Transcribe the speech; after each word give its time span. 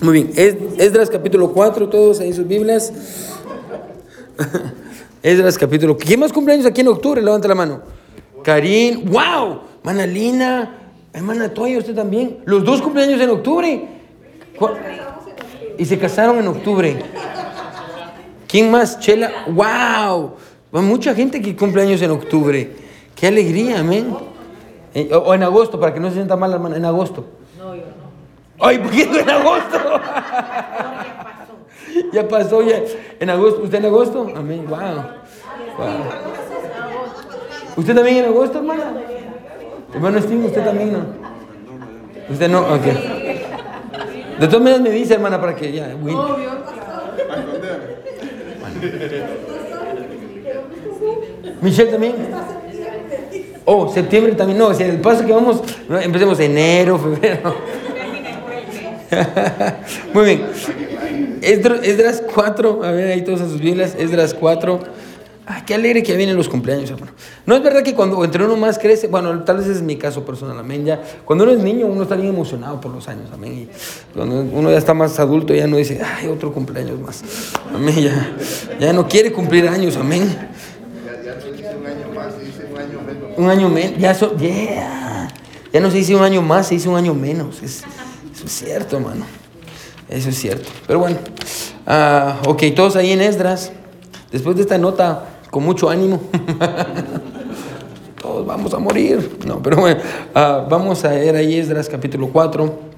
Muy 0.00 0.12
bien, 0.22 0.30
Es- 0.36 0.56
Esdras 0.78 1.10
capítulo 1.10 1.52
4, 1.52 1.88
todos 1.88 2.20
ahí 2.20 2.32
sus 2.32 2.46
Biblias. 2.46 2.92
Esdras 5.22 5.58
capítulo. 5.58 5.96
¿Quién 5.98 6.20
más 6.20 6.32
cumpleaños 6.32 6.64
aquí 6.64 6.80
en 6.80 6.88
octubre? 6.88 7.20
Levanta 7.20 7.46
la 7.48 7.54
mano. 7.54 7.80
Karin, 8.42 9.04
wow, 9.10 9.60
Manalina, 9.82 10.78
hermana 11.12 11.52
Toya, 11.52 11.78
usted 11.78 11.94
también. 11.94 12.38
Los 12.46 12.64
dos 12.64 12.80
cumpleaños 12.80 13.20
en 13.20 13.28
octubre. 13.30 13.88
¿Cu- 14.58 14.68
Y 15.76 15.84
se 15.84 15.98
casaron 15.98 16.38
en 16.38 16.48
octubre. 16.48 16.96
¿Quién 18.48 18.70
más? 18.70 18.98
Chela, 19.00 19.30
wow. 19.48 20.32
Hay 20.72 20.82
mucha 20.82 21.14
gente 21.14 21.42
que 21.42 21.54
cumple 21.54 21.82
años 21.82 22.00
en 22.00 22.10
octubre. 22.12 22.70
Qué 23.14 23.26
alegría, 23.26 23.80
amén. 23.80 24.14
Eh, 24.94 25.10
o 25.12 25.34
en 25.34 25.42
agosto, 25.42 25.78
para 25.78 25.92
que 25.92 26.00
no 26.00 26.08
se 26.08 26.14
sienta 26.14 26.36
mal, 26.36 26.50
hermana, 26.52 26.76
en 26.78 26.84
agosto. 26.86 27.26
Ay, 28.60 28.78
¿por 28.78 28.90
qué 28.90 29.02
en 29.02 29.30
agosto? 29.30 29.78
ya 32.12 32.28
pasó, 32.28 32.62
ya. 32.62 32.80
En 33.18 33.30
agosto, 33.30 33.62
¿usted 33.62 33.78
en 33.78 33.86
agosto? 33.86 34.26
Amén, 34.34 34.64
wow. 34.68 34.78
wow. 34.78 35.88
¿Usted 37.76 37.94
también 37.94 38.18
en 38.18 38.24
agosto, 38.26 38.58
hermana? 38.58 38.92
Hermano 39.94 40.20
Steve, 40.20 40.46
¿usted 40.46 40.64
también 40.64 40.92
no? 40.92 41.00
¿Usted 42.28 42.48
no? 42.48 42.60
Ok. 42.60 42.84
De 44.38 44.46
todas 44.46 44.62
maneras 44.62 44.80
me 44.80 44.90
dice, 44.90 45.14
hermana, 45.14 45.40
para 45.40 45.54
que 45.54 45.72
ya. 45.72 45.94
Win. 46.00 46.16
Michelle 51.60 51.90
también. 51.90 52.14
Oh, 53.64 53.88
septiembre 53.92 54.32
también. 54.32 54.58
No, 54.58 54.68
o 54.68 54.74
sea, 54.74 54.86
el 54.86 55.00
paso 55.00 55.26
que 55.26 55.32
vamos, 55.32 55.62
empecemos 56.02 56.38
enero, 56.40 56.98
febrero. 56.98 57.54
Muy 60.14 60.24
bien. 60.24 60.42
Esdras, 61.42 61.80
Esdras 61.82 62.22
4, 62.34 62.84
a 62.84 62.90
ver 62.90 63.12
ahí 63.12 63.22
todas 63.22 63.40
sus 63.40 63.60
Biblias, 63.60 63.94
Esdras 63.98 64.34
4. 64.34 64.80
Ah, 65.46 65.64
qué 65.66 65.74
alegre 65.74 66.02
que 66.04 66.14
vienen 66.16 66.36
los 66.36 66.48
cumpleaños, 66.48 66.90
hermano. 66.90 67.10
No 67.44 67.56
es 67.56 67.62
verdad 67.62 67.82
que 67.82 67.94
cuando 67.94 68.22
entre 68.24 68.44
uno 68.44 68.56
más 68.56 68.78
crece, 68.78 69.08
bueno, 69.08 69.42
tal 69.42 69.56
vez 69.56 69.66
es 69.66 69.82
mi 69.82 69.96
caso 69.96 70.24
personal, 70.24 70.56
amén. 70.58 70.84
Ya, 70.84 71.00
cuando 71.24 71.42
uno 71.44 71.52
es 71.54 71.58
niño, 71.58 71.86
uno 71.86 72.02
está 72.04 72.14
bien 72.14 72.28
emocionado 72.28 72.80
por 72.80 72.92
los 72.92 73.08
años, 73.08 73.28
amén. 73.32 73.68
Cuando 74.14 74.42
uno 74.42 74.70
ya 74.70 74.78
está 74.78 74.94
más 74.94 75.18
adulto, 75.18 75.52
ya 75.52 75.66
no 75.66 75.76
dice, 75.78 76.00
ay, 76.04 76.28
otro 76.28 76.52
cumpleaños 76.52 77.00
más. 77.00 77.22
Amén, 77.74 77.96
ya, 78.00 78.36
ya 78.78 78.92
no 78.92 79.08
quiere 79.08 79.32
cumplir 79.32 79.66
años, 79.66 79.96
amén. 79.96 80.22
Ya, 81.04 81.20
ya 81.24 81.34
no 81.34 81.50
dice 81.56 81.74
un 81.76 81.86
año 81.86 82.14
más, 82.14 82.34
se 82.34 82.44
dice 82.44 82.66
un 82.70 82.78
año 82.78 83.00
menos. 83.04 83.38
Un 83.38 83.50
año 83.50 83.68
menos, 83.70 83.98
ya, 83.98 84.14
so- 84.14 84.36
yeah. 84.36 85.28
ya 85.72 85.80
no 85.80 85.90
se 85.90 85.96
dice 85.96 86.14
un 86.14 86.22
año 86.22 86.42
más, 86.42 86.68
se 86.68 86.74
dice 86.74 86.88
un 86.88 86.96
año 86.96 87.12
menos. 87.14 87.60
Es- 87.60 87.82
eso 88.40 88.46
es 88.46 88.52
cierto, 88.52 88.96
hermano. 88.96 89.26
Eso 90.08 90.30
es 90.30 90.38
cierto. 90.38 90.66
Pero 90.86 90.98
bueno, 90.98 91.18
ah, 91.86 92.40
ok, 92.46 92.62
todos 92.74 92.96
ahí 92.96 93.10
en 93.10 93.20
Esdras. 93.20 93.70
Después 94.32 94.56
de 94.56 94.62
esta 94.62 94.78
nota, 94.78 95.26
con 95.50 95.62
mucho 95.62 95.90
ánimo. 95.90 96.22
todos 98.22 98.46
vamos 98.46 98.72
a 98.72 98.78
morir. 98.78 99.38
No, 99.46 99.62
pero 99.62 99.76
bueno, 99.76 100.00
ah, 100.34 100.66
vamos 100.70 101.04
a 101.04 101.10
ver 101.10 101.36
ahí 101.36 101.58
Esdras 101.58 101.90
capítulo 101.90 102.30
4. 102.32 102.89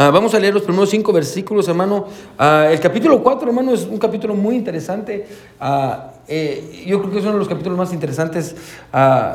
Ah, 0.00 0.10
vamos 0.12 0.32
a 0.32 0.38
leer 0.38 0.54
los 0.54 0.62
primeros 0.62 0.90
cinco 0.90 1.12
versículos, 1.12 1.66
hermano. 1.66 2.06
Ah, 2.38 2.68
el 2.70 2.78
capítulo 2.78 3.20
4, 3.20 3.48
hermano, 3.48 3.74
es 3.74 3.82
un 3.82 3.98
capítulo 3.98 4.32
muy 4.36 4.54
interesante. 4.54 5.26
Ah, 5.58 6.12
eh, 6.28 6.84
yo 6.86 7.00
creo 7.00 7.10
que 7.10 7.18
es 7.18 7.24
uno 7.24 7.32
de 7.32 7.38
los 7.40 7.48
capítulos 7.48 7.76
más 7.76 7.92
interesantes, 7.92 8.54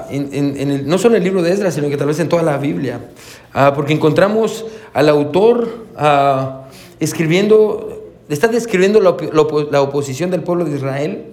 en, 0.09 0.29
en- 0.31 0.55
en 0.57 0.71
el- 0.71 0.87
no 0.87 0.97
solo 0.97 1.15
en 1.15 1.21
el 1.21 1.25
libro 1.25 1.41
de 1.41 1.51
Esdras, 1.51 1.73
sino 1.73 1.89
que 1.89 1.97
tal 1.97 2.07
vez 2.07 2.17
en 2.21 2.29
toda 2.29 2.43
la 2.43 2.57
Biblia. 2.57 3.01
Porque 3.75 3.91
encontramos 3.91 4.65
al 4.93 5.09
autor 5.09 5.67
escribiendo, 7.01 8.01
está 8.29 8.47
describiendo 8.47 9.01
la, 9.01 9.09
op- 9.09 9.33
la 9.33 9.41
opo- 9.41 9.67
la 9.69 9.81
oposición 9.81 10.31
del 10.31 10.43
pueblo 10.43 10.63
de 10.63 10.77
Israel. 10.77 11.25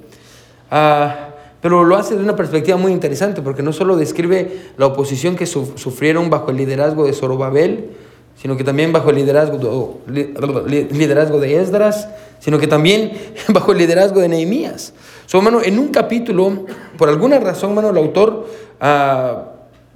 Pero 1.60 1.84
lo 1.84 1.94
hace 1.96 2.16
de 2.16 2.24
una 2.24 2.34
perspectiva 2.34 2.76
muy 2.76 2.90
interesante, 2.90 3.42
porque 3.42 3.62
no 3.62 3.72
solo 3.72 3.96
describe 3.96 4.60
la 4.76 4.86
oposición 4.86 5.36
que 5.36 5.46
su- 5.46 5.74
sufrieron 5.78 6.30
bajo 6.30 6.50
el 6.50 6.56
liderazgo 6.56 7.04
de 7.06 7.12
Zorobabel, 7.12 7.90
sino 8.36 8.56
que 8.56 8.64
también 8.64 8.92
bajo 8.92 9.10
el 9.10 9.16
liderazgo 9.16 10.00
de, 10.06 10.12
li- 10.12 10.34
li- 10.66 10.88
liderazgo 10.98 11.38
de 11.40 11.60
Esdras, 11.60 12.08
sino 12.38 12.58
que 12.58 12.66
también 12.66 13.12
bajo 13.48 13.72
el 13.72 13.78
liderazgo 13.78 14.20
de 14.20 14.28
Nehemías. 14.28 14.92
So, 15.26 15.38
hermano, 15.38 15.60
en 15.62 15.78
un 15.78 15.88
capítulo, 15.88 16.66
por 16.98 17.08
alguna 17.08 17.38
razón, 17.38 17.70
hermano, 17.70 17.90
el 17.90 17.98
autor 17.98 18.46
ah, 18.80 19.44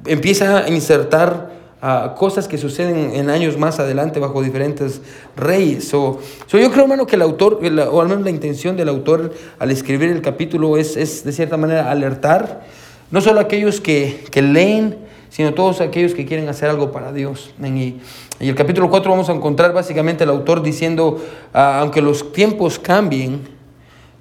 empieza 0.07 0.59
a 0.65 0.69
insertar 0.69 1.51
ah, 1.81 2.15
cosas 2.17 2.47
que 2.47 2.59
suceden 2.59 3.13
en 3.15 3.31
años 3.31 3.57
más 3.59 3.81
adelante 3.81 4.21
bajo 4.21 4.43
diferentes 4.43 5.01
reyes. 5.37 5.89
So, 5.89 6.21
so 6.47 6.59
yo 6.59 6.71
creo, 6.71 6.85
hermano, 6.85 7.07
que 7.07 7.17
el 7.17 7.23
autor, 7.23 7.61
o 7.91 8.01
al 8.01 8.09
menos 8.09 8.25
la 8.25 8.31
intención 8.31 8.77
del 8.77 8.89
autor 8.91 9.33
al 9.59 9.71
escribir 9.71 10.11
el 10.11 10.21
capítulo 10.23 10.77
es, 10.77 10.97
es 10.97 11.25
de 11.25 11.33
cierta 11.33 11.57
manera 11.57 11.91
alertar, 11.91 12.63
no 13.11 13.21
solo 13.21 13.41
a 13.41 13.45
aquellos 13.45 13.81
que, 13.81 14.25
que 14.31 14.43
leen, 14.43 14.97
sino 15.35 15.53
todos 15.53 15.81
aquellos 15.81 16.15
que 16.15 16.25
quieren 16.27 16.49
hacer 16.49 16.71
algo 16.71 16.93
para 16.93 17.13
Dios. 17.13 17.51
Y, 17.61 17.97
y 18.39 18.49
el 18.49 18.55
capítulo 18.55 18.89
4 18.89 19.11
vamos 19.11 19.29
a 19.29 19.33
encontrar 19.33 19.73
básicamente 19.73 20.23
el 20.23 20.31
autor 20.31 20.63
diciendo, 20.63 21.19
ah, 21.53 21.81
aunque 21.81 22.01
los 22.01 22.33
tiempos 22.33 22.79
cambien, 22.79 23.41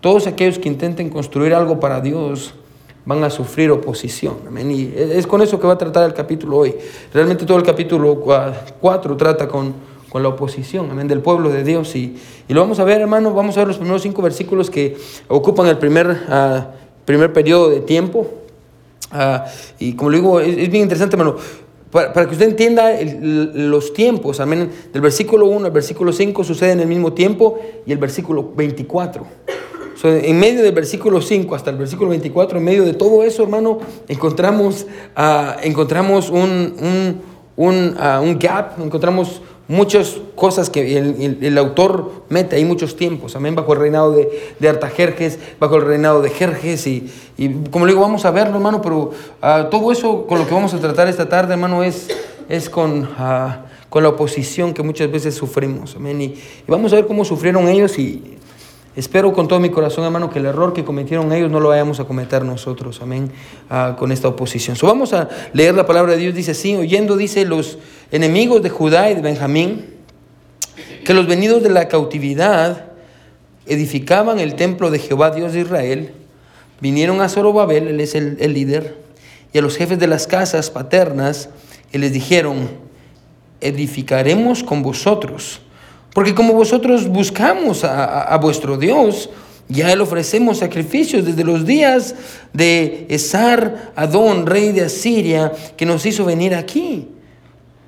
todos 0.02 0.26
aquellos 0.26 0.58
que 0.58 0.68
intenten 0.68 1.12
construir 1.12 1.54
algo 1.54 1.80
para 1.80 2.02
Dios 2.02 2.56
van 3.06 3.24
a 3.24 3.30
sufrir 3.30 3.70
oposición. 3.70 4.38
Amén. 4.48 4.72
Y 4.72 4.92
es 4.98 5.28
con 5.28 5.44
eso 5.44 5.60
que 5.60 5.68
va 5.68 5.74
a 5.74 5.78
tratar 5.78 6.04
el 6.06 6.16
capítulo 6.16 6.58
hoy. 6.58 6.74
Realmente 7.14 7.46
todo 7.46 7.60
el 7.60 7.64
capítulo 7.64 8.20
4 8.82 9.16
trata 9.16 9.48
con, 9.48 9.76
con 10.10 10.24
la 10.24 10.30
oposición 10.30 10.90
amén, 10.90 11.08
del 11.08 11.20
pueblo 11.20 11.52
de 11.52 11.64
Dios. 11.64 11.96
Y, 11.96 12.18
y 12.48 12.54
lo 12.56 12.62
vamos 12.62 12.80
a 12.80 12.86
ver, 12.86 13.02
hermano. 13.02 13.36
Vamos 13.36 13.56
a 13.58 13.60
ver 13.60 13.68
los 13.68 13.78
primeros 13.78 14.02
cinco 14.02 14.24
versículos 14.24 14.72
que 14.72 14.98
ocupan 15.28 15.68
el 15.68 15.78
primer, 15.78 16.24
ah, 16.28 16.72
primer 17.06 17.32
periodo 17.32 17.70
de 17.70 17.82
tiempo. 17.82 18.43
Ah, 19.14 19.46
y 19.80 19.94
como 19.94 20.10
le 20.10 20.18
digo, 20.18 20.40
es, 20.40 20.58
es 20.58 20.70
bien 20.70 20.84
interesante, 20.84 21.16
hermano. 21.16 21.36
Para, 21.92 22.12
para 22.12 22.26
que 22.26 22.32
usted 22.34 22.48
entienda 22.48 22.92
el- 23.00 23.70
los 23.70 23.94
tiempos, 23.94 24.40
amén. 24.40 24.70
Del 24.92 25.02
versículo 25.04 25.46
1 25.46 25.68
al 25.68 25.72
versículo 25.72 26.12
5 26.12 26.44
suceden 26.44 26.80
el 26.80 26.88
mismo 26.88 27.14
tiempo 27.14 27.60
y 27.86 27.92
el 27.92 28.00
versículo 28.00 28.52
24. 28.56 29.24
So, 29.96 30.10
en 30.10 30.40
medio 30.40 30.64
del 30.64 30.74
versículo 30.74 31.22
5 31.22 31.54
hasta 31.54 31.70
el 31.70 31.78
versículo 31.78 32.10
24, 32.10 32.58
en 32.58 32.64
medio 32.64 32.84
de 32.84 32.94
todo 32.96 33.24
eso, 33.24 33.44
hermano, 33.44 33.78
encontramos, 34.08 34.88
ah, 35.16 35.58
encontramos 35.62 36.32
un, 36.32 36.74
un, 36.82 37.22
un, 37.56 37.96
ah, 38.00 38.20
un 38.24 38.40
gap, 38.40 38.80
encontramos 38.84 39.44
muchas 39.68 40.18
cosas 40.36 40.70
que 40.70 40.98
el, 40.98 41.38
el- 41.42 41.58
autor 41.58 42.12
mete 42.30 42.56
ahí, 42.58 42.66
muchos 42.66 42.96
tiempos, 42.98 43.36
amén, 43.36 43.56
bajo 43.56 43.74
el 43.74 43.80
reinado 43.80 44.12
de, 44.12 44.30
de 44.60 44.70
Artajerjes, 44.70 45.40
bajo 45.60 45.78
el 45.78 45.84
reinado 45.84 46.22
de 46.22 46.30
Jerjes, 46.30 46.86
y, 46.88 47.10
y 47.38 47.50
como 47.72 47.86
le 47.86 47.94
digo, 47.94 48.02
vamos 48.02 48.26
a 48.26 48.32
verlo, 48.32 48.56
hermano, 48.58 48.82
pero 48.82 49.12
ah, 49.42 49.68
todo 49.72 49.92
eso 49.92 50.26
con 50.28 50.40
lo 50.40 50.48
que 50.48 50.54
vamos 50.54 50.74
a 50.74 50.80
tratar 50.80 51.08
esta 51.08 51.30
tarde, 51.30 51.54
hermano, 51.54 51.84
es, 51.84 52.10
es 52.50 52.70
con, 52.70 53.10
ah, 53.18 53.66
con 53.90 54.04
la 54.04 54.10
oposición 54.10 54.74
que 54.74 54.84
muchas 54.84 55.10
veces 55.10 55.34
sufrimos, 55.36 55.96
amén, 55.96 56.22
y 56.22 56.36
vamos 56.68 56.92
a 56.92 56.98
ver 56.98 57.08
cómo 57.08 57.24
sufrieron 57.24 57.68
ellos 57.70 57.98
y 57.98 58.22
Espero 58.96 59.34
con 59.34 59.48
todo 59.48 59.60
mi 59.60 59.72
corazón, 59.72 60.04
hermano, 60.04 60.30
que 60.30 60.38
el 60.38 60.46
error 60.46 60.72
que 60.72 60.84
cometieron 60.84 61.32
ellos 61.34 61.50
no 61.50 61.60
lo 61.60 61.70
vayamos 61.70 62.00
a 62.00 62.06
cometer 62.06 62.46
nosotros, 62.46 63.02
amén, 63.02 63.32
ah, 63.70 63.96
con 63.98 64.12
esta 64.12 64.28
oposición. 64.28 64.76
So, 64.76 64.86
vamos 64.86 65.14
a 65.14 65.30
leer 65.52 65.74
la 65.74 65.88
palabra 65.88 66.12
de 66.12 66.20
Dios, 66.20 66.36
dice 66.36 66.52
así, 66.52 66.76
oyendo, 66.76 67.18
dice, 67.18 67.44
los 67.44 67.80
enemigos 68.12 68.62
de 68.62 68.70
Judá 68.70 69.10
y 69.10 69.16
de 69.16 69.22
Benjamín, 69.22 69.96
que 71.04 71.16
los 71.16 71.26
venidos 71.26 71.64
de 71.64 71.70
la 71.70 71.88
cautividad 71.88 72.92
edificaban 73.66 74.40
el 74.40 74.54
templo 74.54 74.92
de 74.92 75.00
Jehová, 75.00 75.32
Dios 75.32 75.54
de 75.54 75.62
Israel, 75.62 76.12
vinieron 76.80 77.20
a 77.22 77.30
Zorobabel, 77.30 77.88
él 77.88 78.00
es 78.00 78.14
el, 78.14 78.38
el 78.40 78.54
líder, 78.54 78.98
y 79.54 79.58
a 79.58 79.64
los 79.64 79.76
jefes 79.76 79.98
de 79.98 80.08
las 80.08 80.28
casas 80.28 80.70
paternas, 80.70 81.50
y 81.92 81.98
les 81.98 82.14
dijeron, 82.14 82.70
edificaremos 83.60 84.64
con 84.64 84.84
vosotros. 84.84 85.62
Porque 86.14 86.36
como 86.36 86.54
vosotros 86.54 87.08
buscamos 87.08 87.84
a, 87.84 88.22
a- 88.24 88.38
vuestro 88.38 88.78
Dios, 88.78 89.30
ya 89.68 89.96
le 89.96 90.02
ofrecemos 90.04 90.60
sacrificios 90.60 91.26
desde 91.26 91.44
los 91.44 91.66
días 91.66 92.16
de 92.54 93.08
Esar 93.10 93.92
Adón, 93.96 94.46
rey 94.46 94.72
de 94.72 94.82
Asiria, 94.82 95.52
que 95.76 95.86
nos 95.86 96.06
hizo 96.06 96.26
venir 96.26 96.54
aquí. 96.54 97.08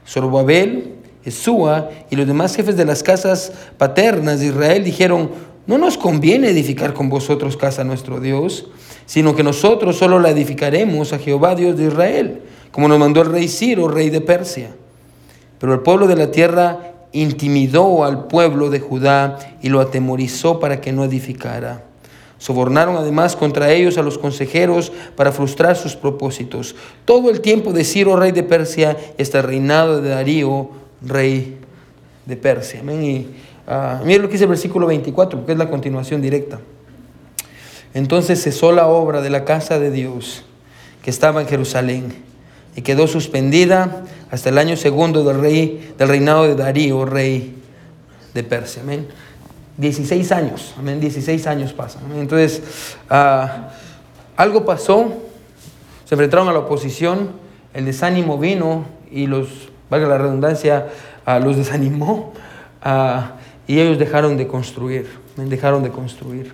Zorobabel, 0.08 0.94
Esúa 1.24 1.90
y 2.10 2.16
los 2.16 2.28
demás 2.28 2.56
jefes 2.56 2.78
de 2.78 2.86
las 2.86 3.02
casas 3.04 3.52
paternas 3.78 4.40
de 4.40 4.48
Israel 4.48 4.84
dijeron, 4.84 5.32
no 5.68 5.78
nos 5.80 5.98
conviene 5.98 6.50
edificar 6.50 6.94
con 6.94 7.10
vosotros 7.10 7.58
casa 7.58 7.82
a 7.82 7.86
nuestro 7.86 8.20
Dios, 8.20 8.68
sino 9.08 9.36
que 9.36 9.44
nosotros 9.44 9.98
solo 9.98 10.20
la 10.20 10.30
edificaremos 10.30 11.14
a 11.14 11.20
Jehová 11.20 11.56
Dios 11.56 11.78
de 11.78 11.86
Israel, 11.88 12.42
como 12.72 12.88
nos 12.88 13.00
mandó 13.00 13.22
el 13.22 13.32
rey 13.32 13.48
Ciro, 13.48 13.88
rey 13.88 14.10
de 14.12 14.22
Persia. 14.22 14.76
Pero 15.60 15.74
el 15.74 15.80
pueblo 15.80 16.06
de 16.08 16.16
la 16.16 16.30
tierra 16.30 16.92
intimidó 17.16 18.04
al 18.04 18.28
pueblo 18.28 18.70
de 18.70 18.80
Judá 18.80 19.40
y 19.62 19.70
lo 19.70 19.80
atemorizó 19.80 20.60
para 20.60 20.82
que 20.82 20.92
no 20.92 21.04
edificara. 21.06 21.84
Sobornaron 22.38 22.98
además 22.98 23.36
contra 23.36 23.72
ellos 23.72 23.98
a 23.98 24.04
los 24.04 24.18
consejeros 24.18 24.92
para 25.16 25.32
frustrar 25.32 25.78
sus 25.78 25.96
propósitos. 25.96 26.76
Todo 27.06 27.30
el 27.30 27.40
tiempo 27.40 27.72
de 27.72 27.86
Ciro, 27.86 28.18
rey 28.18 28.34
de 28.34 28.44
Persia, 28.44 28.98
el 29.18 29.44
reinado 29.44 30.02
de 30.02 30.10
Darío, 30.10 30.70
rey 31.02 31.58
de 32.26 32.36
Persia. 32.36 32.82
Amén. 32.82 33.28
Uh, 33.66 34.06
miren 34.06 34.22
lo 34.22 34.28
que 34.28 34.34
dice 34.34 34.44
el 34.44 34.50
versículo 34.50 34.86
24, 34.88 35.40
porque 35.40 35.54
es 35.54 35.58
la 35.58 35.70
continuación 35.70 36.22
directa. 36.22 36.60
Entonces 37.94 38.44
cesó 38.44 38.74
la 38.74 38.88
obra 38.88 39.22
de 39.22 39.30
la 39.30 39.46
casa 39.46 39.80
de 39.80 39.90
Dios 39.90 40.44
que 41.02 41.10
estaba 41.10 41.40
en 41.40 41.48
Jerusalén 41.48 42.35
y 42.76 42.82
quedó 42.82 43.08
suspendida 43.08 44.04
hasta 44.32 44.50
el 44.50 44.58
año 44.58 44.76
segundo 44.76 45.24
del 45.24 45.40
rey 45.40 45.94
del 45.98 46.08
reinado 46.08 46.44
de 46.44 46.56
Darío, 46.56 47.06
rey 47.06 47.56
de 48.34 48.44
Persia. 48.44 48.82
Amén. 48.82 49.08
16 49.78 50.32
años, 50.32 50.74
amén, 50.80 51.02
16 51.02 51.48
años 51.48 51.74
pasan. 51.74 52.04
Entonces, 52.16 52.62
uh, 53.12 53.48
algo 54.38 54.66
pasó, 54.66 55.14
se 56.06 56.16
enfrentaron 56.16 56.48
a 56.48 56.54
la 56.54 56.60
oposición, 56.60 57.32
el 57.74 57.86
desánimo 57.86 58.38
vino 58.38 58.86
y 59.12 59.28
los, 59.28 59.50
valga 59.90 60.08
la 60.08 60.18
redundancia, 60.18 60.88
uh, 61.28 61.44
los 61.44 61.58
desanimó 61.58 62.34
uh, 62.86 63.22
y 63.68 63.80
ellos 63.80 64.00
dejaron 64.00 64.38
de 64.38 64.48
construir, 64.48 65.10
dejaron 65.36 65.84
de 65.84 65.90
construir. 65.90 66.54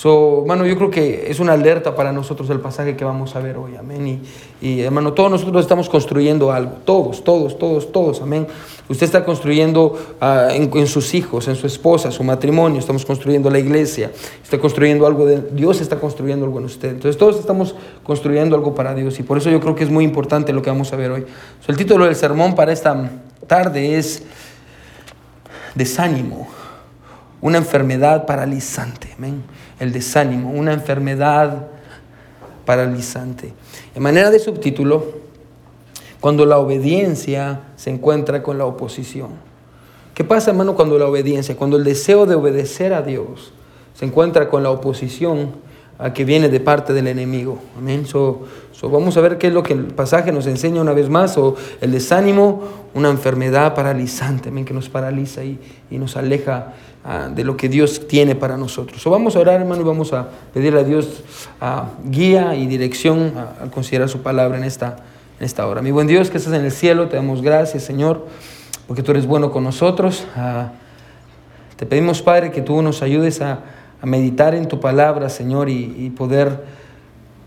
So, 0.00 0.40
hermano, 0.40 0.64
yo 0.64 0.76
creo 0.76 0.90
que 0.90 1.30
es 1.30 1.40
una 1.40 1.52
alerta 1.52 1.94
para 1.94 2.10
nosotros 2.10 2.48
el 2.48 2.58
pasaje 2.58 2.96
que 2.96 3.04
vamos 3.04 3.36
a 3.36 3.40
ver 3.40 3.58
hoy, 3.58 3.76
amén. 3.76 4.22
Y, 4.62 4.66
y, 4.66 4.80
hermano, 4.80 5.12
todos 5.12 5.30
nosotros 5.30 5.60
estamos 5.60 5.90
construyendo 5.90 6.52
algo, 6.52 6.72
todos, 6.86 7.22
todos, 7.22 7.58
todos, 7.58 7.92
todos, 7.92 8.22
amén. 8.22 8.46
Usted 8.88 9.04
está 9.04 9.26
construyendo 9.26 9.98
uh, 10.18 10.52
en, 10.52 10.86
sus 10.86 11.12
hijos, 11.12 11.48
en 11.48 11.54
su 11.54 11.66
esposa, 11.66 12.10
su 12.10 12.24
matrimonio, 12.24 12.78
estamos 12.78 13.04
construyendo 13.04 13.50
la 13.50 13.58
iglesia, 13.58 14.10
está 14.42 14.58
construyendo 14.58 15.06
algo 15.06 15.26
de 15.26 15.42
Dios, 15.52 15.82
está 15.82 15.96
construyendo 15.96 16.46
algo 16.46 16.60
en 16.60 16.64
usted. 16.64 16.92
Entonces, 16.92 17.18
todos 17.18 17.38
estamos 17.38 17.74
construyendo 18.02 18.56
algo 18.56 18.74
para 18.74 18.94
Dios 18.94 19.20
y 19.20 19.22
por 19.22 19.36
eso 19.36 19.50
yo 19.50 19.60
creo 19.60 19.74
que 19.74 19.84
es 19.84 19.90
muy 19.90 20.04
importante 20.04 20.54
lo 20.54 20.62
que 20.62 20.70
vamos 20.70 20.90
a 20.94 20.96
ver 20.96 21.10
hoy. 21.10 21.26
So, 21.60 21.72
el 21.72 21.76
título 21.76 22.06
del 22.06 22.16
sermón 22.16 22.54
para 22.54 22.72
esta 22.72 23.10
tarde 23.46 23.98
es 23.98 24.22
Desánimo, 25.74 26.48
una 27.42 27.58
enfermedad 27.58 28.24
paralizante, 28.24 29.12
amén 29.18 29.42
el 29.80 29.92
desánimo, 29.92 30.50
una 30.50 30.72
enfermedad 30.72 31.66
paralizante. 32.64 33.52
En 33.94 34.02
manera 34.02 34.30
de 34.30 34.38
subtítulo, 34.38 35.18
cuando 36.20 36.46
la 36.46 36.58
obediencia 36.58 37.62
se 37.76 37.90
encuentra 37.90 38.42
con 38.42 38.58
la 38.58 38.66
oposición. 38.66 39.30
¿Qué 40.14 40.22
pasa, 40.22 40.50
hermano, 40.50 40.76
cuando 40.76 40.98
la 40.98 41.06
obediencia, 41.06 41.56
cuando 41.56 41.78
el 41.78 41.84
deseo 41.84 42.26
de 42.26 42.34
obedecer 42.34 42.92
a 42.92 43.02
Dios 43.02 43.52
se 43.94 44.04
encuentra 44.04 44.48
con 44.48 44.62
la 44.62 44.70
oposición 44.70 45.52
a 46.00 46.12
que 46.12 46.24
viene 46.24 46.48
de 46.48 46.60
parte 46.60 46.92
del 46.92 47.06
enemigo? 47.06 47.58
Amén. 47.76 48.06
So, 48.06 48.46
so 48.72 48.88
vamos 48.88 49.16
a 49.16 49.20
ver 49.20 49.38
qué 49.38 49.48
es 49.48 49.52
lo 49.52 49.62
que 49.62 49.74
el 49.74 49.84
pasaje 49.84 50.32
nos 50.32 50.46
enseña 50.46 50.80
una 50.80 50.92
vez 50.92 51.08
más. 51.10 51.36
O 51.36 51.56
el 51.80 51.92
desánimo, 51.92 52.62
una 52.94 53.10
enfermedad 53.10 53.74
paralizante, 53.74 54.48
amén, 54.48 54.64
que 54.64 54.72
nos 54.72 54.88
paraliza 54.88 55.44
y, 55.44 55.58
y 55.90 55.98
nos 55.98 56.16
aleja 56.16 56.72
uh, 57.04 57.34
de 57.34 57.44
lo 57.44 57.56
que 57.56 57.68
Dios 57.68 58.08
tiene 58.08 58.34
para 58.34 58.56
nosotros. 58.56 59.02
So, 59.02 59.10
vamos 59.10 59.36
a 59.36 59.40
orar, 59.40 59.60
hermano, 59.60 59.82
y 59.82 59.84
vamos 59.84 60.12
a 60.12 60.28
pedirle 60.54 60.80
a 60.80 60.84
Dios 60.84 61.22
uh, 61.60 62.08
guía 62.10 62.54
y 62.54 62.66
dirección 62.66 63.32
uh, 63.36 63.62
al 63.62 63.70
considerar 63.70 64.08
su 64.08 64.22
palabra 64.22 64.56
en 64.56 64.64
esta, 64.64 64.96
en 65.38 65.44
esta 65.44 65.66
hora. 65.66 65.82
Mi 65.82 65.90
buen 65.90 66.06
Dios 66.06 66.30
que 66.30 66.38
estás 66.38 66.54
en 66.54 66.64
el 66.64 66.72
cielo, 66.72 67.08
te 67.08 67.16
damos 67.16 67.42
gracias, 67.42 67.82
Señor, 67.82 68.26
porque 68.86 69.02
tú 69.02 69.10
eres 69.10 69.26
bueno 69.26 69.50
con 69.50 69.64
nosotros. 69.64 70.24
te 71.76 71.86
pedimos, 71.86 72.22
Padre, 72.22 72.50
que 72.50 72.62
tú 72.62 72.80
nos 72.82 73.02
ayudes 73.02 73.40
a, 73.40 73.60
a 74.00 74.06
meditar 74.06 74.54
en 74.54 74.68
tu 74.68 74.80
palabra, 74.80 75.28
Señor, 75.28 75.68
y, 75.68 75.94
y 75.98 76.10
poder 76.10 76.64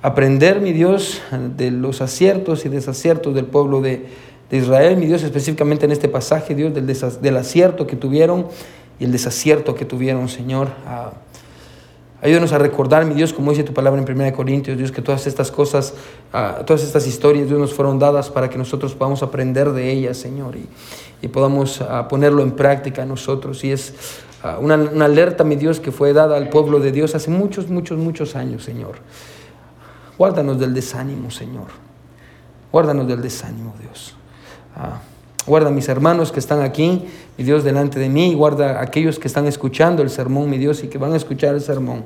aprender, 0.03 0.59
mi 0.59 0.73
Dios, 0.73 1.21
de 1.55 1.71
los 1.71 2.01
aciertos 2.01 2.65
y 2.65 2.69
desaciertos 2.69 3.33
del 3.33 3.45
pueblo 3.45 3.81
de, 3.81 4.05
de 4.49 4.57
Israel, 4.57 4.97
mi 4.97 5.07
Dios, 5.07 5.23
específicamente 5.23 5.85
en 5.85 5.91
este 5.91 6.09
pasaje, 6.09 6.53
Dios, 6.53 6.73
del, 6.73 6.85
del 6.85 7.37
acierto 7.37 7.87
que 7.87 7.95
tuvieron 7.95 8.47
y 8.99 9.05
el 9.05 9.11
desacierto 9.11 9.73
que 9.73 9.85
tuvieron, 9.85 10.27
Señor. 10.29 10.67
Uh, 10.85 11.15
ayúdanos 12.21 12.51
a 12.51 12.57
recordar, 12.57 13.05
mi 13.05 13.15
Dios, 13.15 13.33
como 13.33 13.51
dice 13.51 13.63
tu 13.63 13.73
palabra 13.73 14.01
en 14.01 14.21
1 14.21 14.33
Corintios, 14.33 14.77
Dios, 14.77 14.91
que 14.91 15.01
todas 15.01 15.25
estas 15.25 15.49
cosas, 15.49 15.93
uh, 16.33 16.63
todas 16.65 16.83
estas 16.83 17.07
historias, 17.07 17.47
Dios, 17.47 17.59
nos 17.59 17.73
fueron 17.73 17.97
dadas 17.97 18.29
para 18.29 18.49
que 18.49 18.57
nosotros 18.57 18.93
podamos 18.93 19.23
aprender 19.23 19.71
de 19.71 19.89
ellas, 19.89 20.17
Señor, 20.17 20.57
y, 20.57 20.67
y 21.21 21.29
podamos 21.29 21.79
uh, 21.79 22.07
ponerlo 22.09 22.43
en 22.43 22.51
práctica 22.51 23.05
nosotros. 23.05 23.63
Y 23.63 23.71
es 23.71 23.93
una, 24.59 24.75
una 24.75 25.05
alerta, 25.05 25.43
mi 25.43 25.55
Dios, 25.55 25.79
que 25.79 25.91
fue 25.91 26.13
dada 26.13 26.37
al 26.37 26.49
pueblo 26.49 26.79
de 26.79 26.91
Dios 26.91 27.15
hace 27.15 27.29
muchos, 27.29 27.69
muchos, 27.69 27.97
muchos 27.97 28.35
años, 28.35 28.63
Señor. 28.63 28.95
Guárdanos 30.17 30.59
del 30.59 30.73
desánimo, 30.73 31.31
Señor. 31.31 31.67
Guárdanos 32.71 33.07
del 33.07 33.21
desánimo, 33.21 33.73
Dios. 33.79 34.15
Guarda 35.45 35.67
a 35.67 35.71
mis 35.71 35.89
hermanos 35.89 36.31
que 36.31 36.39
están 36.39 36.61
aquí, 36.61 37.05
mi 37.37 37.43
Dios, 37.43 37.63
delante 37.63 37.99
de 37.99 38.09
mí. 38.09 38.33
Guarda 38.33 38.79
a 38.79 38.83
aquellos 38.83 39.19
que 39.19 39.27
están 39.27 39.45
escuchando 39.45 40.01
el 40.01 40.09
sermón, 40.09 40.49
mi 40.49 40.57
Dios, 40.57 40.83
y 40.83 40.87
que 40.87 40.97
van 40.97 41.13
a 41.13 41.17
escuchar 41.17 41.55
el 41.55 41.61
sermón. 41.61 42.03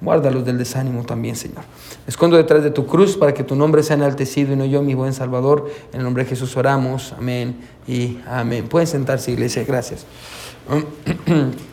Guárdalos 0.00 0.44
del 0.44 0.58
desánimo 0.58 1.02
también, 1.04 1.34
Señor. 1.34 1.64
Escondo 2.06 2.36
detrás 2.36 2.62
de 2.62 2.70
tu 2.70 2.86
cruz 2.86 3.16
para 3.16 3.34
que 3.34 3.42
tu 3.42 3.56
nombre 3.56 3.82
sea 3.82 3.96
enaltecido 3.96 4.52
y 4.52 4.56
no 4.56 4.64
yo, 4.64 4.82
mi 4.82 4.94
buen 4.94 5.12
Salvador. 5.12 5.70
En 5.92 6.00
el 6.00 6.04
nombre 6.04 6.22
de 6.24 6.30
Jesús 6.30 6.56
oramos. 6.56 7.14
Amén 7.18 7.56
y 7.88 8.18
amén. 8.28 8.68
Pueden 8.68 8.86
sentarse, 8.86 9.32
iglesia. 9.32 9.64
Gracias. 9.66 10.06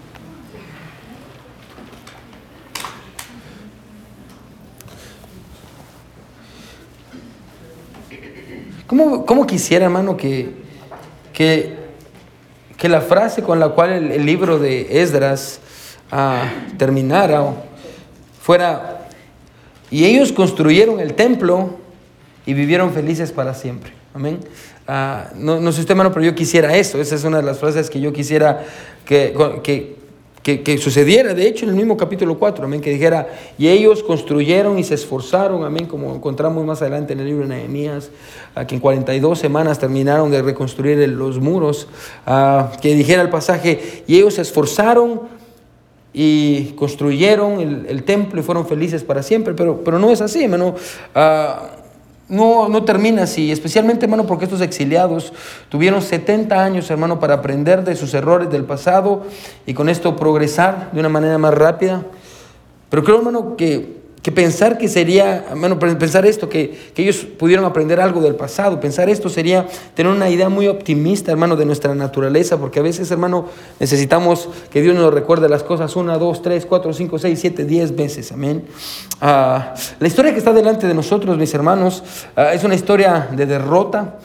¿Cómo, 8.87 9.25
cómo 9.25 9.45
quisiera, 9.45 9.85
hermano, 9.85 10.15
que, 10.15 10.51
que, 11.33 11.75
que, 12.77 12.87
la 12.87 13.01
frase 13.01 13.43
con 13.43 13.59
la 13.59 13.69
cual 13.69 14.11
el, 14.11 14.25
libro 14.25 14.59
de 14.59 15.01
Esdras 15.01 15.59
uh, 16.13 16.77
terminara 16.77 17.43
fuera, 18.41 19.09
y 19.91 20.05
ellos 20.05 20.31
construyeron 20.31 20.99
el 21.01 21.15
templo 21.15 21.79
y 22.45 22.53
vivieron 22.53 22.93
felices 22.93 23.33
para 23.33 23.53
siempre? 23.53 23.91
Amén. 24.13 24.39
Uh, 24.87 25.35
no, 25.35 25.59
no 25.59 25.71
sé 25.71 25.81
usted, 25.81 25.91
hermano, 25.91 26.11
pero 26.11 26.25
yo 26.25 26.35
quisiera 26.35 26.75
eso. 26.77 27.01
Esa 27.01 27.15
es 27.15 27.23
una 27.23 27.37
de 27.37 27.43
las 27.43 27.57
frases 27.57 27.89
que 27.89 27.99
yo 27.99 28.13
quisiera 28.13 28.65
que, 29.05 29.33
que, 29.63 29.95
que, 30.61 30.77
sucediera, 30.77 31.33
de 31.33 31.47
hecho, 31.47 31.65
en 31.65 31.71
el 31.71 31.75
mismo 31.75 31.97
capítulo 31.97 32.37
4, 32.37 32.65
amén, 32.65 32.79
que 32.79 32.91
dijera, 32.91 33.27
y 33.57 33.67
ellos 33.67 34.03
construyeron 34.03 34.77
y 34.77 34.83
se 34.83 34.93
esforzaron, 34.93 35.65
amén, 35.65 35.87
como 35.87 36.13
encontramos 36.13 36.63
más 36.63 36.83
adelante 36.83 37.13
en 37.13 37.19
el 37.21 37.25
libro 37.25 37.47
de 37.47 37.55
Nehemías, 37.55 38.11
que 38.67 38.75
en 38.75 38.81
42 38.81 39.39
semanas 39.39 39.79
terminaron 39.79 40.29
de 40.29 40.43
reconstruir 40.43 41.09
los 41.09 41.39
muros, 41.39 41.87
uh, 42.27 42.79
que 42.79 42.93
dijera 42.93 43.23
el 43.23 43.29
pasaje, 43.29 44.03
y 44.05 44.17
ellos 44.17 44.35
se 44.35 44.43
esforzaron 44.43 45.21
y 46.13 46.73
construyeron 46.73 47.59
el, 47.59 47.87
el, 47.89 48.03
templo 48.03 48.39
y 48.39 48.43
fueron 48.43 48.67
felices 48.67 49.03
para 49.03 49.23
siempre, 49.23 49.55
pero, 49.55 49.83
pero 49.83 49.97
no 49.97 50.11
es 50.11 50.21
así, 50.21 50.43
hermano. 50.43 50.75
Uh, 51.15 51.74
no, 52.27 52.69
no 52.69 52.83
termina 52.83 53.23
así, 53.23 53.51
especialmente, 53.51 54.05
hermano, 54.05 54.25
porque 54.25 54.45
estos 54.45 54.61
exiliados 54.61 55.31
tuvieron 55.69 56.01
70 56.01 56.63
años, 56.63 56.89
hermano, 56.89 57.19
para 57.19 57.35
aprender 57.35 57.83
de 57.83 57.95
sus 57.95 58.13
errores 58.13 58.49
del 58.49 58.63
pasado 58.63 59.23
y 59.65 59.73
con 59.73 59.89
esto 59.89 60.15
progresar 60.15 60.91
de 60.91 60.99
una 60.99 61.09
manera 61.09 61.37
más 61.37 61.53
rápida. 61.53 62.03
Pero 62.89 63.03
creo, 63.03 63.17
hermano, 63.17 63.55
que 63.55 64.04
que 64.25 64.31
pensar 64.31 64.79
que 64.79 64.87
sería, 64.87 65.45
bueno, 65.55 65.77
pensar 65.77 66.25
esto, 66.25 66.49
que, 66.49 66.75
que, 66.95 67.03
ellos 67.03 67.17
pudieron 67.17 67.63
aprender 67.63 68.01
algo 68.01 68.21
del 68.21 68.33
pasado, 68.33 68.79
pensar 68.79 69.07
esto 69.07 69.29
sería 69.29 69.67
tener 69.93 70.11
una 70.11 70.31
idea 70.31 70.49
muy 70.49 70.67
optimista, 70.67 71.31
hermano, 71.31 71.55
de 71.55 71.63
nuestra 71.63 71.93
naturaleza, 71.93 72.57
porque 72.57 72.79
a 72.79 72.81
veces, 72.81 73.11
hermano, 73.11 73.45
necesitamos 73.79 74.49
que 74.71 74.81
Dios 74.81 74.95
nos 74.95 75.13
recuerde 75.13 75.47
las 75.47 75.61
cosas 75.61 75.95
una, 75.95 76.17
dos, 76.17 76.41
tres, 76.41 76.65
cuatro, 76.65 76.91
cinco, 76.91 77.19
seis, 77.19 77.37
siete, 77.39 77.65
diez 77.65 77.95
veces, 77.95 78.31
amén. 78.31 78.63
Uh, 79.21 79.59
la 79.99 80.07
historia 80.07 80.31
que 80.31 80.39
está 80.39 80.53
delante 80.53 80.87
de 80.87 80.95
nosotros, 80.95 81.37
mis 81.37 81.53
hermanos, 81.53 82.01
uh, 82.35 82.51
es 82.51 82.63
una 82.63 82.73
historia 82.73 83.29
de 83.31 83.45
derrota 83.45 84.17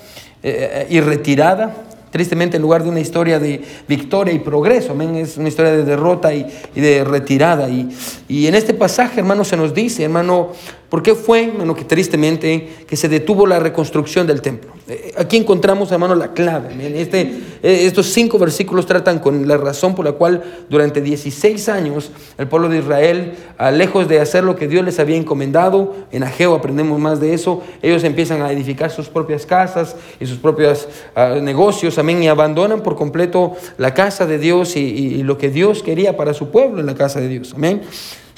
eh, 0.43 0.87
y 0.89 0.99
retirada, 1.03 1.75
Tristemente, 2.11 2.57
en 2.57 2.63
lugar 2.63 2.83
de 2.83 2.89
una 2.89 3.01
historia 3.01 3.39
de 3.39 3.63
victoria 3.87 4.35
y 4.35 4.41
progreso, 4.41 4.93
amén, 4.93 5.15
es 5.17 5.37
una 5.37 5.49
historia 5.49 5.71
de 5.73 5.85
derrota 5.85 6.35
y, 6.35 6.45
de 6.75 7.05
retirada. 7.05 7.69
Y, 7.69 7.89
y, 8.29 8.47
en 8.47 8.55
este 8.55 8.75
pasaje, 8.75 9.21
hermano, 9.21 9.45
se 9.45 9.57
nos 9.57 9.73
dice, 9.73 10.03
hermano, 10.03 10.53
¿por 10.91 11.03
qué 11.03 11.15
fue, 11.15 11.45
hermano, 11.45 11.75
que 11.75 11.85
tristemente 11.85 12.85
que 12.87 12.97
se 12.97 13.09
detuvo 13.09 13.47
la 13.47 13.59
reconstrucción 13.59 14.27
del 14.27 14.43
templo? 14.43 14.73
Aquí 15.17 15.37
encontramos, 15.37 15.93
hermano, 15.93 16.17
la 16.17 16.33
clave. 16.33 16.75
Este, 17.01 17.33
estos 17.63 18.07
cinco 18.07 18.39
versículos 18.39 18.87
tratan 18.87 19.21
con 19.21 19.47
la 19.47 19.57
razón 19.57 19.95
por 19.95 20.05
la 20.05 20.13
cual 20.13 20.43
durante 20.69 21.01
16 21.01 21.69
años 21.69 22.11
el 22.37 22.49
pueblo 22.49 22.69
de 22.69 22.79
Israel, 22.79 23.35
lejos 23.73 24.09
de 24.09 24.21
hacer 24.21 24.43
lo 24.43 24.57
que 24.57 24.67
Dios 24.67 24.85
les 24.85 24.99
había 24.99 25.17
encomendado, 25.17 25.95
en 26.11 26.25
Ageo 26.25 26.55
aprendemos 26.55 26.99
más 26.99 27.21
de 27.21 27.35
eso, 27.35 27.63
ellos 27.83 28.03
empiezan 28.03 28.43
a 28.43 28.51
edificar 28.51 28.91
sus 28.91 29.09
propias 29.09 29.47
casas 29.47 29.95
y 30.19 30.27
sus 30.27 30.39
propios 30.39 30.89
uh, 31.17 31.41
negocios, 31.41 31.99
amén, 31.99 32.23
y 32.23 32.29
abandonan 32.29 32.83
por 32.83 32.97
completo 32.97 33.57
la 33.79 33.95
casa 33.95 34.27
de 34.27 34.39
Dios 34.39 34.77
y, 34.77 35.23
lo 35.23 35.39
que 35.39 35.51
Dios 35.51 35.83
quería 35.83 36.17
para 36.17 36.35
su 36.35 36.51
pueblo 36.51 36.81
en 36.81 36.87
la 36.87 36.95
casa 36.95 37.21
de 37.21 37.29
Dios, 37.29 37.53
amén. 37.55 37.83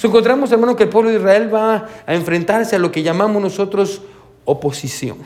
Encontramos, 0.05 0.51
hermano, 0.53 0.77
que 0.77 0.85
el 0.85 0.89
pueblo 0.89 1.11
de 1.11 1.17
Israel 1.17 1.53
va 1.55 1.89
a 2.07 2.15
enfrentarse 2.15 2.77
a 2.77 2.79
lo 2.79 2.91
que 2.91 3.03
llamamos 3.03 3.43
nosotros 3.43 4.03
oposición. 4.45 5.19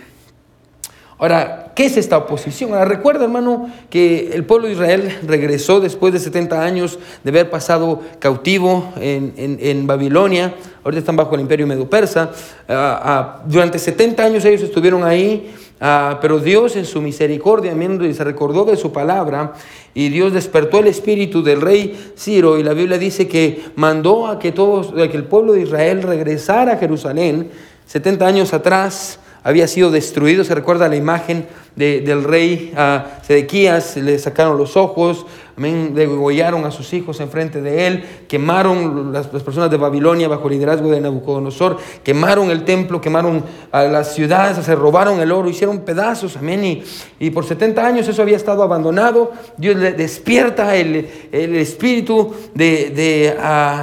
Ahora, 1.19 1.73
¿qué 1.75 1.87
es 1.87 1.97
esta 1.97 2.19
oposición? 2.19 2.75
Ahora, 2.75 2.85
recuerda, 2.85 3.25
hermano, 3.25 3.71
que 3.89 4.33
el 4.35 4.45
pueblo 4.45 4.67
de 4.67 4.75
Israel 4.75 5.19
regresó 5.27 5.81
después 5.81 6.13
de 6.13 6.19
70 6.19 6.63
años 6.63 6.99
de 7.25 7.31
haber 7.31 7.49
pasado 7.49 8.03
cautivo 8.19 8.93
en, 9.01 9.33
en, 9.39 9.87
Babilonia. 9.87 10.55
Ahorita 10.85 10.99
están 10.99 11.17
bajo 11.17 11.35
el 11.35 11.41
imperio 11.41 11.67
medo-persa. 11.67 12.33
Ah, 12.69 13.01
ah, 13.03 13.43
durante 13.47 13.79
70 13.79 14.23
años 14.23 14.45
ellos 14.45 14.61
estuvieron 14.61 15.05
ahí, 15.05 15.55
ah, 15.81 16.19
pero 16.21 16.39
Dios 16.39 16.77
en 16.77 16.85
su 16.85 17.01
misericordia 17.01 17.75
se 18.13 18.25
recordó 18.25 18.67
de 18.67 18.77
su 18.77 18.93
palabra 18.93 19.55
y 19.95 20.11
Dios 20.11 20.35
despertó 20.35 20.81
el 20.81 20.89
espíritu 20.89 21.43
del 21.43 21.63
rey 21.63 22.13
Ciro 22.19 22.59
y 22.59 22.63
la 22.63 22.75
Biblia 22.75 22.99
dice 22.99 23.27
que 23.27 23.65
mandó 23.75 24.27
a 24.27 24.39
que, 24.39 24.53
todos, 24.53 24.93
a 24.93 25.09
que 25.09 25.17
el 25.17 25.25
pueblo 25.25 25.55
de 25.55 25.63
Israel 25.63 26.03
regresara 26.03 26.75
a 26.75 26.77
Jerusalén 26.77 27.49
70 27.87 28.27
años 28.27 28.53
atrás 28.53 29.21
había 29.47 29.69
sido 29.69 29.93
destruido. 29.93 30.43
Se 30.43 30.57
recuerda 30.57 30.89
la 30.89 30.97
imagen 30.97 31.47
del 31.77 32.25
rey 32.25 32.73
uh, 32.75 33.25
Sedequías, 33.25 33.97
le 33.99 34.19
sacaron 34.19 34.57
los 34.57 34.77
ojos, 34.77 35.27
amén, 35.57 35.95
degollaron 35.95 36.65
a 36.65 36.71
sus 36.71 36.93
hijos 36.95 37.21
enfrente 37.21 37.61
de 37.61 37.87
él, 37.87 38.05
quemaron 38.29 39.13
las, 39.13 39.27
personas 39.27 39.71
de 39.71 39.77
Babilonia 39.77 40.27
bajo 40.27 40.49
el 40.49 40.55
liderazgo 40.55 40.91
de 40.91 41.03
Nabucodonosor, 41.03 41.77
quemaron 42.03 42.51
el 42.51 42.65
templo, 42.65 43.01
quemaron 43.01 43.45
a 43.71 43.85
las 43.85 44.15
ciudades, 44.15 44.65
se 44.65 44.75
robaron 44.75 45.21
el 45.21 45.31
oro, 45.31 45.49
hicieron 45.49 45.81
pedazos, 45.81 46.37
amén. 46.37 46.83
Y, 47.21 47.31
por 47.31 47.45
70 47.45 47.87
años 47.87 48.09
eso 48.09 48.23
había 48.23 48.37
estado 48.37 48.63
abandonado. 48.63 49.33
Dios 49.59 49.77
le 49.77 49.93
despierta 49.93 50.75
el, 50.75 51.07
espíritu 51.31 52.35
de, 52.55 53.37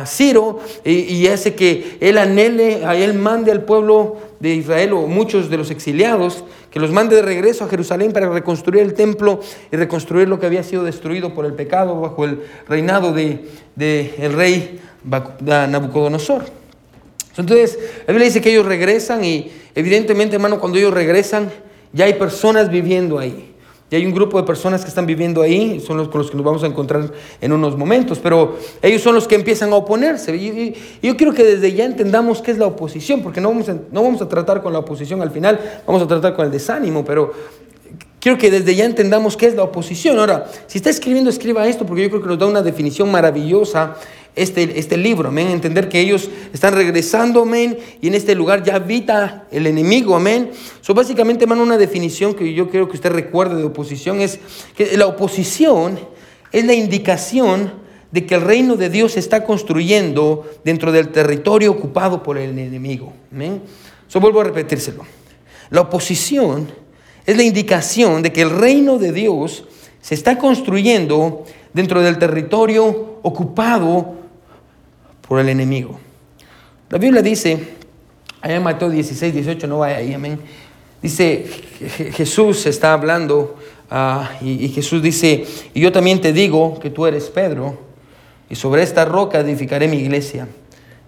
Ciro 0.07 0.59
y, 0.83 0.91
y 0.91 1.27
hace 1.27 1.53
que 1.53 1.99
él 2.01 2.17
anhele, 2.17 2.85
a 2.85 2.95
él 2.95 3.13
mande 3.13 3.51
al 3.51 3.61
pueblo 3.61 4.32
de 4.43 4.55
Israel 4.55 4.91
o 4.91 5.07
muchos 5.07 5.49
de 5.49 5.55
los 5.55 5.71
exiliados, 5.71 6.43
que 6.69 6.77
los 6.77 6.91
mande 6.91 7.15
de 7.15 7.21
regreso 7.21 7.63
a 7.63 7.69
Jerusalén 7.69 8.11
para 8.11 8.27
reconstruir 8.29 8.83
el 8.83 8.93
templo 8.93 9.39
y 9.71 9.77
reconstruir 9.77 10.27
lo 10.27 10.37
que 10.37 10.45
había 10.45 10.63
sido 10.63 10.83
destruido 10.83 11.33
por 11.33 11.45
el 11.45 11.53
pecado 11.53 12.01
bajo 12.01 12.25
el 12.25 12.41
reinado 12.67 13.13
del 13.13 13.49
de, 13.77 14.13
el 14.17 14.33
rey 14.33 14.81
Nabucodonosor. 15.39 16.43
Entonces, 17.37 17.79
la 18.05 18.11
Biblia 18.11 18.25
dice 18.25 18.41
que 18.41 18.51
ellos 18.51 18.65
regresan 18.65 19.23
y 19.23 19.49
evidentemente, 19.75 20.35
hermano, 20.35 20.59
cuando 20.59 20.77
ellos 20.77 20.93
regresan, 20.93 21.49
ya 21.93 22.03
hay 22.03 22.15
personas 22.15 22.69
viviendo 22.69 23.19
ahí. 23.19 23.52
Y 23.93 23.95
hay 23.95 24.07
un 24.07 24.11
grupo 24.11 24.39
de 24.41 24.43
personas 24.43 24.81
que 24.81 24.87
están 24.87 25.05
viviendo 25.05 25.43
ahí, 25.43 25.79
son 25.79 25.97
los 25.97 26.09
con 26.09 26.19
los 26.19 26.31
que 26.31 26.35
nos 26.35 26.43
vamos 26.43 26.63
a 26.63 26.65
encontrar 26.65 27.11
en 27.39 27.53
unos 27.53 27.77
momentos, 27.77 28.17
pero 28.17 28.57
ellos 28.81 29.03
son 29.03 29.13
los 29.13 29.27
que 29.27 29.35
empiezan 29.35 29.71
a 29.71 29.75
oponerse. 29.75 30.35
Y, 30.35 30.73
yo 31.03 31.15
quiero 31.15 31.31
que 31.31 31.43
desde 31.43 31.73
ya 31.73 31.85
entendamos 31.85 32.41
qué 32.41 32.49
es 32.49 32.57
la 32.57 32.65
oposición, 32.65 33.21
porque 33.21 33.39
no 33.39 33.49
vamos, 33.49 33.69
a, 33.69 33.77
no 33.91 34.01
vamos 34.01 34.19
a 34.23 34.27
tratar 34.27 34.63
con 34.63 34.73
la 34.73 34.79
oposición 34.79 35.21
al 35.21 35.29
final, 35.29 35.59
vamos 35.85 36.01
a 36.01 36.07
tratar 36.07 36.35
con 36.35 36.43
el 36.43 36.51
desánimo, 36.51 37.05
pero 37.05 37.33
quiero 38.19 38.35
que 38.39 38.49
desde 38.49 38.73
ya 38.73 38.85
entendamos 38.85 39.37
qué 39.37 39.45
es 39.45 39.53
la 39.53 39.61
oposición. 39.61 40.17
Ahora, 40.17 40.47
si 40.65 40.79
está 40.79 40.89
escribiendo, 40.89 41.29
escriba 41.29 41.67
esto, 41.67 41.85
porque 41.85 42.01
yo 42.01 42.09
creo 42.09 42.23
que 42.23 42.29
nos 42.29 42.39
da 42.39 42.47
una 42.47 42.63
definición 42.63 43.11
maravillosa 43.11 43.95
este, 44.35 44.79
este 44.79 44.97
libro, 44.97 45.29
amén. 45.29 45.47
Entender 45.47 45.89
que 45.89 45.99
ellos 45.99 46.29
están 46.53 46.73
regresando, 46.73 47.43
amén, 47.43 47.77
y 48.01 48.07
en 48.07 48.15
este 48.15 48.35
lugar 48.35 48.63
ya 48.63 48.75
habita 48.75 49.47
el 49.51 49.67
enemigo, 49.67 50.15
amén. 50.15 50.51
So, 50.81 50.93
básicamente, 50.93 51.43
hermano, 51.43 51.63
una 51.63 51.77
definición 51.77 52.33
que 52.33 52.53
yo 52.53 52.69
quiero 52.69 52.87
que 52.87 52.95
usted 52.95 53.11
recuerde 53.11 53.55
de 53.55 53.63
oposición 53.63 54.21
es 54.21 54.39
que 54.75 54.97
la 54.97 55.07
oposición 55.07 55.99
es 56.51 56.65
la 56.65 56.73
indicación 56.73 57.73
de 58.11 58.25
que 58.25 58.35
el 58.35 58.41
reino 58.41 58.75
de 58.75 58.89
Dios 58.89 59.13
se 59.13 59.19
está 59.19 59.43
construyendo 59.43 60.49
dentro 60.63 60.91
del 60.91 61.09
territorio 61.09 61.71
ocupado 61.71 62.21
por 62.21 62.37
el 62.37 62.57
enemigo, 62.57 63.13
amén. 63.31 63.61
So, 64.07 64.19
vuelvo 64.19 64.41
a 64.41 64.45
repetírselo. 64.45 65.05
La 65.69 65.81
oposición 65.81 66.67
es 67.25 67.37
la 67.37 67.43
indicación 67.43 68.21
de 68.21 68.31
que 68.31 68.41
el 68.41 68.49
reino 68.49 68.97
de 68.97 69.11
Dios 69.11 69.65
se 70.01 70.15
está 70.15 70.37
construyendo 70.37 71.45
dentro 71.73 72.01
del 72.01 72.19
territorio 72.19 73.19
ocupado 73.23 74.22
por 75.27 75.39
el 75.39 75.49
enemigo. 75.49 75.99
La 76.89 76.97
Biblia 76.97 77.21
dice, 77.21 77.57
allá 78.41 78.55
en 78.55 78.63
Mateo 78.63 78.89
16, 78.89 79.33
18, 79.33 79.67
no 79.67 79.79
vaya 79.79 79.97
ahí, 79.97 80.13
amén. 80.13 80.39
Dice, 81.01 81.45
Jesús 82.13 82.65
está 82.65 82.93
hablando 82.93 83.57
ah, 83.89 84.31
y, 84.41 84.69
Jesús 84.69 85.01
dice, 85.01 85.45
y 85.73 85.81
yo 85.81 85.91
también 85.91 86.21
te 86.21 86.31
digo 86.31 86.79
que 86.79 86.89
tú 86.89 87.05
eres 87.05 87.29
Pedro, 87.29 87.77
y 88.49 88.55
sobre 88.55 88.83
esta 88.83 89.05
roca 89.05 89.39
edificaré 89.39 89.87
mi 89.87 89.97
iglesia. 89.97 90.47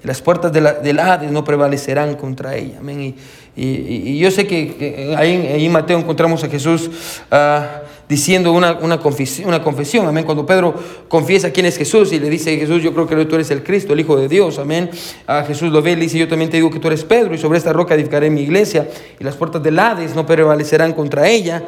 Y 0.03 0.07
las 0.07 0.21
puertas 0.21 0.51
de 0.51 0.61
la, 0.61 0.73
del 0.73 0.99
Hades 0.99 1.31
no 1.31 1.43
prevalecerán 1.43 2.15
contra 2.15 2.55
ella. 2.55 2.79
Amén. 2.79 3.15
Y, 3.55 4.17
yo 4.17 4.31
sé 4.31 4.47
que, 4.47 5.15
ahí, 5.17 5.47
ahí, 5.47 5.65
en 5.65 5.71
Mateo 5.71 5.97
encontramos 5.97 6.43
a 6.43 6.49
Jesús 6.49 6.89
ah, 7.31 7.81
diciendo 8.07 8.51
una, 8.51 8.73
una, 8.73 8.99
confesión, 8.99 9.47
una 9.47 9.63
confesión, 9.63 10.07
amén. 10.07 10.25
Cuando 10.25 10.45
Pedro 10.45 10.75
confiesa 11.07 11.51
quién 11.51 11.65
es 11.65 11.77
Jesús 11.77 12.11
y 12.11 12.19
le 12.19 12.29
dice, 12.29 12.57
Jesús, 12.57 12.83
yo 12.83 12.93
creo 12.93 13.07
que 13.07 13.25
tú 13.25 13.35
eres 13.35 13.49
el 13.51 13.63
Cristo, 13.63 13.93
el 13.93 13.99
Hijo 13.99 14.15
de 14.17 14.27
Dios, 14.27 14.59
amén. 14.59 14.89
A 15.27 15.43
Jesús 15.43 15.71
lo 15.71 15.81
ve 15.81 15.91
y 15.91 15.95
le 15.95 16.01
dice, 16.01 16.17
yo 16.17 16.27
también 16.27 16.49
te 16.49 16.57
digo 16.57 16.69
que 16.69 16.79
tú 16.79 16.87
eres 16.87 17.03
Pedro 17.03 17.33
y 17.33 17.37
sobre 17.37 17.57
esta 17.57 17.73
roca 17.73 17.95
edificaré 17.95 18.29
mi 18.29 18.41
iglesia 18.41 18.87
y 19.19 19.23
las 19.23 19.35
puertas 19.35 19.63
del 19.63 19.79
Hades 19.79 20.15
no 20.15 20.25
prevalecerán 20.25 20.93
contra 20.93 21.27
ella. 21.27 21.63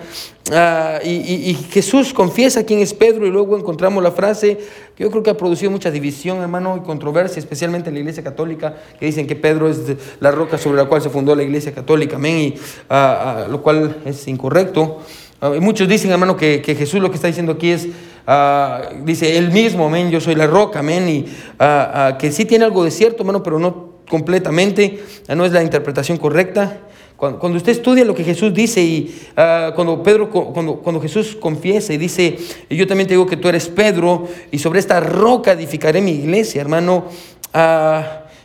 Ah, 0.51 0.99
y, 1.03 1.53
Jesús 1.71 2.13
confiesa 2.13 2.63
quién 2.63 2.79
es 2.79 2.93
Pedro 2.93 3.27
y 3.27 3.29
luego 3.29 3.57
encontramos 3.57 4.01
la 4.01 4.11
frase 4.11 4.57
que 4.95 5.03
yo 5.03 5.11
creo 5.11 5.21
que 5.21 5.29
ha 5.29 5.37
producido 5.37 5.69
mucha 5.71 5.91
división, 5.91 6.41
hermano, 6.41 6.77
y 6.77 6.85
controversia, 6.85 7.39
especialmente 7.39 7.89
en 7.89 7.95
la 7.95 7.99
iglesia 7.99 8.23
católica, 8.23 8.75
que 8.99 9.05
dicen 9.05 9.27
que 9.27 9.35
Pedro 9.35 9.69
es 9.69 9.79
la 10.19 10.31
roca 10.31 10.57
sobre 10.57 10.77
la 10.77 10.85
cual 10.85 11.01
se 11.01 11.09
fundó 11.09 11.35
la 11.35 11.43
iglesia 11.43 11.73
católica, 11.73 12.15
amén, 12.15 12.37
y, 12.37 12.55
ah, 12.89 13.45
lo 13.49 13.61
cual 13.61 13.97
es 14.05 14.27
incorrecto. 14.27 14.99
Ah, 15.39 15.51
muchos 15.59 15.87
dicen, 15.87 16.11
hermano, 16.11 16.35
que, 16.35 16.61
Jesús 16.63 16.99
lo 16.99 17.09
que 17.09 17.15
está 17.15 17.27
diciendo 17.27 17.53
aquí 17.53 17.69
es, 17.69 17.87
ah, 18.25 18.89
dice, 19.03 19.37
él 19.37 19.51
mismo, 19.51 19.85
amén, 19.85 20.09
yo 20.09 20.19
soy 20.19 20.33
la 20.33 20.47
roca, 20.47 20.79
amén, 20.79 21.07
y 21.07 21.25
ah, 21.59 22.17
que 22.19 22.31
sí 22.31 22.45
tiene 22.45 22.65
algo 22.65 22.83
de 22.83 22.91
cierto, 22.91 23.21
hermano, 23.21 23.43
pero 23.43 23.59
no 23.59 23.97
completamente, 24.09 25.03
no 25.35 25.45
es 25.45 25.51
la 25.51 25.61
interpretación 25.61 26.17
correcta. 26.17 26.79
Cuando, 27.17 27.57
usted 27.57 27.71
estudia 27.71 28.05
lo 28.05 28.13
que 28.13 28.23
Jesús 28.23 28.53
dice 28.53 28.79
y 28.79 29.27
cuando, 29.73 30.03
Pedro, 30.03 30.29
cuando, 30.29 30.75
cuando 30.75 31.01
Jesús 31.01 31.35
confiesa 31.35 31.91
y 31.91 31.97
dice, 31.97 32.37
yo 32.69 32.85
también 32.85 33.07
te 33.07 33.15
digo 33.15 33.25
que 33.25 33.37
tú 33.37 33.49
eres 33.49 33.69
Pedro 33.69 34.27
y 34.51 34.59
sobre 34.59 34.79
esta 34.79 34.99
roca 34.99 35.53
edificaré 35.53 35.99
mi 35.99 36.11
iglesia, 36.11 36.61
hermano, 36.61 37.05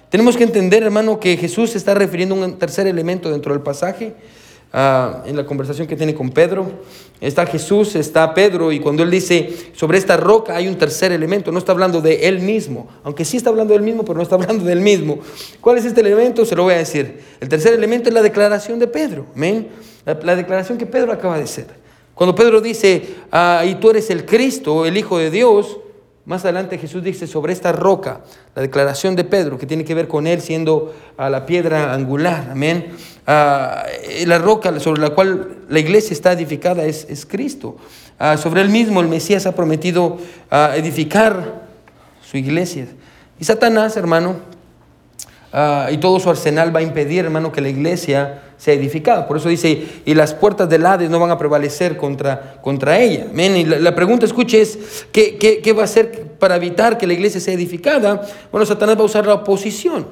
tenemos 0.09 0.39
que 0.39 0.45
entender, 0.45 0.83
hermano, 0.83 1.21
que 1.21 1.37
Jesús 1.37 1.77
está 1.77 1.93
refiriendo 1.93 2.35
a 2.35 2.47
un 2.47 2.59
tercer 2.59 2.87
elemento 2.87 3.31
dentro 3.31 3.53
del 3.53 3.63
pasaje. 3.63 4.15
Ah, 4.75 5.23
en 5.26 5.37
la 5.37 5.45
conversación 5.45 5.87
que 5.87 5.97
tiene 5.97 6.14
con 6.14 6.31
Pedro. 6.31 6.67
Está 7.21 7.45
Jesús, 7.45 7.95
está 7.95 8.33
Pedro, 8.33 8.73
y 8.73 8.81
cuando 8.81 9.02
él 9.02 9.11
dice 9.11 9.71
sobre 9.75 9.99
esta 9.99 10.17
roca 10.17 10.57
hay 10.57 10.67
un 10.67 10.76
tercer 10.76 11.12
elemento, 11.12 11.52
no 11.52 11.59
está 11.59 11.73
hablando 11.73 12.00
de 12.00 12.26
él 12.26 12.41
mismo, 12.41 12.88
aunque 13.05 13.25
sí 13.25 13.37
está 13.37 13.50
hablando 13.50 13.75
del 13.75 13.83
mismo, 13.83 14.02
pero 14.02 14.17
no 14.17 14.23
está 14.23 14.35
hablando 14.35 14.64
del 14.64 14.81
mismo. 14.81 15.19
¿Cuál 15.61 15.76
es 15.76 15.85
este 15.85 16.00
elemento? 16.00 16.47
Se 16.47 16.57
lo 16.57 16.64
voy 16.64 16.75
a 16.75 16.79
decir. 16.79 17.21
El 17.38 17.50
tercer 17.50 17.75
elemento 17.75 18.09
es 18.09 18.14
la 18.14 18.23
declaración 18.23 18.79
de 18.79 18.87
Pedro, 18.87 19.26
amén. 19.37 19.69
La, 20.07 20.35
declaración 20.35 20.79
que 20.79 20.87
Pedro 20.87 21.12
acaba 21.12 21.37
de 21.37 21.45
hacer. 21.45 21.67
Cuando 22.14 22.35
Pedro 22.35 22.61
dice, 22.62 23.02
ah, 23.31 23.62
y 23.67 23.75
tú 23.75 23.91
eres 23.91 24.09
el 24.09 24.25
Cristo, 24.25 24.87
el 24.87 24.97
Hijo 24.97 25.19
de 25.19 25.31
Dios, 25.31 25.79
más 26.25 26.45
adelante 26.45 26.79
Jesús 26.79 27.02
dice 27.02 27.26
sobre 27.26 27.52
esta 27.52 27.73
roca, 27.73 28.21
la 28.55 28.62
declaración 28.62 29.17
de 29.17 29.25
Pedro, 29.25 29.59
que 29.59 29.67
tiene 29.67 29.85
que 29.85 29.95
ver 29.95 30.07
con 30.07 30.26
él 30.26 30.41
siendo 30.41 30.95
a 31.17 31.29
la 31.29 31.47
piedra 31.47 31.93
angular, 31.93 32.49
amén. 32.52 32.93
Ah, 33.26 33.85
la 34.26 34.38
roca 34.38 34.79
sobre 34.79 35.00
la 35.00 35.11
cual 35.11 35.64
la 35.69 35.79
iglesia 35.81 36.12
está 36.12 36.33
edificada 36.33 36.85
es, 36.85 37.07
es 37.09 37.26
Cristo. 37.26 37.76
Ah, 38.19 38.37
sobre 38.37 38.61
él 38.61 38.69
mismo 38.69 39.00
el 39.00 39.09
Mesías 39.09 39.47
ha 39.47 39.55
prometido 39.55 40.19
ah, 40.50 40.73
edificar 40.76 41.62
su 42.23 42.37
iglesia. 42.37 42.87
Y 43.41 43.45
Satanás, 43.45 43.97
hermano, 43.97 44.37
y 45.91 45.99
todo 45.99 46.19
su 46.19 46.31
arsenal 46.31 46.75
va 46.75 46.81
a 46.81 46.83
impedir, 46.83 47.25
hermano, 47.25 47.53
que 47.53 47.61
la 47.61 47.69
iglesia 47.69 48.43
sea 48.57 48.75
edificada. 48.75 49.29
Por 49.29 49.37
eso 49.37 49.49
dice, 49.49 49.87
y 50.05 50.15
las 50.15 50.33
puertas 50.33 50.69
del 50.69 50.87
Hades 50.87 51.11
no 51.11 51.21
van 51.21 51.31
a 51.31 51.37
prevalecer 51.37 51.97
contra, 51.97 52.61
contra 52.63 52.99
ella. 52.99 53.27
Y 53.35 53.65
la, 53.65 53.95
pregunta, 53.95 54.25
escuche, 54.25 54.63
es, 54.63 55.07
¿qué, 55.13 55.37
¿qué, 55.37 55.61
qué, 55.61 55.73
va 55.73 55.83
a 55.83 55.85
hacer 55.85 56.29
para 56.39 56.57
evitar 56.57 56.97
que 56.97 57.07
la 57.07 57.13
iglesia 57.13 57.41
sea 57.41 57.53
edificada? 57.55 58.23
Bueno, 58.51 58.65
Satanás 58.65 58.97
va 58.97 59.03
a 59.03 59.05
usar 59.05 59.27
la 59.27 59.35
oposición. 59.35 60.07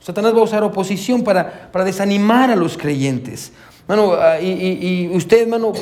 Satanás 0.00 0.34
va 0.34 0.38
a 0.38 0.44
usar 0.44 0.62
oposición 0.62 1.24
para, 1.24 1.70
para 1.72 1.84
desanimar 1.84 2.50
a 2.50 2.56
los 2.56 2.78
creyentes. 2.78 3.52
Mano, 3.88 4.14
ah, 4.14 4.40
y, 4.40 4.48
y, 4.50 5.16
usted, 5.16 5.42
hermano, 5.42 5.72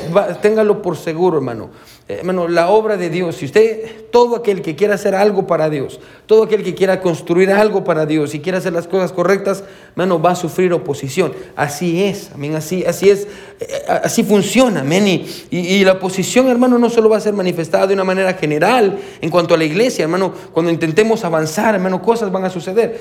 téngalo 0.41 0.81
por 0.81 0.97
seguro, 0.97 1.37
hermano. 1.37 1.69
Eh, 2.07 2.17
hermano, 2.19 2.47
la 2.47 2.69
obra 2.69 2.97
de 2.97 3.09
Dios, 3.09 3.37
si 3.37 3.45
usted, 3.45 4.09
todo 4.11 4.35
aquel 4.35 4.61
que 4.61 4.75
quiera 4.75 4.93
hacer 4.93 5.15
algo 5.15 5.47
para 5.47 5.71
Dios, 5.71 5.99
todo 6.27 6.43
aquel 6.43 6.63
que 6.63 6.75
quiera 6.75 7.01
construir 7.01 7.51
algo 7.51 7.83
para 7.83 8.05
Dios 8.05 8.35
y 8.35 8.41
quiera 8.41 8.59
hacer 8.59 8.73
las 8.73 8.87
cosas 8.87 9.11
correctas, 9.11 9.63
hermano, 9.91 10.21
va 10.21 10.31
a 10.31 10.35
sufrir 10.35 10.71
oposición. 10.71 11.33
Así 11.55 12.03
es, 12.03 12.29
amén, 12.33 12.55
así, 12.55 12.85
así 12.85 13.09
es, 13.09 13.27
eh, 13.59 13.65
así 14.03 14.23
funciona, 14.23 14.81
amén. 14.81 15.07
Y, 15.07 15.25
y, 15.51 15.83
la 15.83 15.93
oposición, 15.93 16.47
hermano, 16.47 16.77
no 16.77 16.91
solo 16.91 17.09
va 17.09 17.17
a 17.17 17.21
ser 17.21 17.33
manifestada 17.33 17.87
de 17.87 17.95
una 17.95 18.03
manera 18.03 18.33
general 18.33 18.99
en 19.19 19.29
cuanto 19.31 19.55
a 19.55 19.57
la 19.57 19.65
iglesia, 19.65 20.03
hermano, 20.03 20.31
cuando 20.53 20.71
intentemos 20.71 21.25
avanzar, 21.25 21.73
hermano, 21.73 22.03
cosas 22.03 22.31
van 22.31 22.45
a 22.45 22.51
suceder. 22.51 22.99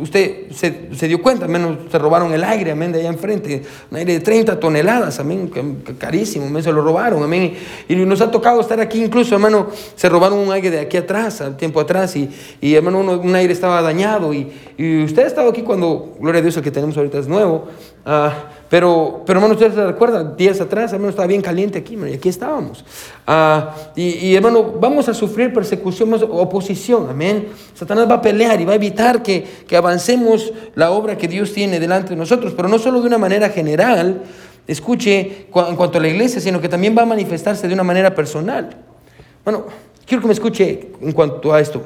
Usted 0.00 0.50
se, 0.50 0.88
se 0.92 1.06
dio 1.06 1.22
cuenta, 1.22 1.44
hermano, 1.44 1.78
se 1.88 1.98
robaron 2.00 2.34
el 2.34 2.42
aire, 2.42 2.72
amén, 2.72 2.90
de 2.90 2.98
allá 2.98 3.10
enfrente, 3.10 3.62
un 3.92 3.96
aire 3.96 4.14
de 4.14 4.20
30 4.20 4.58
toneladas, 4.58 5.20
amén, 5.20 5.50
carísimo, 5.98 6.60
se 6.60 6.72
lo 6.72 6.82
robaron, 6.82 7.22
amén. 7.22 7.54
Y 7.88 7.94
nos 7.94 8.23
ha 8.24 8.30
tocado 8.30 8.60
estar 8.60 8.80
aquí, 8.80 9.04
incluso, 9.04 9.34
hermano, 9.34 9.68
se 9.94 10.08
robaron 10.08 10.38
un 10.38 10.52
aire 10.52 10.70
de 10.70 10.80
aquí 10.80 10.96
atrás, 10.96 11.40
al 11.40 11.56
tiempo 11.56 11.80
atrás, 11.80 12.16
y, 12.16 12.28
y 12.60 12.74
hermano, 12.74 13.00
un 13.00 13.34
aire 13.34 13.52
estaba 13.52 13.80
dañado. 13.82 14.34
Y, 14.34 14.52
y, 14.76 15.04
usted 15.04 15.24
ha 15.24 15.26
estado 15.26 15.50
aquí 15.50 15.62
cuando, 15.62 16.14
gloria 16.18 16.40
a 16.40 16.42
Dios, 16.42 16.56
el 16.56 16.62
que 16.62 16.70
tenemos 16.70 16.96
ahorita 16.96 17.18
es 17.18 17.28
nuevo. 17.28 17.68
Uh, 18.06 18.28
pero, 18.68 19.22
pero 19.24 19.38
hermano, 19.38 19.54
usted 19.54 19.72
se 19.72 19.86
recuerda, 19.86 20.24
días 20.24 20.60
atrás, 20.60 20.92
hermano, 20.92 21.10
estaba 21.10 21.26
bien 21.26 21.40
caliente 21.40 21.78
aquí, 21.78 21.96
y 21.96 22.12
aquí 22.12 22.28
estábamos. 22.28 22.84
Uh, 23.26 23.70
y, 23.96 24.02
y, 24.28 24.34
hermano, 24.34 24.74
vamos 24.80 25.08
a 25.08 25.14
sufrir 25.14 25.52
persecución, 25.52 26.12
oposición, 26.30 27.08
amén. 27.08 27.48
Satanás 27.74 28.10
va 28.10 28.16
a 28.16 28.22
pelear 28.22 28.60
y 28.60 28.64
va 28.64 28.72
a 28.72 28.76
evitar 28.76 29.22
que, 29.22 29.46
que 29.66 29.76
avancemos 29.76 30.52
la 30.74 30.90
obra 30.90 31.16
que 31.16 31.28
Dios 31.28 31.52
tiene 31.52 31.80
delante 31.80 32.10
de 32.10 32.16
nosotros, 32.16 32.52
pero 32.56 32.68
no 32.68 32.78
solo 32.78 33.00
de 33.00 33.06
una 33.06 33.18
manera 33.18 33.48
general, 33.48 34.22
escuche 34.66 35.46
en 35.54 35.76
cuanto 35.76 35.98
a 35.98 36.00
la 36.00 36.08
iglesia, 36.08 36.40
sino 36.40 36.60
que 36.60 36.68
también 36.68 36.96
va 36.96 37.02
a 37.02 37.06
manifestarse 37.06 37.68
de 37.68 37.74
una 37.74 37.84
manera 37.84 38.14
personal. 38.14 38.76
Bueno, 39.44 39.66
quiero 40.06 40.22
que 40.22 40.28
me 40.28 40.34
escuche 40.34 40.88
en 41.00 41.12
cuanto 41.12 41.52
a 41.52 41.60
esto. 41.60 41.82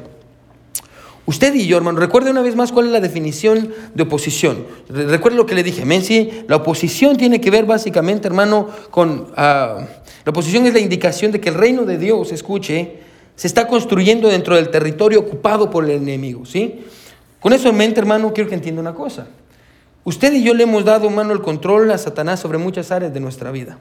Usted 1.26 1.54
y 1.54 1.66
yo, 1.66 1.76
hermano, 1.76 2.00
recuerde 2.00 2.30
una 2.30 2.40
vez 2.40 2.56
más 2.56 2.72
cuál 2.72 2.86
es 2.86 2.92
la 2.92 3.00
definición 3.00 3.70
de 3.94 4.02
oposición. 4.02 4.64
Recuerde 4.88 5.36
lo 5.36 5.44
que 5.44 5.54
le 5.54 5.62
dije, 5.62 5.84
Mensi, 5.84 6.44
la 6.48 6.56
oposición 6.56 7.18
tiene 7.18 7.38
que 7.38 7.50
ver 7.50 7.66
básicamente, 7.66 8.28
hermano, 8.28 8.68
con... 8.90 9.26
Uh, 9.32 9.34
la 9.36 10.30
oposición 10.30 10.66
es 10.66 10.72
la 10.72 10.80
indicación 10.80 11.30
de 11.30 11.40
que 11.40 11.50
el 11.50 11.54
reino 11.54 11.84
de 11.84 11.98
Dios, 11.98 12.32
escuche, 12.32 12.94
se 13.34 13.46
está 13.46 13.68
construyendo 13.68 14.28
dentro 14.28 14.56
del 14.56 14.70
territorio 14.70 15.20
ocupado 15.20 15.70
por 15.70 15.84
el 15.84 15.90
enemigo, 15.90 16.46
¿sí? 16.46 16.80
Con 17.40 17.52
eso 17.52 17.68
en 17.68 17.76
mente, 17.76 18.00
hermano, 18.00 18.32
quiero 18.32 18.48
que 18.48 18.54
entienda 18.54 18.80
una 18.80 18.94
cosa. 18.94 19.26
Usted 20.08 20.32
y 20.32 20.42
yo 20.42 20.54
le 20.54 20.62
hemos 20.62 20.86
dado, 20.86 21.10
mano 21.10 21.34
el 21.34 21.42
control 21.42 21.90
a 21.90 21.98
Satanás 21.98 22.40
sobre 22.40 22.56
muchas 22.56 22.90
áreas 22.90 23.12
de 23.12 23.20
nuestra 23.20 23.50
vida. 23.50 23.76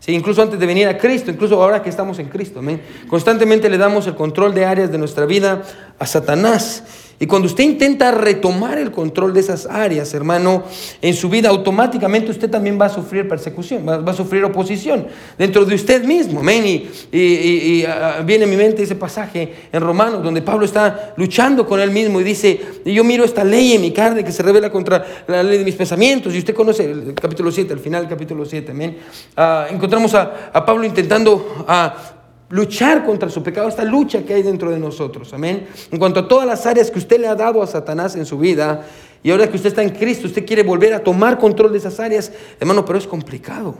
Sí, 0.00 0.14
incluso 0.14 0.40
antes 0.40 0.58
de 0.58 0.64
venir 0.64 0.88
a 0.88 0.96
Cristo, 0.96 1.30
incluso 1.30 1.62
ahora 1.62 1.82
que 1.82 1.90
estamos 1.90 2.18
en 2.18 2.30
Cristo. 2.30 2.62
Constantemente 3.06 3.68
le 3.68 3.76
damos 3.76 4.06
el 4.06 4.14
control 4.14 4.54
de 4.54 4.64
áreas 4.64 4.90
de 4.90 4.96
nuestra 4.96 5.26
vida 5.26 5.62
a 5.98 6.06
Satanás. 6.06 6.84
Y 7.20 7.26
cuando 7.26 7.46
usted 7.46 7.64
intenta 7.64 8.12
retomar 8.12 8.78
el 8.78 8.92
control 8.92 9.34
de 9.34 9.40
esas 9.40 9.66
áreas, 9.66 10.14
hermano, 10.14 10.62
en 11.02 11.14
su 11.14 11.28
vida, 11.28 11.48
automáticamente 11.48 12.30
usted 12.30 12.48
también 12.48 12.80
va 12.80 12.86
a 12.86 12.88
sufrir 12.90 13.28
persecución, 13.28 13.84
va, 13.88 14.10
a 14.10 14.14
sufrir 14.14 14.44
oposición 14.44 15.08
dentro 15.36 15.64
de 15.64 15.74
usted 15.74 16.04
mismo. 16.04 16.40
Amén. 16.40 16.88
Y, 17.10 17.84
ah, 17.84 18.22
viene 18.24 18.44
a 18.44 18.48
mi 18.48 18.56
mente 18.56 18.84
ese 18.84 18.94
pasaje 18.94 19.52
en 19.72 19.80
Romanos 19.80 20.22
donde 20.22 20.42
Pablo 20.42 20.64
está 20.64 21.14
luchando 21.16 21.66
con 21.66 21.80
él 21.80 21.90
mismo 21.90 22.20
y 22.20 22.24
dice, 22.24 22.60
yo 22.84 23.02
miro 23.02 23.24
esta 23.24 23.42
ley 23.42 23.72
en 23.72 23.80
mi 23.80 23.90
carne 23.90 24.22
que 24.22 24.30
se 24.30 24.44
revela 24.44 24.70
contra 24.70 25.04
la 25.26 25.42
ley 25.42 25.58
de 25.58 25.64
mis 25.64 25.74
pensamientos. 25.74 26.32
Y 26.34 26.38
usted 26.38 26.54
conoce 26.54 26.88
el 26.88 27.14
capítulo 27.14 27.50
7, 27.50 27.72
al 27.72 27.80
final 27.80 28.02
del 28.02 28.10
capítulo 28.10 28.44
7. 28.44 28.70
Amén. 28.70 28.96
Ah, 29.36 29.66
encontramos 29.70 30.14
a, 30.14 30.52
Pablo 30.64 30.84
intentando 30.84 31.64
ah, 31.66 32.17
luchar 32.50 33.04
contra 33.04 33.28
su 33.28 33.42
pecado, 33.42 33.68
esta 33.68 33.84
lucha 33.84 34.22
que 34.22 34.34
hay 34.34 34.42
dentro 34.42 34.70
de 34.70 34.78
nosotros. 34.78 35.32
Amén. 35.34 35.68
En 35.90 35.98
cuanto 35.98 36.20
a 36.20 36.28
todas 36.28 36.46
las 36.46 36.64
áreas 36.66 36.90
que 36.90 36.98
usted 36.98 37.20
le 37.20 37.28
ha 37.28 37.34
dado 37.34 37.62
a 37.62 37.66
Satanás 37.66 38.16
en 38.16 38.24
su 38.24 38.38
vida, 38.38 38.86
y 39.22 39.30
ahora 39.30 39.48
que 39.48 39.56
usted 39.56 39.68
está 39.70 39.82
en 39.82 39.90
Cristo, 39.90 40.26
usted 40.26 40.46
quiere 40.46 40.62
volver 40.62 40.94
a 40.94 41.02
tomar 41.02 41.38
control 41.38 41.72
de 41.72 41.78
esas 41.78 41.98
áreas, 42.00 42.32
hermano, 42.60 42.84
pero 42.84 42.98
es 42.98 43.06
complicado. 43.06 43.74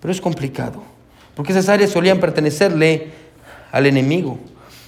Pero 0.00 0.12
es 0.12 0.20
complicado. 0.20 0.82
Porque 1.34 1.52
esas 1.52 1.68
áreas 1.68 1.90
solían 1.90 2.20
pertenecerle 2.20 3.08
al 3.72 3.86
enemigo. 3.86 4.38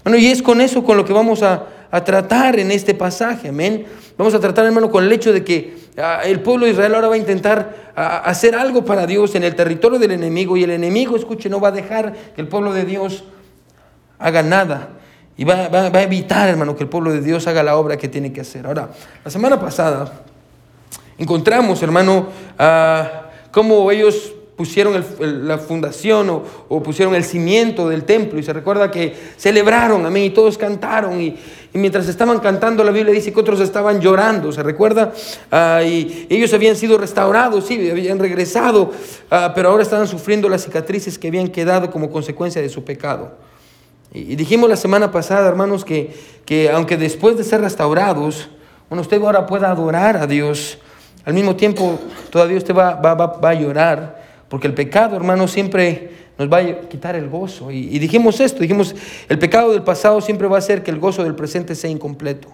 Bueno, 0.05 0.19
y 0.19 0.27
es 0.27 0.43
con 0.43 0.61
eso 0.61 0.85
con 0.85 0.97
lo 0.97 1.05
que 1.05 1.13
vamos 1.13 1.43
a, 1.43 1.67
a 1.97 2.05
tratar 2.05 2.59
en 2.59 2.71
este 2.71 2.95
pasaje. 2.95 3.49
Amén. 3.49 3.87
Vamos 4.17 4.35
a 4.35 4.41
tratar, 4.41 4.65
hermano, 4.65 4.91
con 4.91 5.05
el 5.05 5.13
hecho 5.13 5.33
de 5.33 5.45
que 5.45 5.77
ah, 5.99 6.21
el 6.25 6.41
pueblo 6.41 6.67
de 6.67 6.73
Israel 6.73 6.95
ahora 6.95 7.09
va 7.09 7.15
a 7.15 7.19
intentar 7.19 7.93
ah, 7.97 8.19
hacer 8.25 8.55
algo 8.55 8.85
para 8.85 9.07
Dios 9.07 9.35
en 9.35 9.45
el 9.45 9.55
territorio 9.55 9.99
del 9.99 10.13
enemigo 10.13 10.57
y 10.57 10.65
el 10.65 10.71
enemigo, 10.71 11.17
escuche, 11.17 11.49
no 11.49 11.61
va 11.61 11.69
a 11.69 11.73
dejar 11.73 12.13
que 12.35 12.41
el 12.41 12.49
pueblo 12.49 12.73
de 12.73 12.85
Dios 12.85 13.25
haga 14.19 14.43
nada. 14.43 14.91
Y 15.39 15.45
va, 15.45 15.67
a 15.67 16.03
evitar, 16.03 16.49
hermano, 16.49 16.75
que 16.77 16.85
el 16.85 16.89
pueblo 16.89 17.13
de 17.13 17.21
Dios 17.21 17.47
haga 17.47 17.63
la 17.63 17.77
obra 17.77 17.99
que 17.99 18.09
tiene 18.09 18.33
que 18.33 18.41
hacer. 18.41 18.67
Ahora, 18.67 18.89
la 19.23 19.31
semana 19.31 19.61
pasada 19.61 20.11
encontramos, 21.19 21.83
hermano, 21.83 22.29
uh, 22.59 23.51
cómo 23.51 23.91
ellos 23.91 24.33
pusieron 24.57 25.05
la 25.21 25.59
fundación 25.59 26.31
o, 26.31 26.83
pusieron 26.83 27.15
el 27.15 27.25
cimiento 27.25 27.89
del 27.89 28.05
templo 28.05 28.39
y 28.39 28.43
se 28.43 28.55
recuerda 28.55 28.91
que 28.91 29.15
celebraron, 29.37 30.05
amén, 30.07 30.25
y 30.25 30.31
todos 30.31 30.57
cantaron 30.57 31.21
y, 31.21 31.37
mientras 31.75 32.09
estaban 32.09 32.41
cantando 32.41 32.83
la 32.83 32.91
Biblia 32.91 33.13
dice 33.13 33.35
que 33.35 33.39
otros 33.39 33.61
estaban 33.61 34.01
llorando, 34.01 34.51
se 34.51 34.63
recuerda, 34.63 35.13
ah, 35.53 35.83
y 35.85 36.27
ellos 36.31 36.55
habían 36.55 36.75
sido 36.75 36.97
restaurados, 36.97 37.67
sí, 37.67 37.91
habían 37.91 38.19
regresado, 38.19 38.93
ah, 39.31 39.53
pero 39.55 39.69
ahora 39.69 39.83
estaban 39.83 40.09
sufriendo 40.09 40.49
las 40.49 40.65
cicatrices 40.65 41.19
que 41.19 41.29
habían 41.29 41.49
quedado 41.49 41.91
como 41.91 42.11
consecuencia 42.11 42.63
de 42.63 42.71
su 42.71 42.83
pecado. 42.83 43.33
Y, 44.15 44.37
dijimos 44.37 44.71
la 44.71 44.77
semana 44.77 45.13
pasada, 45.13 45.47
hermanos, 45.47 45.85
que, 45.85 46.17
que 46.47 46.71
aunque 46.71 46.97
después 46.97 47.37
de 47.37 47.45
ser 47.45 47.61
restaurados, 47.61 48.49
bueno, 48.89 49.03
usted 49.03 49.21
ahora 49.21 49.47
pueda 49.47 49.71
adorar 49.71 50.17
a 50.17 50.27
Dios, 50.27 50.79
al 51.27 51.35
mismo 51.35 51.57
tiempo 51.57 51.99
todavía 52.31 52.57
usted 52.57 52.75
va, 52.75 52.95
va, 52.95 53.15
va, 53.15 53.27
va 53.27 53.51
a 53.51 53.55
llorar 53.55 54.26
porque 54.49 54.67
el 54.67 54.75
pecado, 54.75 55.17
hermano, 55.17 55.49
siempre 55.49 56.11
nos 56.39 56.53
va 56.53 56.59
a 56.59 56.81
quitar 56.89 57.17
el 57.17 57.29
gozo. 57.29 57.71
Y, 57.71 57.99
dijimos 57.99 58.41
esto, 58.41 58.61
dijimos, 58.61 58.95
el 59.29 59.39
pecado 59.39 59.73
del 59.73 59.83
pasado 59.83 60.21
siempre 60.21 60.47
va 60.49 60.57
a 60.57 60.59
hacer 60.59 60.83
que 60.83 60.91
el 60.91 60.99
gozo 60.99 61.25
del 61.25 61.35
presente 61.35 61.75
sea 61.75 61.91
incompleto. 61.91 62.49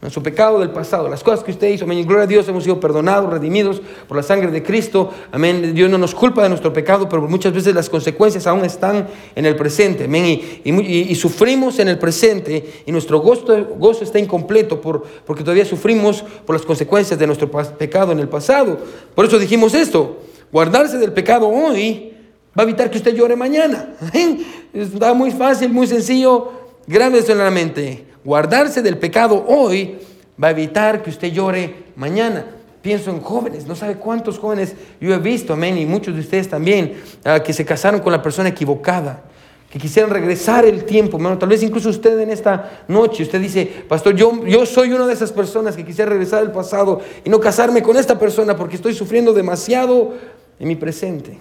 Nuestro 0.00 0.22
pecado 0.22 0.60
del 0.60 0.70
pasado, 0.70 1.10
las 1.10 1.22
cosas 1.22 1.44
que 1.44 1.50
usted 1.50 1.68
hizo, 1.68 1.84
amén, 1.84 2.06
gloria 2.06 2.24
a 2.24 2.26
Dios, 2.26 2.48
hemos 2.48 2.64
sido 2.64 2.80
perdonados, 2.80 3.30
redimidos 3.30 3.82
por 4.08 4.16
la 4.16 4.22
sangre 4.22 4.50
de 4.50 4.62
Cristo, 4.62 5.10
amén, 5.30 5.74
Dios 5.74 5.90
no 5.90 5.98
nos 5.98 6.14
culpa 6.14 6.42
de 6.42 6.48
nuestro 6.48 6.72
pecado, 6.72 7.06
pero 7.06 7.20
muchas 7.28 7.52
veces 7.52 7.74
las 7.74 7.90
consecuencias 7.90 8.46
aún 8.46 8.64
están 8.64 9.06
en 9.34 9.44
el 9.44 9.56
presente, 9.56 10.04
amén, 10.04 10.24
y, 10.64 11.14
sufrimos 11.16 11.78
en 11.80 11.88
el 11.88 11.98
presente, 11.98 12.82
y 12.86 12.92
nuestro 12.92 13.20
gozo, 13.20 13.62
gozo 13.76 14.02
está 14.02 14.18
incompleto 14.18 14.80
por, 14.80 15.02
porque 15.26 15.44
todavía 15.44 15.66
sufrimos 15.66 16.22
por 16.46 16.56
las 16.56 16.64
consecuencias 16.64 17.18
de 17.18 17.26
nuestro 17.26 17.50
pecado 17.50 18.12
en 18.12 18.20
el 18.20 18.28
pasado. 18.30 18.78
Por 19.14 19.26
eso 19.26 19.38
dijimos 19.38 19.74
esto, 19.74 20.16
Guardarse 20.52 20.98
del 20.98 21.12
pecado 21.12 21.48
hoy 21.48 22.14
va 22.58 22.62
a 22.62 22.66
evitar 22.66 22.90
que 22.90 22.98
usted 22.98 23.14
llore 23.14 23.36
mañana. 23.36 23.94
Está 24.74 25.14
muy 25.14 25.30
fácil, 25.30 25.72
muy 25.72 25.86
sencillo. 25.86 26.52
Grábese 26.86 27.32
en 27.32 27.38
la 27.38 27.50
mente. 27.50 28.06
Guardarse 28.24 28.82
del 28.82 28.98
pecado 28.98 29.44
hoy 29.46 29.98
va 30.42 30.48
a 30.48 30.50
evitar 30.50 31.02
que 31.02 31.10
usted 31.10 31.28
llore 31.28 31.84
mañana. 31.96 32.44
Pienso 32.82 33.10
en 33.10 33.20
jóvenes, 33.20 33.66
no 33.66 33.76
sabe 33.76 33.96
cuántos 33.96 34.38
jóvenes 34.38 34.74
yo 35.00 35.12
he 35.12 35.18
visto, 35.18 35.52
amén, 35.52 35.76
y 35.76 35.84
muchos 35.84 36.14
de 36.14 36.20
ustedes 36.20 36.48
también, 36.48 36.94
ah, 37.24 37.40
que 37.40 37.52
se 37.52 37.64
casaron 37.64 38.00
con 38.00 38.10
la 38.10 38.22
persona 38.22 38.48
equivocada 38.48 39.22
que 39.70 39.78
quisieran 39.78 40.10
regresar 40.10 40.64
el 40.64 40.84
tiempo, 40.84 41.16
hermano. 41.16 41.38
Tal 41.38 41.48
vez 41.48 41.62
incluso 41.62 41.90
usted 41.90 42.18
en 42.18 42.30
esta 42.30 42.82
noche, 42.88 43.22
usted 43.22 43.40
dice, 43.40 43.84
pastor, 43.88 44.16
yo, 44.16 44.44
yo 44.44 44.66
soy 44.66 44.92
una 44.92 45.06
de 45.06 45.12
esas 45.12 45.30
personas 45.30 45.76
que 45.76 45.84
quisiera 45.84 46.10
regresar 46.10 46.40
al 46.40 46.50
pasado 46.50 47.00
y 47.24 47.30
no 47.30 47.38
casarme 47.38 47.80
con 47.80 47.96
esta 47.96 48.18
persona 48.18 48.56
porque 48.56 48.74
estoy 48.74 48.94
sufriendo 48.94 49.32
demasiado 49.32 50.14
en 50.60 50.68
mi 50.68 50.76
presente. 50.76 51.40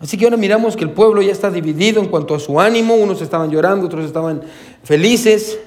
Así 0.00 0.18
que 0.18 0.24
ahora 0.24 0.36
miramos 0.36 0.76
que 0.76 0.84
el 0.84 0.90
pueblo 0.90 1.22
ya 1.22 1.32
está 1.32 1.50
dividido 1.50 2.02
en 2.02 2.08
cuanto 2.08 2.34
a 2.34 2.40
su 2.40 2.60
ánimo, 2.60 2.94
unos 2.94 3.22
estaban 3.22 3.50
llorando, 3.50 3.86
otros 3.86 4.04
estaban 4.04 4.42
felices. 4.82 5.58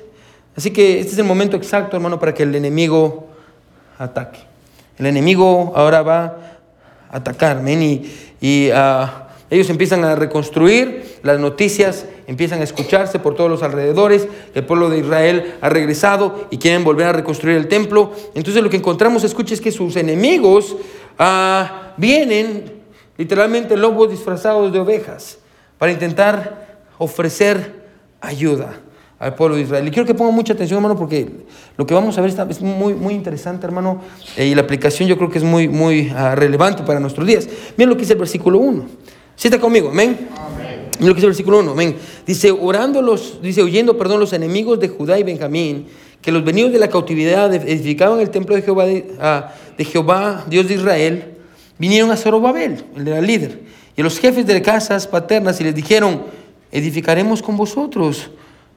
Así 0.56 0.70
que 0.72 1.00
este 1.00 1.14
es 1.14 1.18
el 1.18 1.24
momento 1.24 1.58
exacto, 1.58 1.96
hermano, 1.96 2.20
para 2.20 2.34
que 2.34 2.44
el 2.44 2.54
enemigo 2.54 3.28
ataque. 3.98 4.40
El 4.98 5.08
enemigo 5.08 5.72
ahora 5.76 6.02
va 6.04 6.24
a 7.10 7.18
atacar, 7.18 7.64
y, 7.68 8.12
y 8.42 8.70
uh, 8.72 9.08
ellos 9.50 9.70
empiezan 9.70 10.04
a 10.04 10.16
reconstruir, 10.16 11.20
las 11.24 11.40
noticias 11.40 12.06
empiezan 12.28 12.60
a 12.60 12.64
escucharse 12.64 13.20
por 13.20 13.36
todos 13.36 13.50
los 13.50 13.64
alrededores, 13.64 14.28
el 14.54 14.66
pueblo 14.66 14.90
de 14.90 15.00
Israel 15.00 15.56
ha 15.62 15.70
regresado 15.70 16.48
y 16.52 16.58
quieren 16.58 16.84
volver 16.84 17.08
a 17.08 17.14
reconstruir 17.14 17.56
el 17.56 17.70
templo. 17.70 18.12
Entonces 18.36 18.62
lo 18.62 18.70
que 18.70 18.78
encontramos, 18.78 19.24
escucha, 19.24 19.54
es 19.54 19.62
que 19.62 19.72
sus 19.72 19.96
enemigos 19.96 20.76
ah, 21.18 21.94
vienen 21.98 22.82
literalmente 23.18 23.76
lobos 23.76 24.10
disfrazados 24.10 24.72
de 24.72 24.80
ovejas 24.80 25.40
para 25.78 25.92
intentar 25.92 26.80
ofrecer 26.98 27.88
ayuda 28.22 28.74
al 29.20 29.34
pueblo 29.36 29.56
de 29.56 29.64
Israel. 29.64 29.88
Y 29.88 29.92
quiero 29.92 30.06
que 30.06 30.14
pongan 30.14 30.36
mucha 30.36 30.54
atención, 30.54 30.78
hermano, 30.78 30.98
porque 30.98 31.28
lo 31.76 31.86
que 31.86 31.94
vamos 31.94 32.18
a 32.18 32.22
ver 32.22 32.32
es 32.50 32.62
muy, 32.62 32.94
muy 32.94 33.14
interesante, 33.14 33.66
hermano, 33.66 34.02
eh, 34.36 34.46
y 34.46 34.56
la 34.56 34.62
aplicación 34.62 35.10
yo 35.10 35.18
creo 35.18 35.30
que 35.30 35.40
es 35.40 35.44
muy, 35.44 35.68
muy 35.68 36.12
ah, 36.16 36.36
relevante 36.36 36.84
para 36.84 37.00
nuestros 37.00 37.26
días. 37.26 37.48
Miren 37.78 37.90
lo 37.90 37.96
que 37.96 38.02
dice 38.02 38.14
el 38.14 38.20
versículo 38.20 38.60
1. 38.60 38.86
¿Sí 39.36 39.48
está 39.48 39.60
conmigo? 39.60 39.90
Amén. 39.90 40.30
Mira 41.00 41.10
lo 41.10 41.14
que 41.14 41.16
dice 41.16 41.26
el 41.26 41.32
versículo 41.32 41.60
1, 41.60 41.72
amén. 41.72 41.96
Dice, 42.26 42.52
orando 42.52 43.02
los, 43.02 43.42
dice, 43.42 43.62
oyendo, 43.62 43.98
perdón, 43.98 44.20
los 44.20 44.34
enemigos 44.34 44.80
de 44.80 44.90
Judá 44.90 45.20
y 45.20 45.24
Benjamín, 45.24 45.88
que 46.22 46.32
los 46.32 46.44
venidos 46.44 46.72
de 46.72 46.80
la 46.80 46.90
cautividad 46.90 47.54
edificaban 47.54 48.20
el 48.20 48.30
templo 48.32 48.56
de 48.56 48.62
Jehová, 48.64 48.86
de, 48.86 49.14
ah, 49.20 49.54
de 49.78 49.86
Jehová, 49.86 50.46
Dios 50.50 50.68
de 50.68 50.76
Israel, 50.76 51.38
vinieron 51.78 52.12
a 52.12 52.18
Zorobabel, 52.18 52.84
el 52.96 53.08
era 53.08 53.22
líder, 53.22 53.62
y 53.96 54.02
a 54.02 54.04
los 54.04 54.20
jefes 54.20 54.46
de 54.46 54.62
casas 54.62 55.08
paternas 55.08 55.60
y 55.62 55.64
les 55.64 55.76
dijeron, 55.76 56.24
edificaremos 56.72 57.42
con 57.42 57.58
vosotros, 57.58 58.30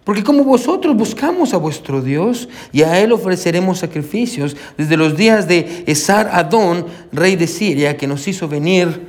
porque 0.05 0.25
como 0.25 0.45
vosotros 0.45 0.97
buscamos 0.97 1.53
a 1.53 1.59
vuestro 1.59 2.01
Dios 2.01 2.49
y 2.73 2.83
a 2.83 3.01
Él 3.01 3.13
ofreceremos 3.13 3.79
sacrificios 3.79 4.57
desde 4.77 4.97
los 4.97 5.17
días 5.17 5.47
de 5.47 5.85
Esar 5.87 6.31
Adón, 6.33 6.87
rey 7.13 7.37
de 7.37 7.47
Siria, 7.47 7.97
que 7.97 8.07
nos 8.07 8.27
hizo 8.27 8.49
venir 8.49 9.09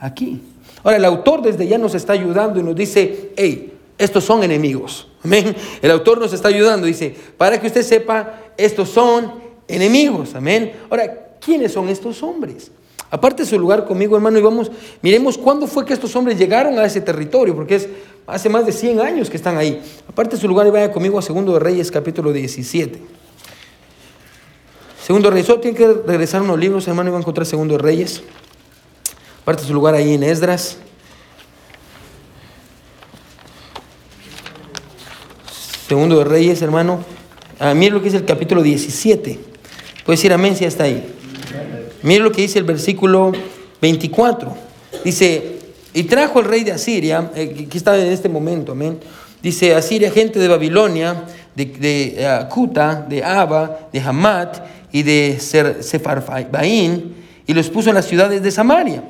aquí. 0.00 0.40
Ahora, 0.82 0.96
el 0.96 1.04
autor 1.04 1.42
desde 1.42 1.66
ya 1.66 1.78
nos 1.78 1.94
está 1.94 2.12
ayudando 2.12 2.58
y 2.60 2.62
nos 2.62 2.74
dice, 2.74 3.32
hey, 3.36 3.74
estos 3.98 4.24
son 4.24 4.42
enemigos. 4.42 5.08
Amén. 5.22 5.54
El 5.82 5.90
autor 5.90 6.18
nos 6.18 6.32
está 6.32 6.48
ayudando, 6.48 6.86
dice, 6.86 7.14
para 7.36 7.60
que 7.60 7.66
usted 7.66 7.82
sepa, 7.82 8.40
estos 8.56 8.88
son 8.88 9.34
enemigos. 9.68 10.34
Amén. 10.34 10.72
Ahora, 10.88 11.19
¿quiénes 11.40 11.72
son 11.72 11.88
estos 11.88 12.22
hombres? 12.22 12.70
Aparte 13.10 13.44
su 13.44 13.58
lugar 13.58 13.86
conmigo, 13.86 14.14
hermano, 14.14 14.38
y 14.38 14.42
vamos, 14.42 14.70
miremos 15.02 15.36
cuándo 15.36 15.66
fue 15.66 15.84
que 15.84 15.92
estos 15.92 16.14
hombres 16.14 16.38
llegaron 16.38 16.78
a 16.78 16.84
ese 16.84 17.00
territorio, 17.00 17.56
porque 17.56 17.74
es 17.74 17.88
hace 18.26 18.48
más 18.48 18.64
de 18.64 18.72
100 18.72 19.00
años 19.00 19.28
que 19.28 19.36
están 19.36 19.56
ahí. 19.56 19.82
Aparte 20.08 20.36
su 20.36 20.46
lugar, 20.46 20.66
y 20.68 20.70
vaya 20.70 20.92
conmigo 20.92 21.18
a 21.18 21.22
Segundo 21.22 21.54
de 21.54 21.58
Reyes, 21.58 21.90
capítulo 21.90 22.32
17. 22.32 23.02
Segundo 25.02 25.28
de 25.28 25.32
Reyes, 25.32 25.46
solo 25.48 25.60
tiene 25.60 25.76
que 25.76 25.88
regresar 26.06 26.40
unos 26.40 26.56
libros, 26.56 26.86
hermano, 26.86 27.10
y 27.10 27.12
va 27.12 27.18
a 27.18 27.20
encontrar 27.20 27.44
Segundo 27.44 27.76
de 27.76 27.82
Reyes. 27.82 28.22
Aparte 29.42 29.64
su 29.64 29.74
lugar 29.74 29.96
ahí 29.96 30.14
en 30.14 30.22
Esdras. 30.22 30.76
Segundo 35.88 36.18
de 36.18 36.24
Reyes, 36.24 36.62
hermano. 36.62 37.00
Ah, 37.58 37.74
mire 37.74 37.90
lo 37.90 37.98
que 37.98 38.04
dice 38.04 38.18
el 38.18 38.24
capítulo 38.24 38.62
17. 38.62 39.40
Puede 40.04 40.16
decir 40.16 40.32
amén 40.32 40.54
si 40.54 40.64
está 40.64 40.84
ahí. 40.84 41.16
Mire 42.02 42.24
lo 42.24 42.32
que 42.32 42.42
dice 42.42 42.58
el 42.58 42.64
versículo 42.64 43.32
24. 43.82 44.54
Dice, 45.04 45.58
y 45.92 46.04
trajo 46.04 46.40
el 46.40 46.46
rey 46.46 46.64
de 46.64 46.72
Asiria, 46.72 47.30
eh, 47.34 47.66
que 47.68 47.76
está 47.76 47.98
en 47.98 48.10
este 48.10 48.28
momento, 48.28 48.72
amén. 48.72 48.98
Dice, 49.42 49.74
Asiria, 49.74 50.10
gente 50.10 50.38
de 50.38 50.48
Babilonia, 50.48 51.24
de, 51.54 51.66
de 51.66 52.46
Cuta, 52.50 53.06
de 53.08 53.22
Aba, 53.22 53.88
de 53.92 54.00
Hamat 54.00 54.58
y 54.92 55.02
de 55.02 55.38
Sefarbaín, 55.40 57.14
y 57.46 57.52
los 57.52 57.68
puso 57.68 57.90
en 57.90 57.96
las 57.96 58.06
ciudades 58.06 58.42
de 58.42 58.50
Samaria, 58.50 59.02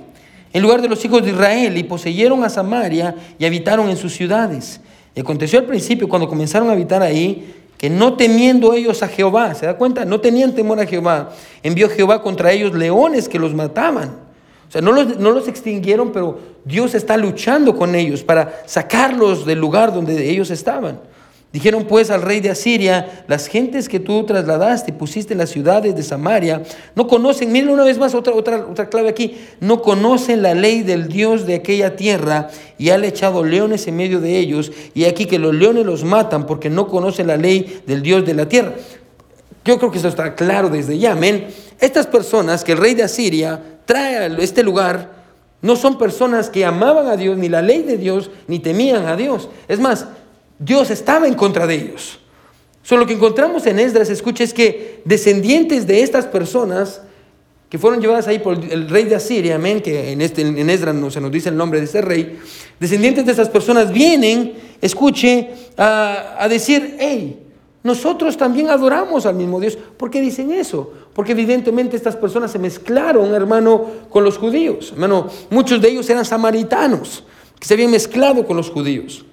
en 0.52 0.62
lugar 0.62 0.82
de 0.82 0.88
los 0.88 1.04
hijos 1.04 1.22
de 1.22 1.30
Israel, 1.30 1.76
y 1.76 1.84
poseyeron 1.84 2.42
a 2.42 2.48
Samaria 2.48 3.14
y 3.38 3.44
habitaron 3.44 3.88
en 3.88 3.96
sus 3.96 4.12
ciudades. 4.12 4.80
Y 5.14 5.20
aconteció 5.20 5.58
al 5.58 5.66
principio, 5.66 6.08
cuando 6.08 6.28
comenzaron 6.28 6.68
a 6.68 6.72
habitar 6.72 7.02
ahí, 7.02 7.54
que 7.80 7.88
no 7.88 8.12
temiendo 8.12 8.74
ellos 8.74 9.02
a 9.02 9.08
Jehová, 9.08 9.54
¿se 9.54 9.64
da 9.64 9.78
cuenta? 9.78 10.04
No 10.04 10.20
tenían 10.20 10.54
temor 10.54 10.78
a 10.80 10.86
Jehová. 10.86 11.30
Envió 11.62 11.88
Jehová 11.88 12.20
contra 12.20 12.52
ellos 12.52 12.74
leones 12.74 13.26
que 13.26 13.38
los 13.38 13.54
mataban. 13.54 14.10
O 14.68 14.70
sea, 14.70 14.82
no 14.82 14.92
los, 14.92 15.18
no 15.18 15.30
los 15.30 15.48
extinguieron, 15.48 16.12
pero 16.12 16.38
Dios 16.62 16.94
está 16.94 17.16
luchando 17.16 17.74
con 17.74 17.94
ellos 17.94 18.22
para 18.22 18.64
sacarlos 18.66 19.46
del 19.46 19.60
lugar 19.60 19.94
donde 19.94 20.28
ellos 20.28 20.50
estaban. 20.50 21.00
Dijeron 21.52 21.84
pues 21.84 22.10
al 22.12 22.22
rey 22.22 22.38
de 22.38 22.50
Asiria, 22.50 23.24
las 23.26 23.48
gentes 23.48 23.88
que 23.88 23.98
tú 23.98 24.24
trasladaste 24.24 24.92
pusiste 24.92 25.34
en 25.34 25.38
las 25.38 25.50
ciudades 25.50 25.96
de 25.96 26.02
Samaria, 26.04 26.62
no 26.94 27.08
conocen, 27.08 27.50
miren 27.50 27.70
una 27.70 27.82
vez 27.82 27.98
más 27.98 28.14
otra, 28.14 28.32
otra, 28.34 28.66
otra 28.70 28.88
clave 28.88 29.08
aquí, 29.08 29.36
no 29.58 29.82
conocen 29.82 30.42
la 30.42 30.54
ley 30.54 30.82
del 30.82 31.08
Dios 31.08 31.46
de 31.46 31.56
aquella 31.56 31.96
tierra 31.96 32.50
y 32.78 32.90
han 32.90 33.02
echado 33.02 33.42
leones 33.42 33.88
en 33.88 33.96
medio 33.96 34.20
de 34.20 34.38
ellos 34.38 34.70
y 34.94 35.06
aquí 35.06 35.26
que 35.26 35.40
los 35.40 35.52
leones 35.52 35.84
los 35.84 36.04
matan 36.04 36.46
porque 36.46 36.70
no 36.70 36.86
conocen 36.86 37.26
la 37.26 37.36
ley 37.36 37.82
del 37.84 38.02
Dios 38.02 38.24
de 38.24 38.34
la 38.34 38.48
tierra. 38.48 38.74
Yo 39.64 39.76
creo 39.78 39.90
que 39.90 39.98
eso 39.98 40.08
está 40.08 40.36
claro 40.36 40.68
desde 40.68 40.98
ya, 40.98 41.12
amén. 41.12 41.48
Estas 41.80 42.06
personas 42.06 42.62
que 42.62 42.72
el 42.72 42.78
rey 42.78 42.94
de 42.94 43.02
Asiria 43.02 43.60
trae 43.86 44.18
a 44.18 44.26
este 44.26 44.62
lugar, 44.62 45.20
no 45.62 45.74
son 45.74 45.98
personas 45.98 46.48
que 46.48 46.64
amaban 46.64 47.08
a 47.08 47.16
Dios, 47.16 47.36
ni 47.36 47.48
la 47.48 47.60
ley 47.60 47.82
de 47.82 47.98
Dios, 47.98 48.30
ni 48.46 48.60
temían 48.60 49.06
a 49.06 49.16
Dios. 49.16 49.48
Es 49.68 49.80
más, 49.80 50.06
Dios 50.60 50.90
estaba 50.90 51.26
en 51.26 51.34
contra 51.34 51.66
de 51.66 51.74
ellos. 51.74 52.20
Solo 52.82 53.02
lo 53.02 53.06
que 53.06 53.14
encontramos 53.14 53.66
en 53.66 53.78
Esdras, 53.78 54.10
escucha, 54.10 54.44
es 54.44 54.52
que 54.52 55.00
descendientes 55.06 55.86
de 55.86 56.02
estas 56.02 56.26
personas 56.26 57.00
que 57.70 57.78
fueron 57.78 58.00
llevadas 58.00 58.28
ahí 58.28 58.40
por 58.40 58.62
el 58.62 58.88
rey 58.88 59.04
de 59.04 59.14
Asiria, 59.14 59.54
amén, 59.54 59.80
que 59.80 60.12
en, 60.12 60.20
este, 60.20 60.42
en 60.42 60.68
Esdras 60.68 60.94
no 60.94 61.10
se 61.10 61.20
nos 61.20 61.32
dice 61.32 61.48
el 61.48 61.56
nombre 61.56 61.78
de 61.78 61.86
ese 61.86 62.02
rey, 62.02 62.38
descendientes 62.78 63.24
de 63.24 63.30
estas 63.30 63.48
personas 63.48 63.90
vienen, 63.90 64.54
escuche, 64.82 65.50
a, 65.78 66.36
a 66.38 66.48
decir, 66.48 66.96
hey, 66.98 67.46
nosotros 67.82 68.36
también 68.36 68.68
adoramos 68.68 69.24
al 69.24 69.36
mismo 69.36 69.60
Dios. 69.60 69.78
¿Por 69.96 70.10
qué 70.10 70.20
dicen 70.20 70.50
eso? 70.50 70.92
Porque 71.14 71.32
evidentemente 71.32 71.96
estas 71.96 72.16
personas 72.16 72.50
se 72.50 72.58
mezclaron, 72.58 73.34
hermano, 73.34 73.86
con 74.10 74.24
los 74.24 74.36
judíos. 74.36 74.90
Hermano, 74.92 75.28
muchos 75.48 75.80
de 75.80 75.88
ellos 75.88 76.10
eran 76.10 76.26
samaritanos, 76.26 77.24
que 77.58 77.66
se 77.66 77.74
habían 77.74 77.90
mezclado 77.90 78.44
con 78.46 78.58
los 78.58 78.68
judíos. 78.68 79.24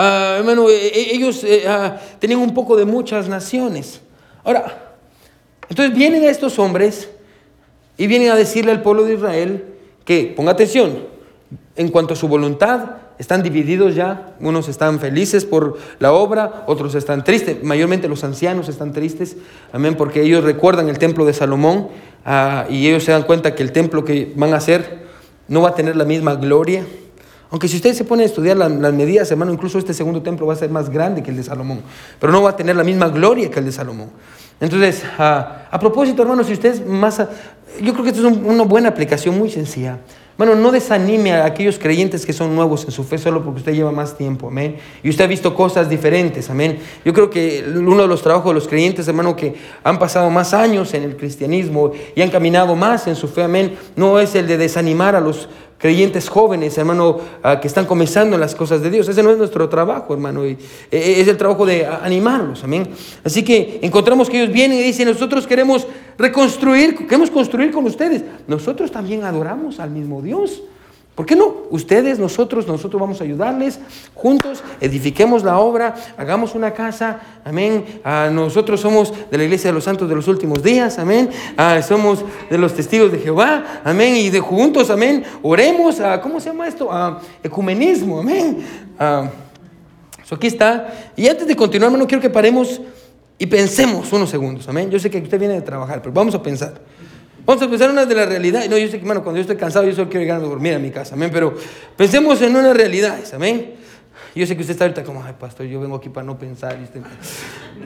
Ah, 0.00 0.36
hermano, 0.38 0.70
e, 0.70 0.76
e, 0.76 1.16
ellos 1.16 1.42
eh, 1.42 1.64
ah, 1.66 1.96
tenían 2.20 2.38
un 2.38 2.54
poco 2.54 2.76
de 2.76 2.84
muchas 2.84 3.28
naciones. 3.28 4.00
Ahora, 4.44 4.94
entonces 5.68 5.92
vienen 5.92 6.22
estos 6.22 6.60
hombres 6.60 7.08
y 7.96 8.06
vienen 8.06 8.30
a 8.30 8.36
decirle 8.36 8.70
al 8.70 8.80
pueblo 8.80 9.02
de 9.02 9.14
Israel 9.14 9.64
que, 10.04 10.32
ponga 10.36 10.52
atención, 10.52 11.00
en 11.74 11.88
cuanto 11.88 12.14
a 12.14 12.16
su 12.16 12.28
voluntad, 12.28 12.90
están 13.18 13.42
divididos 13.42 13.96
ya. 13.96 14.36
Unos 14.38 14.68
están 14.68 15.00
felices 15.00 15.44
por 15.44 15.76
la 15.98 16.12
obra, 16.12 16.62
otros 16.68 16.94
están 16.94 17.24
tristes. 17.24 17.64
Mayormente 17.64 18.06
los 18.06 18.22
ancianos 18.22 18.68
están 18.68 18.92
tristes, 18.92 19.36
amén, 19.72 19.96
porque 19.96 20.22
ellos 20.22 20.44
recuerdan 20.44 20.88
el 20.88 21.00
templo 21.00 21.24
de 21.24 21.32
Salomón 21.32 21.88
ah, 22.24 22.66
y 22.70 22.86
ellos 22.86 23.02
se 23.02 23.10
dan 23.10 23.24
cuenta 23.24 23.56
que 23.56 23.64
el 23.64 23.72
templo 23.72 24.04
que 24.04 24.32
van 24.36 24.54
a 24.54 24.58
hacer 24.58 25.08
no 25.48 25.62
va 25.62 25.70
a 25.70 25.74
tener 25.74 25.96
la 25.96 26.04
misma 26.04 26.36
gloria. 26.36 26.86
Aunque 27.50 27.68
si 27.68 27.76
ustedes 27.76 27.96
se 27.96 28.04
ponen 28.04 28.24
a 28.24 28.26
estudiar 28.26 28.56
las, 28.56 28.92
medidas, 28.92 29.30
hermano, 29.30 29.52
incluso 29.52 29.78
este 29.78 29.94
segundo 29.94 30.22
templo 30.22 30.46
va 30.46 30.52
a 30.52 30.56
ser 30.56 30.70
más 30.70 30.90
grande 30.90 31.22
que 31.22 31.30
el 31.30 31.36
de 31.36 31.42
Salomón, 31.42 31.80
pero 32.20 32.32
no 32.32 32.42
va 32.42 32.50
a 32.50 32.56
tener 32.56 32.76
la 32.76 32.84
misma 32.84 33.08
gloria 33.08 33.50
que 33.50 33.58
el 33.58 33.64
de 33.64 33.72
Salomón. 33.72 34.10
Entonces, 34.60 35.02
a 35.18 35.78
propósito, 35.80 36.22
hermano, 36.22 36.44
si 36.44 36.52
ustedes 36.52 36.84
más... 36.84 37.18
yo 37.80 37.92
creo 37.92 38.04
que 38.04 38.10
esto 38.10 38.28
es 38.28 38.36
una 38.36 38.64
buena 38.64 38.88
aplicación, 38.88 39.38
muy 39.38 39.50
sencilla. 39.50 39.98
Bueno, 40.38 40.54
no 40.54 40.70
desanime 40.70 41.32
a 41.32 41.44
aquellos 41.46 41.80
creyentes 41.80 42.24
que 42.24 42.32
son 42.32 42.54
nuevos 42.54 42.84
en 42.84 42.92
su 42.92 43.02
fe 43.02 43.18
solo 43.18 43.42
porque 43.42 43.58
usted 43.58 43.74
lleva 43.74 43.90
más 43.90 44.16
tiempo, 44.16 44.46
amén. 44.46 44.76
Y 45.02 45.10
usted 45.10 45.24
ha 45.24 45.26
visto 45.26 45.52
cosas 45.52 45.90
diferentes, 45.90 46.48
amén. 46.48 46.78
Yo 47.04 47.12
creo 47.12 47.28
que 47.28 47.64
uno 47.66 48.02
de 48.02 48.06
los 48.06 48.22
trabajos 48.22 48.50
de 48.50 48.54
los 48.54 48.68
creyentes, 48.68 49.08
hermano, 49.08 49.34
que 49.34 49.56
han 49.82 49.98
pasado 49.98 50.30
más 50.30 50.54
años 50.54 50.94
en 50.94 51.02
el 51.02 51.16
cristianismo 51.16 51.90
y 52.14 52.22
han 52.22 52.30
caminado 52.30 52.76
más 52.76 53.08
en 53.08 53.16
su 53.16 53.26
fe, 53.26 53.42
amén, 53.42 53.76
no 53.96 54.20
es 54.20 54.36
el 54.36 54.46
de 54.46 54.58
desanimar 54.58 55.16
a 55.16 55.20
los 55.20 55.48
creyentes 55.76 56.28
jóvenes, 56.28 56.78
hermano, 56.78 57.18
que 57.60 57.66
están 57.66 57.86
comenzando 57.86 58.36
en 58.36 58.40
las 58.40 58.54
cosas 58.54 58.80
de 58.80 58.90
Dios. 58.90 59.08
Ese 59.08 59.24
no 59.24 59.30
es 59.30 59.38
nuestro 59.38 59.68
trabajo, 59.68 60.14
hermano. 60.14 60.44
Eh, 60.44 60.56
es 60.90 61.26
el 61.26 61.36
trabajo 61.36 61.66
de 61.66 61.84
animarlos, 61.84 62.62
amén. 62.62 62.88
Así 63.24 63.42
que 63.42 63.80
encontramos 63.82 64.30
que 64.30 64.40
ellos 64.40 64.52
vienen 64.52 64.78
y 64.78 64.82
dicen, 64.82 65.08
nosotros 65.08 65.48
queremos 65.48 65.86
reconstruir, 66.18 66.96
queremos 66.96 67.30
construir 67.30 67.70
con 67.70 67.86
ustedes. 67.86 68.24
Nosotros 68.46 68.90
también 68.90 69.24
adoramos 69.24 69.80
al 69.80 69.90
mismo 69.90 70.20
Dios. 70.20 70.62
¿Por 71.18 71.26
qué 71.26 71.34
no? 71.34 71.52
Ustedes, 71.70 72.20
nosotros, 72.20 72.68
nosotros 72.68 73.00
vamos 73.00 73.20
a 73.20 73.24
ayudarles, 73.24 73.80
juntos 74.14 74.62
edifiquemos 74.80 75.42
la 75.42 75.58
obra, 75.58 75.96
hagamos 76.16 76.54
una 76.54 76.72
casa, 76.72 77.18
amén. 77.44 77.84
Ah, 78.04 78.30
nosotros 78.32 78.80
somos 78.80 79.12
de 79.28 79.36
la 79.36 79.42
iglesia 79.42 79.70
de 79.70 79.74
los 79.74 79.82
santos 79.82 80.08
de 80.08 80.14
los 80.14 80.28
últimos 80.28 80.62
días, 80.62 80.96
amén. 80.96 81.28
Ah, 81.56 81.82
somos 81.82 82.24
de 82.48 82.56
los 82.56 82.72
testigos 82.72 83.10
de 83.10 83.18
Jehová, 83.18 83.80
amén. 83.82 84.14
Y 84.14 84.30
de 84.30 84.38
juntos, 84.38 84.90
amén, 84.90 85.24
oremos, 85.42 85.98
a, 85.98 86.20
¿cómo 86.20 86.38
se 86.38 86.50
llama 86.50 86.68
esto? 86.68 86.88
A 86.92 87.20
ecumenismo, 87.42 88.20
amén. 88.20 88.64
Ah, 88.96 89.28
aquí 90.30 90.46
está. 90.46 91.10
Y 91.16 91.26
antes 91.26 91.48
de 91.48 91.56
continuar, 91.56 91.88
hermano, 91.88 92.06
quiero 92.06 92.22
que 92.22 92.30
paremos 92.30 92.80
y 93.38 93.46
pensemos 93.46 94.12
unos 94.12 94.28
segundos, 94.28 94.68
amén. 94.68 94.90
Yo 94.90 94.98
sé 94.98 95.08
que 95.10 95.18
usted 95.18 95.38
viene 95.38 95.54
de 95.54 95.62
trabajar, 95.62 96.02
pero 96.02 96.12
vamos 96.12 96.34
a 96.34 96.42
pensar. 96.42 96.74
Vamos 97.46 97.62
a 97.62 97.68
pensar 97.68 97.86
en 97.88 97.92
una 97.92 98.04
de 98.04 98.14
las 98.14 98.28
realidades. 98.28 98.68
No, 98.68 98.76
yo 98.76 98.88
sé 98.88 98.98
que, 98.98 99.06
cuando 99.06 99.36
yo 99.36 99.40
estoy 99.40 99.56
cansado, 99.56 99.86
yo 99.86 99.94
solo 99.94 100.08
quiero 100.08 100.20
llegar 100.20 100.40
a 100.40 100.44
dormir 100.44 100.74
a 100.74 100.78
mi 100.78 100.90
casa, 100.90 101.14
amén. 101.14 101.30
Pero 101.32 101.54
pensemos 101.96 102.42
en 102.42 102.54
una 102.56 102.74
realidad, 102.74 103.18
amén. 103.32 103.74
Yo 104.34 104.46
sé 104.46 104.54
que 104.54 104.60
usted 104.60 104.72
está 104.72 104.84
ahorita 104.84 105.04
como, 105.04 105.22
ay, 105.22 105.34
pastor, 105.38 105.66
yo 105.66 105.80
vengo 105.80 105.96
aquí 105.96 106.08
para 106.08 106.26
no 106.26 106.38
pensar. 106.38 106.76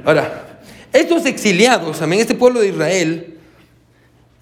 Ahora, 0.04 0.60
estos 0.92 1.26
exiliados, 1.26 2.00
amén, 2.02 2.20
este 2.20 2.34
pueblo 2.34 2.60
de 2.60 2.68
Israel, 2.68 3.38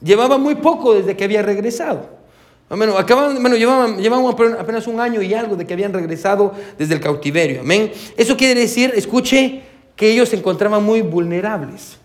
llevaba 0.03 0.39
muy 0.39 0.55
poco 0.55 0.95
desde 0.95 1.17
que 1.17 1.25
había 1.25 1.43
regresado. 1.43 2.21
Amén. 2.69 2.91
Acababan, 2.97 3.43
bueno, 3.43 3.57
llevaban, 3.57 3.99
llevaban 3.99 4.33
apenas 4.59 4.87
un 4.87 5.01
año 5.01 5.21
y 5.21 5.35
algo 5.35 5.57
de 5.57 5.67
que 5.67 5.75
habían 5.75 5.93
regresado 5.93 6.55
desde 6.79 6.95
el 6.95 7.01
cautiverio. 7.01 7.63
Amén. 7.63 7.91
Eso 8.17 8.37
quiere 8.37 8.59
decir, 8.59 8.93
escuche, 8.95 9.63
que 10.01 10.11
ellos 10.11 10.31
se 10.31 10.37
encontraban 10.37 10.83
muy 10.83 11.03
vulnerables. 11.03 11.99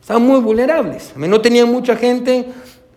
Estaban 0.00 0.22
muy 0.22 0.40
vulnerables. 0.40 1.12
No 1.14 1.42
tenían 1.42 1.70
mucha 1.70 1.94
gente, 1.94 2.46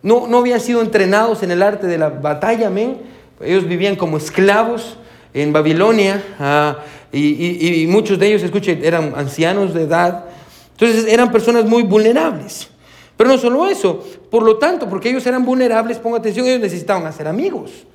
no, 0.02 0.26
no 0.26 0.38
habían 0.38 0.62
sido 0.62 0.82
entrenados 0.82 1.44
en 1.44 1.52
el 1.52 1.62
arte 1.62 1.86
de 1.86 1.98
la 1.98 2.08
batalla, 2.08 2.68
amén. 2.68 3.02
Ellos 3.42 3.68
vivían 3.68 3.98
como 3.98 4.16
esclavos 4.16 4.96
en 5.34 5.52
Babilonia 5.52 6.24
ah, 6.40 6.78
y, 7.12 7.88
muchos 7.90 8.18
de 8.20 8.28
ellos, 8.28 8.42
escuche, 8.42 8.80
eran 8.84 9.16
ancianos 9.18 9.74
de 9.74 9.82
edad. 9.82 10.24
Entonces 10.72 11.12
eran 11.12 11.30
personas 11.30 11.66
muy 11.66 11.84
vulnerables. 11.84 12.70
Pero 13.18 13.30
no 13.30 13.38
solo 13.38 13.68
eso, 13.68 14.02
por 14.32 14.44
lo 14.44 14.56
tanto, 14.56 14.88
porque 14.88 15.10
ellos 15.10 15.28
eran 15.28 15.44
vulnerables, 15.44 16.00
ponga 16.00 16.20
atención, 16.20 16.46
ellos 16.46 16.62
necesitaban 16.62 17.06
hacer 17.06 17.28
amigos. 17.28 17.86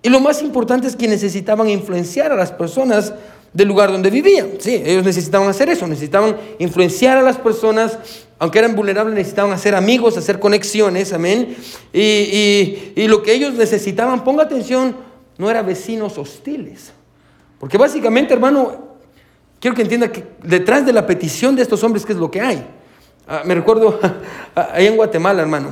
Y 0.00 0.08
lo 0.08 0.18
más 0.18 0.40
importante 0.40 0.86
es 0.86 0.96
que 0.96 1.06
necesitaban 1.06 1.68
influenciar 1.68 2.32
a 2.32 2.36
las 2.36 2.52
personas 2.52 3.12
del 3.56 3.68
lugar 3.68 3.90
donde 3.90 4.10
vivían. 4.10 4.50
Sí, 4.58 4.82
ellos 4.84 5.02
necesitaban 5.04 5.48
hacer 5.48 5.68
eso, 5.70 5.86
necesitaban 5.86 6.36
influenciar 6.58 7.16
a 7.16 7.22
las 7.22 7.38
personas, 7.38 7.98
aunque 8.38 8.58
eran 8.58 8.76
vulnerables, 8.76 9.14
necesitaban 9.14 9.52
hacer 9.52 9.74
amigos, 9.74 10.16
hacer 10.18 10.38
conexiones, 10.38 11.12
amén. 11.14 11.56
Y, 11.92 12.00
y- 12.00 12.92
y 12.96 13.08
lo 13.08 13.22
que 13.22 13.32
ellos 13.32 13.54
necesitaban, 13.54 14.22
ponga 14.24 14.42
atención, 14.42 14.94
no 15.38 15.50
era 15.50 15.62
vecinos 15.62 16.18
hostiles. 16.18 16.92
Porque 17.58 17.78
básicamente, 17.78 18.34
hermano, 18.34 18.96
quiero 19.58 19.74
que 19.74 19.82
entienda 19.82 20.12
que 20.12 20.22
detrás 20.42 20.84
de 20.84 20.92
la 20.92 21.06
petición 21.06 21.56
de 21.56 21.62
estos 21.62 21.82
hombres, 21.82 22.04
¿qué 22.04 22.12
es 22.12 22.18
lo 22.18 22.30
que 22.30 22.42
hay? 22.42 22.66
Ah, 23.26 23.42
me 23.46 23.54
recuerdo 23.54 23.98
allá 24.54 24.86
en 24.88 24.96
Guatemala, 24.96 25.40
hermano. 25.40 25.70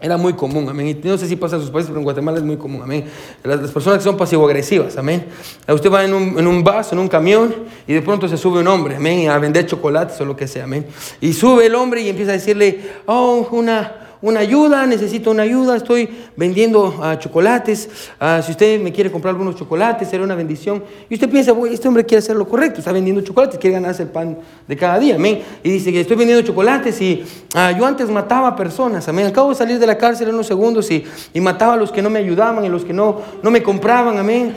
Era 0.00 0.16
muy 0.16 0.34
común, 0.34 0.68
amén. 0.68 0.86
Y 1.02 1.08
no 1.08 1.18
sé 1.18 1.26
si 1.26 1.34
pasa 1.34 1.56
en 1.56 1.62
sus 1.62 1.70
países, 1.70 1.88
pero 1.88 1.98
en 1.98 2.04
Guatemala 2.04 2.38
es 2.38 2.44
muy 2.44 2.56
común, 2.56 2.82
amén. 2.82 3.04
Las, 3.42 3.60
las 3.62 3.70
personas 3.72 3.98
que 3.98 4.04
son 4.04 4.16
pasivo-agresivas, 4.16 4.96
amén. 4.96 5.26
Ah, 5.66 5.74
Usted 5.74 5.90
va 5.90 6.04
en 6.04 6.14
un, 6.14 6.38
en 6.38 6.46
un 6.46 6.62
bus, 6.62 6.92
en 6.92 7.00
un 7.00 7.08
camión, 7.08 7.52
y 7.84 7.94
de 7.94 8.02
pronto 8.02 8.28
se 8.28 8.36
sube 8.36 8.60
un 8.60 8.68
hombre, 8.68 8.94
amén, 8.96 9.28
a 9.28 9.38
vender 9.38 9.66
chocolates 9.66 10.20
o 10.20 10.24
lo 10.24 10.36
que 10.36 10.46
sea, 10.46 10.64
amén. 10.64 10.86
Y 11.20 11.32
sube 11.32 11.66
el 11.66 11.74
hombre 11.74 12.02
y 12.02 12.08
empieza 12.08 12.30
a 12.30 12.34
decirle, 12.34 12.80
oh, 13.06 13.48
una, 13.50 14.07
una 14.20 14.40
ayuda, 14.40 14.86
necesito 14.86 15.30
una 15.30 15.44
ayuda, 15.44 15.76
estoy 15.76 16.08
vendiendo 16.36 16.98
ah, 17.02 17.18
chocolates, 17.18 17.88
ah, 18.18 18.40
si 18.44 18.52
usted 18.52 18.80
me 18.80 18.92
quiere 18.92 19.10
comprar 19.10 19.32
algunos 19.32 19.56
chocolates, 19.56 20.08
será 20.08 20.24
una 20.24 20.34
bendición. 20.34 20.82
Y 21.08 21.14
usted 21.14 21.28
piensa, 21.28 21.52
"Bueno, 21.52 21.72
este 21.72 21.86
hombre 21.86 22.04
quiere 22.04 22.18
hacer 22.18 22.36
lo 22.36 22.48
correcto, 22.48 22.80
está 22.80 22.92
vendiendo 22.92 23.22
chocolates, 23.22 23.58
quiere 23.58 23.74
ganarse 23.74 24.02
el 24.02 24.08
pan 24.08 24.38
de 24.66 24.76
cada 24.76 24.98
día, 24.98 25.14
amén. 25.14 25.42
Y 25.62 25.70
dice 25.70 25.92
que 25.92 26.00
estoy 26.00 26.16
vendiendo 26.16 26.44
chocolates 26.44 27.00
y 27.00 27.24
ah, 27.54 27.72
yo 27.72 27.86
antes 27.86 28.08
mataba 28.10 28.56
personas, 28.56 29.06
amén. 29.08 29.26
Acabo 29.26 29.50
de 29.50 29.54
salir 29.54 29.78
de 29.78 29.86
la 29.86 29.96
cárcel 29.96 30.28
en 30.28 30.34
unos 30.34 30.46
segundos 30.46 30.90
y, 30.90 31.04
y 31.32 31.40
mataba 31.40 31.74
a 31.74 31.76
los 31.76 31.92
que 31.92 32.02
no 32.02 32.10
me 32.10 32.18
ayudaban 32.18 32.64
y 32.64 32.68
los 32.68 32.84
que 32.84 32.92
no, 32.92 33.20
no 33.42 33.50
me 33.50 33.62
compraban, 33.62 34.18
amén. 34.18 34.54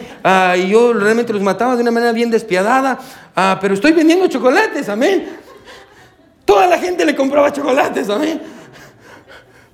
Y 0.57 0.69
yo 0.69 0.93
realmente 0.93 1.33
los 1.33 1.41
mataba 1.41 1.75
de 1.75 1.81
una 1.81 1.91
manera 1.91 2.11
bien 2.11 2.31
despiadada, 2.31 2.97
pero 3.59 3.73
estoy 3.73 3.91
vendiendo 3.91 4.27
chocolates, 4.27 4.89
amén. 4.89 5.37
Toda 6.45 6.67
la 6.67 6.77
gente 6.77 7.05
le 7.05 7.15
compraba 7.15 7.51
chocolates, 7.53 8.09
amén. 8.09 8.41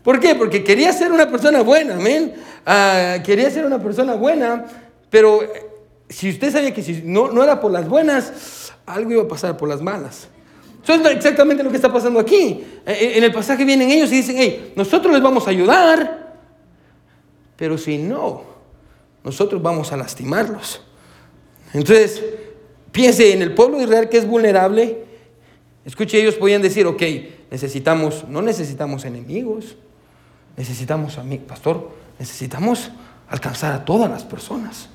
¿Por 0.08 0.22
qué? 0.22 0.36
Porque 0.36 0.64
quería 0.64 0.94
ser 0.94 1.12
una 1.12 1.30
persona 1.30 1.64
buena, 1.64 1.96
amén. 1.96 2.34
Ah, 2.66 3.18
quería 3.26 3.52
ser 3.52 3.66
una 3.66 3.84
persona 3.84 4.16
buena, 4.16 4.66
pero 5.10 5.44
eh, 5.44 5.66
si 6.08 6.30
usted 6.30 6.50
sabía 6.50 6.74
que 6.74 6.82
si 6.82 7.02
no, 7.04 7.30
no 7.30 7.44
era 7.44 7.60
por 7.60 7.74
las 7.74 7.90
buenas, 7.90 8.72
algo 8.86 9.12
iba 9.12 9.24
a 9.24 9.28
pasar 9.28 9.58
por 9.58 9.68
las 9.68 9.82
malas. 9.82 10.30
Eso 10.82 10.94
es 10.94 11.06
exactamente 11.08 11.62
lo 11.62 11.70
que 11.70 11.76
está 11.76 11.92
pasando 11.92 12.22
aquí. 12.22 12.64
Eh, 12.86 13.16
En 13.18 13.24
el 13.26 13.34
pasaje 13.34 13.66
vienen 13.66 13.92
ellos 13.92 14.10
y 14.14 14.16
dicen, 14.16 14.38
hey, 14.40 14.72
nosotros 14.78 15.12
les 15.12 15.22
vamos 15.22 15.46
a 15.46 15.50
ayudar, 15.50 16.38
pero 17.58 17.78
si 17.78 17.98
no, 17.98 18.44
nosotros 19.26 19.62
vamos 19.62 19.92
a 19.92 19.98
lastimarlos. 19.98 20.84
Entonces, 21.74 22.24
piense 22.94 23.34
en 23.34 23.42
el 23.42 23.54
pueblo 23.54 23.78
de 23.78 23.84
Israel 23.84 24.08
que 24.08 24.20
es 24.20 24.26
vulnerable. 24.26 25.04
Escuche, 25.84 26.18
ellos 26.18 26.36
podían 26.36 26.62
decir, 26.62 26.88
ok, 26.88 27.04
necesitamos, 27.52 28.24
no 28.30 28.42
necesitamos 28.42 29.04
enemigos, 29.04 29.76
necesitamos 30.58 31.18
amigos, 31.20 31.46
pastor, 31.48 31.92
necesitamos 32.20 32.92
alcanzar 33.30 33.74
a 33.74 33.86
todas 33.86 34.10
las 34.10 34.24
personas. 34.24 34.90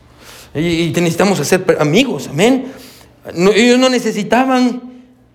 Y, 0.55 0.93
necesitamos 0.95 1.41
hacer 1.41 1.77
amigos, 1.81 2.29
amén. 2.29 2.73
No, 3.35 3.53
ellos 3.53 3.79
no 3.79 3.89
necesitaban 3.89 4.83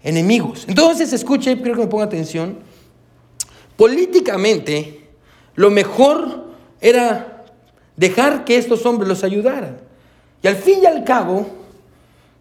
enemigos. 0.03 0.65
Entonces, 0.67 1.11
escuche, 1.13 1.55
quiero 1.55 1.75
que 1.75 1.81
me 1.81 1.87
ponga 1.87 2.03
atención. 2.03 2.59
Políticamente, 3.77 5.09
lo 5.55 5.71
mejor 5.71 6.51
era 6.81 7.45
dejar 7.95 8.45
que 8.45 8.57
estos 8.57 8.85
hombres 8.85 9.07
los 9.07 9.23
ayudaran. 9.23 9.77
Y 10.43 10.47
al 10.47 10.55
fin 10.55 10.79
y 10.83 10.85
al 10.85 11.03
cabo, 11.03 11.47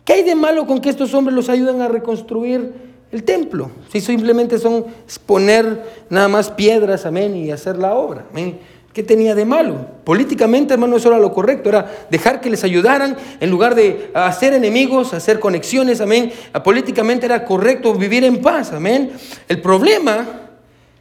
¿qué 0.04 0.14
hay 0.14 0.22
de 0.22 0.34
malo 0.34 0.66
con 0.66 0.80
que 0.80 0.90
estos 0.90 1.14
hombres 1.14 1.34
los 1.34 1.48
ayuden 1.48 1.80
a 1.80 1.88
reconstruir 1.88 2.85
el 3.12 3.24
templo? 3.24 3.70
Si 3.92 4.00
simplemente 4.00 4.58
son 4.58 4.86
poner 5.24 5.82
nada 6.10 6.28
más 6.28 6.50
piedras, 6.50 7.06
amén, 7.06 7.36
y 7.36 7.50
hacer 7.50 7.76
la 7.76 7.94
obra, 7.94 8.26
amén. 8.30 8.58
¿Qué 8.92 9.02
tenía 9.02 9.34
de 9.34 9.44
malo? 9.44 9.76
Políticamente, 10.04 10.72
hermano, 10.72 10.96
eso 10.96 11.08
era 11.08 11.18
lo 11.18 11.30
correcto, 11.30 11.68
era 11.68 12.06
dejar 12.10 12.40
que 12.40 12.48
les 12.48 12.64
ayudaran 12.64 13.14
en 13.40 13.50
lugar 13.50 13.74
de 13.74 14.10
hacer 14.14 14.54
enemigos, 14.54 15.12
hacer 15.12 15.38
conexiones, 15.38 16.00
amén. 16.00 16.32
Políticamente 16.64 17.26
era 17.26 17.44
correcto 17.44 17.92
vivir 17.92 18.24
en 18.24 18.40
paz, 18.40 18.72
amén. 18.72 19.12
El 19.48 19.60
problema 19.60 20.48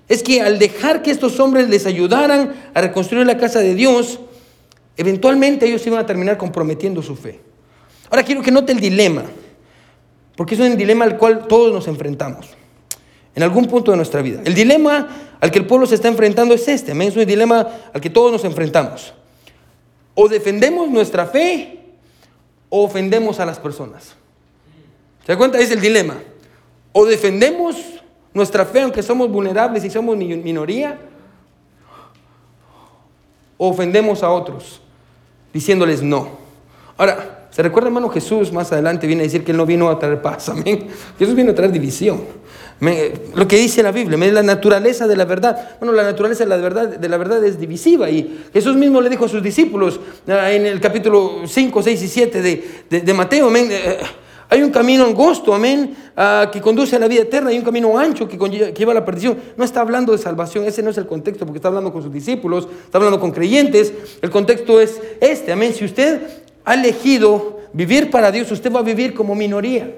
es 0.09 0.21
que 0.23 0.41
al 0.41 0.59
dejar 0.59 1.03
que 1.03 1.11
estos 1.11 1.39
hombres 1.39 1.69
les 1.69 1.85
ayudaran 1.85 2.53
a 2.73 2.81
reconstruir 2.81 3.25
la 3.25 3.37
casa 3.37 3.59
de 3.59 3.73
Dios, 3.75 4.19
eventualmente 4.97 5.65
ellos 5.65 5.87
iban 5.87 5.99
a 5.99 6.05
terminar 6.05 6.37
comprometiendo 6.37 7.01
su 7.01 7.15
fe. 7.15 7.39
Ahora 8.09 8.23
quiero 8.23 8.41
que 8.41 8.51
note 8.51 8.73
el 8.73 8.81
dilema, 8.81 9.23
porque 10.35 10.55
es 10.55 10.61
un 10.61 10.75
dilema 10.77 11.05
al 11.05 11.17
cual 11.17 11.47
todos 11.47 11.73
nos 11.73 11.87
enfrentamos 11.87 12.47
en 13.35 13.43
algún 13.43 13.65
punto 13.65 13.91
de 13.91 13.97
nuestra 13.97 14.21
vida. 14.21 14.41
El 14.45 14.53
dilema 14.53 15.07
al 15.39 15.51
que 15.51 15.59
el 15.59 15.67
pueblo 15.67 15.85
se 15.85 15.95
está 15.95 16.07
enfrentando 16.07 16.53
es 16.55 16.67
este, 16.67 16.91
es 16.91 17.15
un 17.15 17.25
dilema 17.25 17.67
al 17.93 18.01
que 18.01 18.09
todos 18.09 18.31
nos 18.31 18.43
enfrentamos. 18.45 19.13
O 20.13 20.27
defendemos 20.29 20.89
nuestra 20.89 21.25
fe 21.25 21.79
o 22.69 22.83
ofendemos 22.83 23.39
a 23.39 23.45
las 23.45 23.59
personas. 23.59 24.15
¿Se 25.25 25.31
da 25.31 25.37
cuenta? 25.37 25.59
Es 25.59 25.71
el 25.71 25.81
dilema. 25.81 26.15
O 26.93 27.05
defendemos 27.05 27.75
nuestra 28.33 28.65
fe 28.65 28.81
aunque 28.81 29.03
somos 29.03 29.29
vulnerables 29.29 29.83
y 29.83 29.89
somos 29.89 30.15
mi- 30.15 30.35
minoría, 30.37 30.99
o 33.57 33.69
ofendemos 33.69 34.23
a 34.23 34.29
otros 34.29 34.81
diciéndoles 35.53 36.01
no. 36.01 36.29
Ahora, 36.97 37.34
¿se 37.55 37.61
recuerda, 37.63 37.87
hermano? 37.87 38.09
Jesús 38.09 38.51
más 38.51 38.71
adelante 38.71 39.07
viene 39.07 39.21
a 39.21 39.25
decir 39.25 39.43
que 39.43 39.51
Él 39.51 39.57
no 39.57 39.65
vino 39.65 39.89
a 39.89 39.97
traer 39.97 40.21
paz, 40.21 40.49
amén. 40.49 40.87
Jesús 41.17 41.35
vino 41.35 41.51
a 41.51 41.55
traer 41.55 41.71
división. 41.71 42.21
Amén. 42.81 43.13
Lo 43.35 43.47
que 43.47 43.55
dice 43.55 43.81
la 43.81 43.91
Biblia, 43.93 44.15
amén, 44.15 44.33
la 44.33 44.43
naturaleza 44.43 45.07
de 45.07 45.15
la 45.15 45.23
verdad. 45.23 45.77
Bueno, 45.79 45.93
la 45.93 46.03
naturaleza 46.03 46.43
de 46.43 46.49
la 46.49 46.57
verdad, 46.57 46.89
de 46.89 47.09
la 47.09 47.15
verdad 47.15 47.41
es 47.45 47.57
divisiva 47.57 48.09
y 48.09 48.43
Jesús 48.51 48.75
mismo 48.75 48.99
le 48.99 49.09
dijo 49.09 49.23
a 49.25 49.29
sus 49.29 49.41
discípulos 49.41 49.99
ah, 50.27 50.51
en 50.51 50.65
el 50.65 50.81
capítulo 50.81 51.43
5, 51.47 51.81
6 51.81 52.01
y 52.03 52.07
7 52.09 52.41
de, 52.41 53.01
de- 53.01 53.13
Mateo, 53.13 53.47
amén. 53.47 53.69
eh, 53.71 53.97
hay 54.49 54.61
un 54.61 54.69
camino 54.71 55.05
angosto, 55.05 55.53
amén, 55.55 55.95
ah, 56.17 56.49
que 56.51 56.59
conduce 56.59 56.97
a 56.97 56.99
la 56.99 57.07
vida 57.07 57.21
eterna. 57.21 57.49
Hay 57.49 57.57
un 57.57 57.63
camino 57.63 57.97
ancho 57.97 58.27
que, 58.27 58.37
que 58.37 58.73
lleva 58.77 58.91
a 58.91 58.95
la 58.95 59.05
perdición. 59.05 59.37
No 59.57 59.63
está 59.63 59.79
hablando 59.79 60.11
de 60.11 60.17
salvación, 60.17 60.65
ese 60.65 60.83
no 60.83 60.89
es 60.91 60.97
el 60.97 61.07
contexto, 61.07 61.45
porque 61.45 61.57
está 61.59 61.69
hablando 61.69 61.91
con 61.93 62.03
sus 62.03 62.11
discípulos, 62.13 62.67
está 62.83 62.97
hablando 62.97 63.19
con 63.21 63.31
creyentes. 63.31 63.93
El 64.21 64.29
contexto 64.29 64.79
es 64.81 65.01
este, 65.21 65.51
amén. 65.53 65.73
Si 65.73 65.85
usted 65.85 66.21
ha 66.65 66.73
elegido 66.73 67.59
vivir 67.73 68.09
para 68.09 68.31
Dios, 68.31 68.51
usted 68.51 68.71
va 68.71 68.79
a 68.79 68.83
vivir 68.83 69.13
como 69.13 69.35
minoría. 69.35 69.95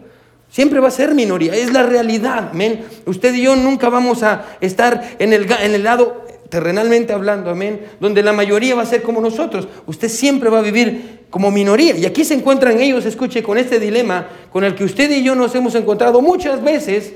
Siempre 0.50 0.80
va 0.80 0.88
a 0.88 0.92
ser 0.92 1.14
minoría, 1.14 1.56
es 1.56 1.74
la 1.74 1.84
realidad, 1.84 2.50
amén. 2.52 2.86
Usted 3.06 3.34
y 3.34 3.44
yo 3.44 3.56
nunca 3.56 3.90
vamos 3.90 4.24
a 4.24 4.46
estar 4.62 5.16
en 5.20 5.34
el, 5.34 5.52
en 5.52 5.76
el 5.76 5.84
lado 5.84 6.26
terrenalmente 6.50 7.12
hablando, 7.14 7.50
amén, 7.50 7.82
donde 8.00 8.24
la 8.24 8.32
mayoría 8.32 8.76
va 8.76 8.84
a 8.84 8.86
ser 8.86 9.02
como 9.02 9.20
nosotros. 9.20 9.68
Usted 9.86 10.10
siempre 10.10 10.50
va 10.50 10.60
a 10.60 10.62
vivir 10.62 11.26
como 11.30 11.52
minoría. 11.52 11.98
Y 11.98 12.06
aquí 12.06 12.24
se 12.24 12.34
encuentran 12.34 12.80
ellos, 12.80 13.06
escuche, 13.06 13.44
con 13.44 13.58
este 13.58 13.80
dilema 13.80 14.28
con 14.52 14.64
el 14.64 14.76
que 14.76 14.86
usted 14.86 15.12
y 15.12 15.24
yo 15.24 15.36
nos 15.36 15.54
hemos 15.56 15.76
encontrado 15.76 16.22
muchas 16.22 16.64
veces, 16.64 17.14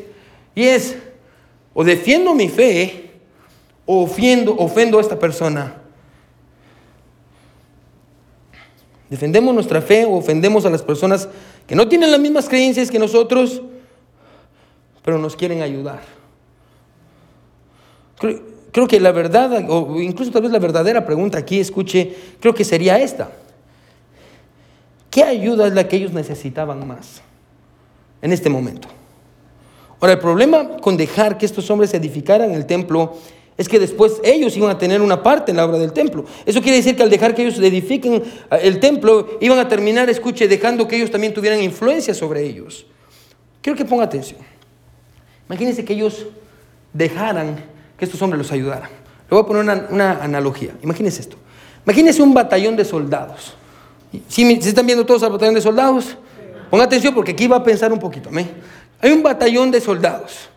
y 0.54 0.64
es, 0.64 0.98
o 1.74 1.84
defiendo 1.84 2.36
mi 2.36 2.50
fe, 2.50 3.12
o 3.86 4.04
ofendo, 4.04 4.56
ofendo 4.58 4.98
a 4.98 5.02
esta 5.02 5.18
persona. 5.18 5.81
Defendemos 9.12 9.54
nuestra 9.54 9.82
fe 9.82 10.06
o 10.06 10.14
ofendemos 10.14 10.66
a 10.66 10.70
las 10.70 10.82
personas 10.82 11.28
que 11.68 11.76
no 11.76 11.90
tienen 11.90 12.12
las 12.12 12.20
mismas 12.22 12.48
creencias 12.48 12.90
que 12.90 12.98
nosotros, 12.98 13.62
pero 15.04 15.18
nos 15.18 15.36
quieren 15.36 15.62
ayudar. 15.62 16.00
Creo, 18.18 18.88
que 18.88 19.02
la 19.02 19.12
verdad, 19.12 19.66
o 19.70 20.00
incluso 20.00 20.32
tal 20.32 20.44
vez 20.44 20.52
la 20.54 20.60
verdadera 20.60 21.06
pregunta 21.06 21.38
aquí, 21.38 21.60
escuche, 21.60 22.16
creo 22.40 22.54
que 22.54 22.64
sería 22.64 23.00
esta. 23.00 23.30
¿Qué 25.10 25.26
ayuda 25.26 25.68
es 25.68 25.74
la 25.74 25.90
que 25.90 25.98
ellos 25.98 26.14
necesitaban 26.14 26.88
más 26.88 27.22
en 28.22 28.32
este 28.32 28.50
momento? 28.50 28.88
Ahora, 30.00 30.14
el 30.14 30.20
problema 30.20 30.78
con 30.78 30.96
dejar 30.96 31.38
que 31.38 31.46
estos 31.46 31.70
hombres 31.70 31.94
edificaran 31.94 32.52
el 32.52 32.66
templo 32.66 33.18
es 33.62 33.70
que 33.70 33.80
después 33.80 34.20
ellos 34.24 34.58
iban 34.58 34.72
a 34.72 34.78
tener 34.78 35.02
una 35.02 35.22
parte 35.22 35.52
en 35.52 35.58
la 35.58 35.66
obra 35.66 35.78
del 35.78 35.94
templo. 35.94 36.26
Eso 36.48 36.62
quiere 36.62 36.78
decir 36.78 36.96
que 36.96 37.04
al 37.04 37.12
dejar 37.12 37.36
que 37.36 37.44
ellos 37.44 37.60
edifiquen 37.60 38.16
eh, 38.16 38.24
el 38.64 38.80
templo, 38.80 39.38
iban 39.40 39.60
a 39.60 39.68
terminar, 39.68 40.10
escuche, 40.10 40.48
dejando 40.48 40.88
que 40.88 40.96
ellos 40.96 41.12
también 41.12 41.32
tuvieran 41.32 41.62
influencia 41.62 42.16
sobre 42.16 42.44
ellos. 42.44 42.88
Quiero 43.62 43.78
que 43.78 43.86
ponga 43.86 44.04
atención. 44.04 44.40
Imagínense 45.48 45.86
que 45.86 45.94
ellos 45.94 46.26
dejaran 46.92 47.64
que 47.98 48.06
estos 48.06 48.20
hombres 48.24 48.40
los 48.40 48.52
ayudaran. 48.52 48.90
Le 48.90 49.30
voy 49.30 49.42
a 49.42 49.46
poner 49.46 49.88
una, 49.92 50.24
analogía. 50.24 50.72
Imagínense 50.82 51.22
esto. 51.22 51.38
Imagínense 51.86 52.24
un 52.24 52.34
batallón 52.34 52.76
de 52.76 52.84
soldados. 52.84 53.54
¿Sí, 54.28 54.60
¿Se 54.60 54.70
están 54.70 54.88
viendo 54.88 55.06
todos 55.06 55.22
al 55.22 55.32
batallón 55.32 55.54
de 55.54 55.62
soldados? 55.62 56.18
Pongan 56.72 56.88
atención 56.88 57.14
porque 57.14 57.34
aquí 57.34 57.48
va 57.48 57.58
a 57.58 57.64
pensar 57.64 57.94
un 57.94 58.00
poquito. 58.00 58.32
Hay 59.00 59.12
un 59.12 59.22
batallón 59.22 59.70
de 59.70 59.80
soldados. 59.80 60.51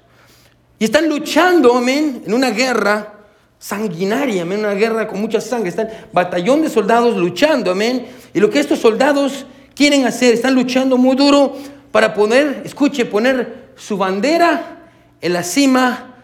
Y 0.78 0.84
están 0.84 1.08
luchando, 1.08 1.76
amén, 1.76 2.22
en 2.26 2.34
una 2.34 2.50
guerra 2.50 3.14
sanguinaria, 3.58 4.42
amén, 4.42 4.58
una 4.58 4.74
guerra 4.74 5.06
con 5.06 5.20
mucha 5.20 5.40
sangre. 5.40 5.68
Están 5.70 5.88
batallón 6.12 6.62
de 6.62 6.68
soldados 6.68 7.16
luchando, 7.16 7.70
amén. 7.70 8.06
Y 8.32 8.40
lo 8.40 8.50
que 8.50 8.60
estos 8.60 8.80
soldados 8.80 9.46
quieren 9.74 10.04
hacer, 10.06 10.34
están 10.34 10.54
luchando 10.54 10.96
muy 10.96 11.16
duro 11.16 11.56
para 11.90 12.12
poner, 12.12 12.62
escuche, 12.64 13.04
poner 13.06 13.72
su 13.76 13.96
bandera 13.96 14.90
en 15.20 15.32
la 15.32 15.42
cima 15.42 16.16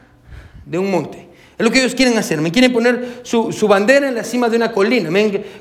de 0.66 0.78
un 0.78 0.90
monte. 0.90 1.29
Es 1.60 1.64
lo 1.64 1.70
que 1.70 1.80
ellos 1.80 1.94
quieren 1.94 2.16
hacer. 2.16 2.40
Me 2.40 2.50
quieren 2.50 2.72
poner 2.72 3.20
su, 3.22 3.52
su 3.52 3.68
bandera 3.68 4.08
en 4.08 4.14
la 4.14 4.24
cima 4.24 4.48
de 4.48 4.56
una 4.56 4.72
colina, 4.72 5.10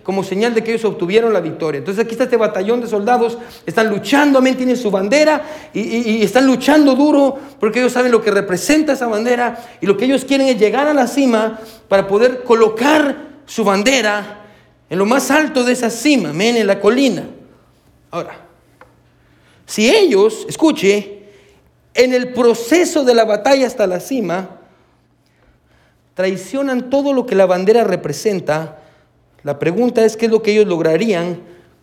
como 0.01 0.23
señal 0.23 0.53
de 0.55 0.63
que 0.63 0.71
ellos 0.71 0.85
obtuvieron 0.85 1.33
la 1.33 1.41
victoria. 1.41 1.79
Entonces 1.79 2.01
aquí 2.05 2.13
está 2.13 2.23
este 2.23 2.37
batallón 2.37 2.79
de 2.79 2.87
soldados, 2.87 3.37
están 3.65 3.89
luchando, 3.89 4.39
amén, 4.39 4.55
tienen 4.55 4.77
su 4.77 4.89
bandera 4.89 5.43
y, 5.73 5.81
y- 5.81 6.23
están 6.23 6.47
luchando 6.47 6.95
duro 6.95 7.37
porque 7.59 7.79
ellos 7.79 7.91
saben 7.91 8.13
lo 8.13 8.21
que 8.21 8.31
representa 8.31 8.93
esa 8.93 9.07
bandera 9.07 9.61
y 9.81 9.87
lo 9.87 9.97
que 9.97 10.05
ellos 10.05 10.23
quieren 10.23 10.47
es 10.47 10.57
llegar 10.57 10.87
a 10.87 10.93
la 10.93 11.05
cima 11.05 11.59
para 11.89 12.07
poder 12.07 12.43
colocar 12.45 13.41
su 13.45 13.65
bandera 13.65 14.45
en 14.89 14.97
lo 14.99 15.05
más 15.05 15.29
alto 15.31 15.65
de 15.65 15.73
esa 15.73 15.89
cima, 15.89 16.29
amén, 16.29 16.55
en 16.55 16.65
la 16.67 16.79
colina. 16.79 17.23
Ahora, 18.09 18.37
si 19.65 19.89
ellos, 19.93 20.45
escuche, 20.47 21.23
en 21.93 22.13
el 22.13 22.31
proceso 22.31 23.03
de 23.03 23.13
la 23.15 23.25
batalla 23.25 23.67
hasta 23.67 23.85
la 23.85 23.99
cima, 23.99 24.58
traicionan 26.19 26.89
todo 26.89 27.13
lo 27.13 27.25
que 27.25 27.33
la 27.33 27.45
bandera 27.45 27.85
representa, 27.85 28.79
la 29.43 29.57
pregunta 29.57 30.03
es 30.03 30.17
qué 30.17 30.25
es 30.25 30.31
lo 30.33 30.41
que 30.41 30.51
ellos 30.51 30.67
lograrían 30.67 31.39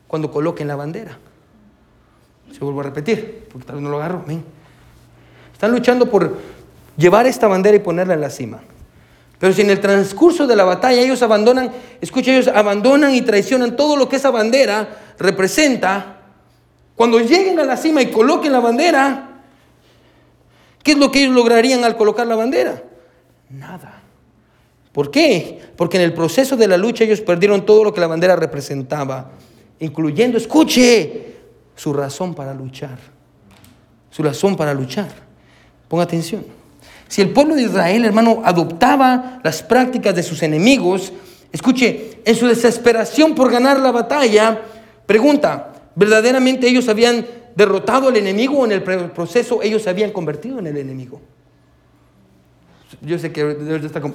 cuando 0.07 0.31
coloquen 0.31 0.69
la 0.69 0.77
bandera. 0.77 1.17
Se 2.53 2.59
vuelvo 2.61 2.81
a 2.81 2.83
repetir, 2.83 3.49
porque 3.51 3.67
tal 3.67 3.77
vez 3.77 3.83
no 3.83 3.89
lo 3.89 3.97
agarro. 3.97 4.27
Están 5.55 5.73
luchando 5.73 6.11
por 6.11 6.37
llevar 6.99 7.27
esta 7.27 7.49
bandera 7.49 7.79
y 7.79 7.81
ponerla 7.81 8.13
en 8.13 8.21
la 8.21 8.29
cima. 8.29 8.61
Pero 9.39 9.55
si 9.55 9.63
en 9.63 9.71
el 9.71 9.81
transcurso 9.81 10.47
de 10.47 10.55
la 10.55 10.65
batalla 10.65 11.01
ellos 11.01 11.23
abandonan, 11.23 11.73
escucha, 12.03 12.31
ellos 12.31 12.49
abandonan 12.49 13.15
y 13.15 13.23
traicionan 13.23 13.75
todo 13.75 13.97
lo 13.97 14.07
que 14.07 14.17
esa 14.17 14.31
bandera 14.31 15.15
representa, 15.19 16.19
cuando 16.95 17.21
lleguen 17.21 17.59
a 17.59 17.65
la 17.65 17.79
cima 17.79 18.03
y 18.03 18.11
coloquen 18.11 18.53
la 18.53 18.61
bandera, 18.61 19.41
¿qué 20.83 20.93
es 20.93 20.99
lo 20.99 21.11
que 21.11 21.23
ellos 21.23 21.35
lograrían 21.35 21.85
al 21.85 21.97
colocar 21.97 22.27
la 22.27 22.37
bandera? 22.37 22.83
Nada. 23.49 23.96
¿Por 24.97 25.11
qué? 25.11 25.61
Porque 25.77 25.99
en 25.99 26.05
el 26.05 26.15
proceso 26.15 26.57
de 26.57 26.67
la 26.67 26.79
lucha 26.79 27.05
ellos 27.05 27.21
perdieron 27.21 27.67
todo 27.67 27.85
lo 27.85 27.93
que 27.93 28.01
la 28.01 28.07
bandera 28.07 28.35
representaba, 28.35 29.31
incluyendo, 29.79 30.39
escuche, 30.39 31.35
su 31.75 31.93
razón 31.93 32.35
para 32.35 32.55
luchar. 32.55 32.97
Su 34.09 34.23
razón 34.23 34.57
para 34.57 34.73
luchar. 34.73 35.09
Ponga 35.87 36.05
atención. 36.05 36.47
Si 37.09 37.21
el 37.21 37.29
pueblo 37.29 37.57
de 37.57 37.65
Israel, 37.65 38.07
hermano, 38.07 38.41
adoptaba 38.43 39.39
las 39.45 39.63
prácticas 39.63 40.15
de 40.15 40.23
sus 40.23 40.43
enemigos, 40.43 41.13
escuche, 41.53 42.23
en 42.25 42.35
su 42.35 42.47
desesperación 42.47 43.35
por 43.35 43.53
ganar 43.53 43.79
la 43.79 43.93
batalla, 43.93 44.63
pregunta, 45.05 45.75
¿verdaderamente 45.95 46.69
ellos 46.69 46.89
habían 46.89 47.27
derrotado 47.55 48.09
al 48.09 48.17
enemigo 48.17 48.61
o 48.61 48.65
en 48.65 48.73
el 48.73 48.83
proceso 48.83 49.61
ellos 49.63 49.83
se 49.83 49.91
habían 49.91 50.11
convertido 50.11 50.59
en 50.59 50.69
el 50.69 50.79
enemigo? 50.79 51.21
Yo 53.01 53.19
sé 53.19 53.33
que 53.33 53.43
ahorita 53.43 53.87
está 53.87 54.01
como... 54.01 54.15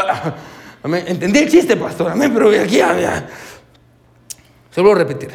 Amén. 0.82 1.04
Entendí 1.06 1.38
el 1.38 1.50
chiste, 1.50 1.76
pastor, 1.76 2.10
amén, 2.10 2.32
pero 2.34 2.48
aquí 2.48 2.76
ya. 2.76 3.28
Se 4.70 4.82
repetir. 4.82 5.30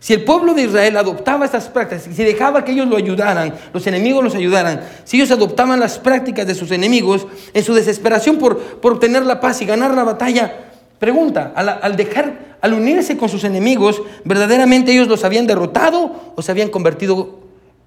Si 0.00 0.12
el 0.12 0.22
pueblo 0.22 0.52
de 0.52 0.62
Israel 0.64 0.96
adoptaba 0.98 1.46
estas 1.46 1.68
prácticas, 1.68 2.14
si 2.14 2.24
dejaba 2.24 2.62
que 2.62 2.72
ellos 2.72 2.86
lo 2.86 2.96
ayudaran, 2.96 3.54
los 3.72 3.86
enemigos 3.86 4.22
los 4.22 4.34
ayudaran, 4.34 4.82
si 5.04 5.16
ellos 5.16 5.30
adoptaban 5.30 5.80
las 5.80 5.98
prácticas 5.98 6.46
de 6.46 6.54
sus 6.54 6.70
enemigos 6.72 7.26
en 7.54 7.64
su 7.64 7.72
desesperación 7.72 8.36
por, 8.36 8.58
por 8.58 8.92
obtener 8.92 9.24
la 9.24 9.40
paz 9.40 9.62
y 9.62 9.64
ganar 9.64 9.94
la 9.94 10.04
batalla, 10.04 10.72
pregunta, 10.98 11.52
al, 11.56 11.78
al 11.80 11.96
dejar, 11.96 12.56
al 12.60 12.74
unirse 12.74 13.16
con 13.16 13.30
sus 13.30 13.44
enemigos, 13.44 14.02
¿verdaderamente 14.24 14.92
ellos 14.92 15.08
los 15.08 15.24
habían 15.24 15.46
derrotado 15.46 16.34
o 16.36 16.42
se 16.42 16.50
habían 16.50 16.68
convertido 16.68 17.38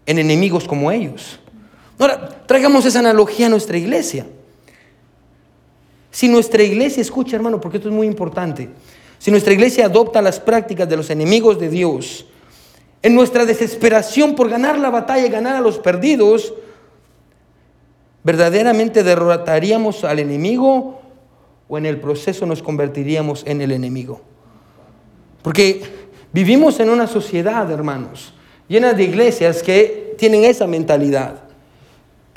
en 0.08 0.18
enemigos 0.18 0.68
como 0.68 0.92
ellos? 0.92 1.40
Ahora, 2.00 2.44
traigamos 2.46 2.86
esa 2.86 3.00
analogía 3.00 3.48
a 3.48 3.50
nuestra 3.50 3.78
iglesia. 3.78 4.28
Si 6.12 6.28
nuestra 6.28 6.64
iglesia, 6.64 7.02
escucha 7.02 7.36
hermano, 7.36 7.60
porque 7.60 7.78
esto 7.78 7.90
es 7.90 7.96
muy 7.96 8.08
importante, 8.08 8.70
si 9.20 9.32
nuestra 9.32 9.54
iglesia 9.54 9.86
adopta 9.86 10.22
las 10.22 10.40
prácticas 10.40 10.88
de 10.88 10.98
los 10.98 11.10
enemigos 11.10 11.60
de 11.60 11.70
Dios, 11.70 12.26
en 13.02 13.16
nuestra 13.16 13.46
desesperación 13.46 14.36
por 14.36 14.50
ganar 14.50 14.78
la 14.78 14.90
batalla 14.90 15.26
y 15.26 15.30
ganar 15.30 15.56
a 15.56 15.62
los 15.62 15.80
perdidos, 15.80 16.54
verdaderamente 18.24 19.04
derrotaríamos 19.04 20.04
al 20.04 20.20
enemigo 20.20 21.02
o 21.68 21.78
en 21.78 21.86
el 21.86 22.00
proceso 22.00 22.46
nos 22.46 22.62
convertiríamos 22.62 23.44
en 23.46 23.62
el 23.62 23.72
enemigo. 23.72 24.22
Porque 25.42 25.84
vivimos 26.34 26.80
en 26.80 26.90
una 26.90 27.08
sociedad, 27.08 27.70
hermanos, 27.72 28.34
llena 28.68 28.94
de 28.94 29.04
iglesias 29.04 29.64
que 29.64 30.16
tienen 30.18 30.44
esa 30.44 30.68
mentalidad. 30.68 31.47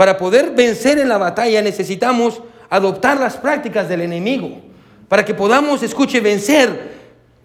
Para 0.00 0.16
poder 0.16 0.52
vencer 0.52 0.98
en 0.98 1.10
la 1.10 1.18
batalla 1.18 1.60
necesitamos 1.60 2.40
adoptar 2.70 3.20
las 3.20 3.36
prácticas 3.36 3.86
del 3.86 4.00
enemigo, 4.00 4.62
para 5.10 5.26
que 5.26 5.34
podamos, 5.34 5.82
escuche, 5.82 6.20
vencer. 6.22 6.70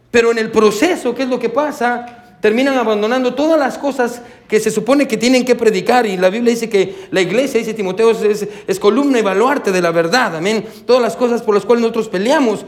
Pero 0.10 0.32
en 0.32 0.38
el 0.38 0.50
proceso, 0.52 1.14
¿qué 1.14 1.24
es 1.24 1.28
lo 1.30 1.38
que 1.38 1.50
pasa? 1.50 2.38
Terminan 2.40 2.78
abandonando 2.78 3.34
todas 3.36 3.60
las 3.60 3.78
cosas 3.78 4.22
que 4.48 4.62
se 4.62 4.72
supone 4.72 5.06
que 5.06 5.18
tienen 5.18 5.44
que 5.44 5.56
predicar. 5.56 6.06
Y 6.06 6.16
la 6.16 6.30
Biblia 6.30 6.52
dice 6.54 6.70
que 6.70 6.96
la 7.12 7.20
iglesia, 7.20 7.60
dice 7.60 7.74
Timoteo, 7.74 8.12
es, 8.12 8.48
es- 8.66 8.80
columna 8.80 9.20
y 9.20 9.22
baluarte 9.22 9.74
de 9.74 9.82
la 9.82 9.92
verdad. 9.92 10.38
Amén. 10.38 10.66
Todas 10.88 11.02
las 11.02 11.18
cosas 11.18 11.42
por 11.42 11.56
las 11.56 11.66
cuales 11.66 11.82
nosotros 11.82 12.08
peleamos. 12.08 12.66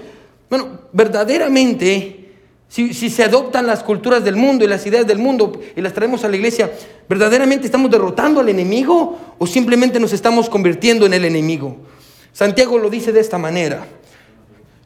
Bueno, 0.50 0.82
verdaderamente, 0.91 2.26
si, 2.69 2.93
si 2.93 3.10
se 3.10 3.23
adoptan 3.23 3.65
las 3.65 3.84
culturas 3.84 4.23
del 4.23 4.36
mundo 4.36 4.65
y 4.65 4.67
las 4.67 4.86
ideas 4.86 5.08
del 5.08 5.19
mundo 5.19 5.60
y 5.75 5.82
las 5.82 5.93
traemos 5.93 6.23
a 6.23 6.30
la 6.30 6.36
iglesia, 6.36 6.71
¿verdaderamente 7.08 7.65
estamos 7.65 7.89
derrotando 7.89 8.41
al 8.41 8.49
enemigo 8.49 9.17
o 9.38 9.47
simplemente 9.47 9.99
nos 9.99 10.13
estamos 10.13 10.49
convirtiendo 10.49 11.06
en 11.06 11.13
el 11.13 11.25
enemigo? 11.25 11.77
Santiago 12.34 12.77
lo 12.77 12.89
dice 12.89 13.12
de 13.12 13.19
esta 13.19 13.38
manera. 13.38 13.88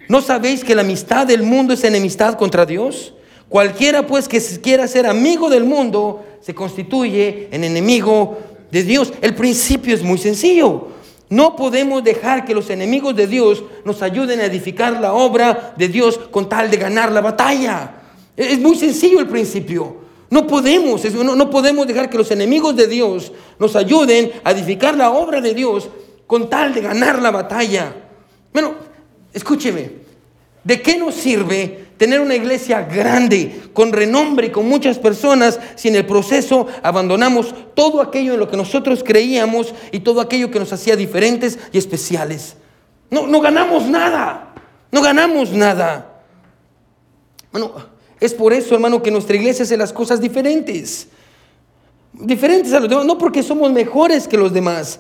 ¿No 0.08 0.22
sabéis 0.22 0.64
que 0.64 0.76
la 0.76 0.82
amistad 0.82 1.26
del 1.26 1.44
mundo 1.44 1.74
es 1.74 1.84
enemistad 1.84 2.36
contra 2.36 2.66
Dios? 2.66 3.14
Cualquiera 3.50 4.08
pues 4.08 4.28
que 4.28 4.40
quiera 4.62 4.88
ser 4.88 5.06
amigo 5.06 5.50
del 5.50 5.64
mundo 5.66 6.24
se 6.42 6.56
constituye 6.56 7.50
en 7.52 7.64
enemigo 7.64 8.38
de 8.72 8.84
Dios. 8.84 9.12
El 9.22 9.36
principio 9.36 9.94
es 9.94 10.04
muy 10.04 10.18
sencillo. 10.18 10.88
No 11.32 11.56
podemos 11.56 12.04
dejar 12.04 12.44
que 12.44 12.54
los 12.54 12.70
enemigos 12.70 13.16
de 13.16 13.26
Dios 13.26 13.64
nos 13.86 14.02
ayuden 14.02 14.42
a 14.42 14.46
edificar 14.46 15.00
la 15.00 15.14
obra 15.14 15.74
de 15.78 15.88
Dios 15.88 16.20
con 16.30 16.50
tal 16.50 16.70
de 16.70 16.76
ganar 16.76 17.10
la 17.10 17.22
batalla. 17.22 18.02
Es 18.36 18.60
muy 18.60 18.76
sencillo 18.76 19.22
el 19.22 19.30
principio. 19.30 19.96
No 20.30 20.46
podemos, 20.46 21.06
no 21.14 21.50
podemos 21.50 21.88
dejar 21.88 22.10
que 22.10 22.18
los 22.18 22.32
enemigos 22.32 22.76
de 22.76 22.86
Dios 22.86 23.32
nos 23.60 23.78
ayuden 23.78 24.34
a 24.44 24.52
edificar 24.52 24.98
la 24.98 25.12
obra 25.12 25.40
de 25.40 25.54
Dios 25.54 25.88
con 26.28 26.50
tal 26.50 26.74
de 26.74 26.82
ganar 26.82 27.22
la 27.22 27.32
batalla. 27.32 27.96
Bueno, 28.52 28.74
escúcheme, 29.32 29.90
¿de 30.66 30.82
qué 30.82 30.98
nos 30.98 31.16
sirve 31.16 31.91
tener 32.02 32.20
una 32.20 32.34
iglesia 32.34 32.82
grande, 32.82 33.62
con 33.74 33.94
renombre 33.94 34.48
y 34.48 34.50
con 34.50 34.68
muchas 34.68 34.98
personas, 34.98 35.60
si 35.76 35.90
en 35.90 35.98
el 35.98 36.08
proceso 36.08 36.66
abandonamos 36.82 37.54
todo 37.76 38.02
aquello 38.02 38.34
en 38.34 38.40
lo 38.40 38.50
que 38.50 38.58
nosotros 38.58 39.04
creíamos 39.06 39.76
y 39.92 40.00
todo 40.00 40.20
aquello 40.20 40.50
que 40.50 40.58
nos 40.58 40.74
hacía 40.74 40.96
diferentes 40.96 41.60
y 41.72 41.78
especiales? 41.78 42.56
No, 43.12 43.28
no 43.28 43.40
ganamos 43.40 43.86
nada, 43.86 44.52
no 44.92 45.00
ganamos 45.00 45.52
nada. 45.52 46.24
Bueno, 47.52 47.72
es 48.20 48.34
por 48.34 48.52
eso, 48.52 48.74
hermano, 48.74 49.04
que 49.04 49.12
nuestra 49.12 49.36
iglesia 49.36 49.62
hace 49.62 49.78
las 49.78 49.94
cosas 49.94 50.20
diferentes. 50.20 51.08
Diferentes 52.14 52.74
a 52.74 52.80
los 52.80 52.90
demás, 52.90 53.06
no 53.06 53.20
porque 53.20 53.44
somos 53.44 53.72
mejores 53.72 54.28
que 54.28 54.38
los 54.38 54.52
demás, 54.52 55.00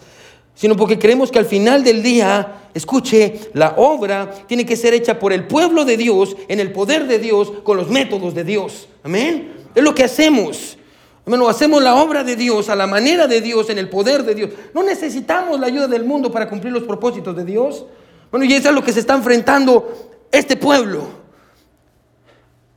sino 0.54 0.76
porque 0.76 1.00
creemos 1.00 1.32
que 1.32 1.40
al 1.40 1.46
final 1.46 1.84
del 1.84 2.04
día, 2.04 2.70
escuche, 2.74 3.52
la 3.54 3.76
obra 3.78 4.30
tiene 4.48 4.66
que 4.66 4.76
ser 4.76 4.94
hecha 4.94 5.18
por 5.20 5.34
el 5.34 5.48
pueblo 5.48 5.86
de 5.86 5.98
Dios, 5.98 6.36
en 6.48 6.60
el 6.60 6.72
poder 6.72 7.08
de 7.08 7.20
Dios, 7.20 7.52
con 7.64 7.78
los 7.78 7.90
métodos 7.90 8.36
de 8.36 8.44
Dios. 8.44 8.88
Amén. 9.04 9.54
Es 9.74 9.84
lo 9.84 9.96
que 9.96 10.04
hacemos. 10.04 10.78
Hermano, 11.26 11.48
hacemos 11.48 11.82
la 11.82 11.96
obra 11.96 12.24
de 12.24 12.36
Dios 12.36 12.70
a 12.70 12.76
la 12.76 12.88
manera 12.88 13.28
de 13.28 13.42
Dios, 13.42 13.70
en 13.70 13.78
el 13.78 13.90
poder 13.90 14.24
de 14.24 14.36
Dios. 14.36 14.50
No 14.74 14.84
necesitamos 14.84 15.60
la 15.60 15.68
ayuda 15.68 15.88
del 15.88 16.04
mundo 16.04 16.32
para 16.32 16.50
cumplir 16.50 16.74
los 16.74 16.84
propósitos 16.84 17.36
de 17.36 17.46
Dios. 17.46 17.86
Bueno, 18.32 18.46
y 18.46 18.54
eso 18.54 18.70
es 18.70 18.76
lo 18.76 18.84
que 18.84 18.94
se 18.94 19.02
está 19.02 19.16
enfrentando 19.16 20.12
este 20.32 20.58
pueblo. 20.58 21.04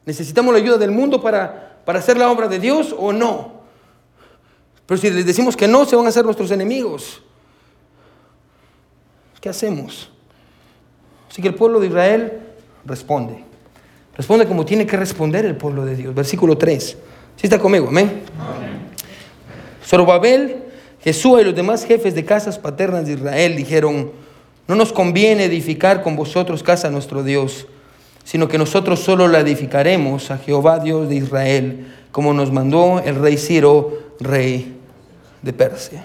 ¿Necesitamos 0.04 0.52
la 0.52 0.60
ayuda 0.60 0.76
del 0.76 0.90
mundo 0.90 1.22
para, 1.22 1.80
para 1.84 1.98
hacer 1.98 2.18
la 2.18 2.30
obra 2.30 2.48
de 2.48 2.58
Dios 2.58 2.94
o 2.96 3.12
no? 3.12 3.64
Pero 4.86 5.00
si 5.00 5.10
les 5.10 5.24
decimos 5.24 5.56
que 5.56 5.66
no, 5.66 5.86
se 5.86 5.96
van 5.96 6.04
a 6.04 6.10
hacer 6.10 6.24
nuestros 6.24 6.50
enemigos. 6.50 7.22
¿Qué 9.44 9.50
hacemos? 9.50 10.08
Así 11.30 11.42
que 11.42 11.48
el 11.48 11.54
pueblo 11.54 11.78
de 11.78 11.88
Israel 11.88 12.40
responde. 12.86 13.44
Responde 14.16 14.46
como 14.46 14.64
tiene 14.64 14.86
que 14.86 14.96
responder 14.96 15.44
el 15.44 15.54
pueblo 15.54 15.84
de 15.84 15.96
Dios. 15.96 16.14
Versículo 16.14 16.56
3. 16.56 16.82
¿Sí 16.82 16.96
está 17.42 17.58
conmigo? 17.58 17.88
Amén. 17.88 18.22
Zorobabel, 19.84 20.62
Jesús 21.02 21.42
y 21.42 21.44
los 21.44 21.54
demás 21.54 21.84
jefes 21.84 22.14
de 22.14 22.24
casas 22.24 22.58
paternas 22.58 23.04
de 23.04 23.12
Israel 23.12 23.54
dijeron, 23.54 24.12
no 24.66 24.76
nos 24.76 24.94
conviene 24.94 25.44
edificar 25.44 26.02
con 26.02 26.16
vosotros 26.16 26.62
casa 26.62 26.88
a 26.88 26.90
nuestro 26.90 27.22
Dios, 27.22 27.66
sino 28.24 28.48
que 28.48 28.56
nosotros 28.56 29.00
solo 29.00 29.28
la 29.28 29.40
edificaremos 29.40 30.30
a 30.30 30.38
Jehová 30.38 30.78
Dios 30.78 31.10
de 31.10 31.16
Israel, 31.16 31.94
como 32.12 32.32
nos 32.32 32.50
mandó 32.50 33.02
el 33.04 33.16
rey 33.16 33.36
Ciro, 33.36 33.92
rey 34.20 34.74
de 35.42 35.52
Persia. 35.52 36.02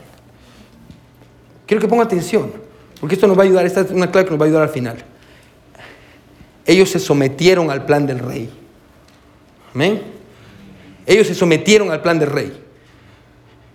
Quiero 1.65 1.79
que 1.79 1.87
ponga 1.87 2.03
atención, 2.03 2.67
porque 2.99 3.15
esto 3.15 3.27
nos 3.27 3.37
va 3.37 3.43
a 3.43 3.45
ayudar, 3.45 3.65
esta 3.65 3.81
es 3.81 3.91
una 3.91 4.11
clave 4.11 4.25
que 4.25 4.31
nos 4.31 4.39
va 4.39 4.45
a 4.45 4.47
ayudar 4.47 4.63
al 4.63 4.69
final. 4.69 4.97
Ellos 6.65 6.89
se 6.89 6.99
sometieron 6.99 7.71
al 7.71 7.85
plan 7.85 8.05
del 8.05 8.19
rey. 8.19 8.49
Amén. 9.73 10.01
Ellos 11.05 11.27
se 11.27 11.33
sometieron 11.33 11.91
al 11.91 12.01
plan 12.01 12.19
del 12.19 12.29
rey. 12.29 12.53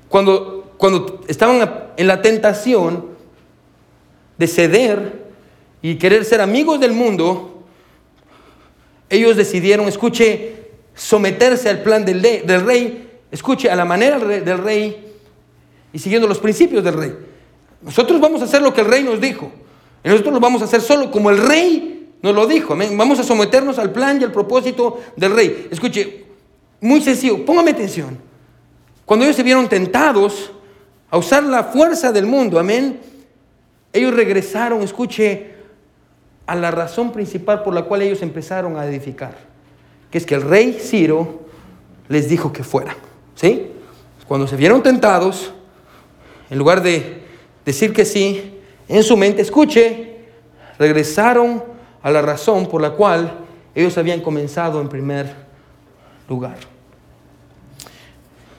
Cuando, 0.09 0.75
cuando 0.77 1.25
estaban 1.27 1.91
en 1.97 2.07
la 2.07 2.23
tentación 2.23 3.07
de 4.37 4.47
ceder 4.47 5.25
y 5.83 5.97
querer 5.97 6.25
ser 6.25 6.41
amigos 6.41 6.79
del 6.79 6.93
mundo, 6.93 7.65
ellos 9.09 9.37
decidieron, 9.37 9.89
escuche, 9.89 10.55
someterse 10.95 11.69
al 11.69 11.83
plan 11.83 12.05
del, 12.05 12.23
del 12.23 12.65
rey, 12.65 13.11
escuche, 13.31 13.71
a 13.71 13.77
la 13.77 13.85
manera 13.85 14.19
del 14.19 14.59
rey 14.59 15.15
y 15.93 15.99
siguiendo 15.99 16.29
los 16.29 16.39
principios 16.39 16.85
del 16.85 16.95
rey. 16.95 17.15
Nosotros 17.85 18.21
vamos 18.21 18.41
a 18.41 18.45
hacer 18.45 18.63
lo 18.63 18.73
que 18.73 18.81
el 18.81 18.87
rey 18.87 19.05
nos 19.05 19.21
dijo. 19.21 19.53
Y 20.03 20.09
nosotros 20.09 20.35
lo 20.35 20.41
vamos 20.41 20.63
a 20.63 20.65
hacer 20.65 20.81
solo 20.81 21.11
como 21.11 21.31
el 21.31 21.39
rey 21.39 22.15
nos 22.23 22.35
lo 22.35 22.47
dijo. 22.47 22.75
Vamos 22.75 23.19
a 23.19 23.23
someternos 23.23 23.79
al 23.79 23.93
plan 23.93 24.19
y 24.21 24.25
al 24.25 24.33
propósito 24.33 25.01
del 25.17 25.35
rey. 25.35 25.69
Escuche, 25.71 26.25
muy 26.81 27.03
sencillo, 27.03 27.45
póngame 27.45 27.73
atención. 27.73 28.19
Cuando 29.05 29.27
ellos 29.27 29.37
se 29.37 29.43
vieron 29.43 29.69
tentados 29.69 30.51
a 31.11 31.19
usar 31.19 31.43
la 31.43 31.65
fuerza 31.65 32.13
del 32.13 32.27
mundo, 32.27 32.59
amén, 32.59 33.01
ellos 33.93 34.15
regresaron, 34.15 34.81
escuche, 34.83 35.53
a 36.47 36.55
la 36.55 36.71
razón 36.71 37.13
principal 37.13 37.63
por 37.63 37.75
la 37.75 37.83
cual 37.83 38.03
ellos 38.03 38.23
empezaron 38.23 38.77
a 38.77 38.87
edificar, 38.87 39.37
que 40.11 40.19
es 40.19 40.27
que 40.27 40.35
el 40.35 40.43
rey 40.43 40.79
Ciro 40.81 41.43
les 42.09 42.29
dijo 42.29 42.53
que 42.53 42.65
fuera. 42.65 42.97
¿Sí? 43.35 43.71
Cuando 44.27 44.47
se 44.47 44.57
vieron 44.57 44.83
tentados, 44.83 45.53
en 46.51 46.59
lugar 46.59 46.83
de 46.83 47.24
decir 47.65 47.93
que 47.93 48.05
sí, 48.05 48.59
en 48.89 49.03
su 49.03 49.17
mente, 49.17 49.43
escuche, 49.43 50.17
regresaron 50.79 51.65
a 52.03 52.11
la 52.11 52.23
razón 52.23 52.67
por 52.67 52.83
la 52.83 52.91
cual 52.91 53.39
ellos 53.75 53.97
habían 53.99 54.21
comenzado 54.21 54.81
en 54.81 54.89
primer 54.89 55.35
lugar. 56.29 56.57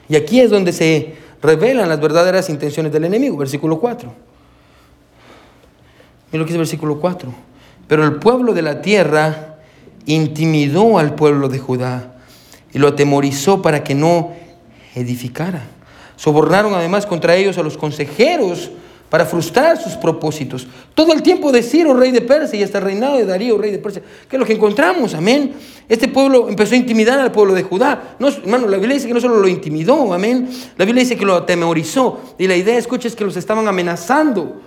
Y 0.08 0.16
aquí 0.16 0.40
es 0.40 0.50
donde 0.50 0.72
se 0.72 1.14
revelan 1.42 1.88
las 1.88 2.00
verdaderas 2.00 2.48
intenciones 2.48 2.92
del 2.92 3.04
enemigo, 3.04 3.36
versículo 3.36 3.78
4. 3.78 4.12
Mira 6.32 6.40
lo 6.40 6.44
que 6.44 6.48
dice 6.52 6.58
versículo 6.58 7.00
4. 7.00 7.32
Pero 7.86 8.04
el 8.04 8.16
pueblo 8.16 8.52
de 8.52 8.62
la 8.62 8.82
tierra 8.82 9.58
intimidó 10.06 10.98
al 10.98 11.14
pueblo 11.14 11.48
de 11.48 11.58
Judá 11.58 12.16
y 12.72 12.78
lo 12.78 12.88
atemorizó 12.88 13.62
para 13.62 13.82
que 13.82 13.94
no 13.94 14.32
edificara. 14.94 15.62
Sobornaron 16.16 16.74
además 16.74 17.06
contra 17.06 17.36
ellos 17.36 17.58
a 17.58 17.62
los 17.62 17.76
consejeros 17.76 18.70
para 19.08 19.24
frustrar 19.24 19.80
sus 19.80 19.94
propósitos. 19.94 20.66
Todo 20.94 21.12
el 21.12 21.22
tiempo 21.22 21.52
de 21.52 21.62
Ciro, 21.62 21.94
rey 21.94 22.10
de 22.10 22.20
Persia, 22.20 22.58
y 22.58 22.62
hasta 22.62 22.78
el 22.78 22.84
reinado 22.84 23.16
de 23.16 23.24
Darío, 23.24 23.56
rey 23.58 23.70
de 23.70 23.78
Persia, 23.78 24.02
que 24.28 24.36
es 24.36 24.40
lo 24.40 24.46
que 24.46 24.54
encontramos, 24.54 25.14
amén. 25.14 25.54
Este 25.88 26.08
pueblo 26.08 26.48
empezó 26.48 26.74
a 26.74 26.78
intimidar 26.78 27.18
al 27.18 27.30
pueblo 27.30 27.54
de 27.54 27.62
Judá. 27.62 28.16
No, 28.18 28.28
hermano, 28.28 28.66
la 28.66 28.78
Biblia 28.78 28.94
dice 28.94 29.06
que 29.06 29.14
no 29.14 29.20
solo 29.20 29.38
lo 29.38 29.48
intimidó, 29.48 30.12
amén. 30.12 30.48
La 30.76 30.84
Biblia 30.84 31.04
dice 31.04 31.16
que 31.16 31.24
lo 31.24 31.36
atemorizó. 31.36 32.20
Y 32.38 32.46
la 32.46 32.56
idea, 32.56 32.76
escucha, 32.76 33.06
es 33.06 33.14
que 33.14 33.24
los 33.24 33.36
estaban 33.36 33.68
amenazando. 33.68 34.62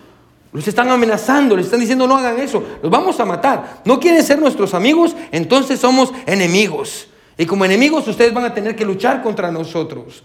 Los 0.51 0.67
están 0.67 0.89
amenazando, 0.89 1.55
les 1.55 1.65
están 1.65 1.79
diciendo 1.79 2.07
no 2.07 2.17
hagan 2.17 2.39
eso, 2.39 2.63
los 2.81 2.91
vamos 2.91 3.19
a 3.19 3.25
matar. 3.25 3.81
No 3.85 3.99
quieren 3.99 4.23
ser 4.23 4.39
nuestros 4.39 4.73
amigos, 4.73 5.15
entonces 5.31 5.79
somos 5.79 6.11
enemigos. 6.25 7.07
Y 7.37 7.45
como 7.45 7.65
enemigos 7.65 8.07
ustedes 8.07 8.33
van 8.33 8.45
a 8.45 8.53
tener 8.53 8.75
que 8.75 8.83
luchar 8.83 9.21
contra 9.21 9.51
nosotros. 9.51 10.23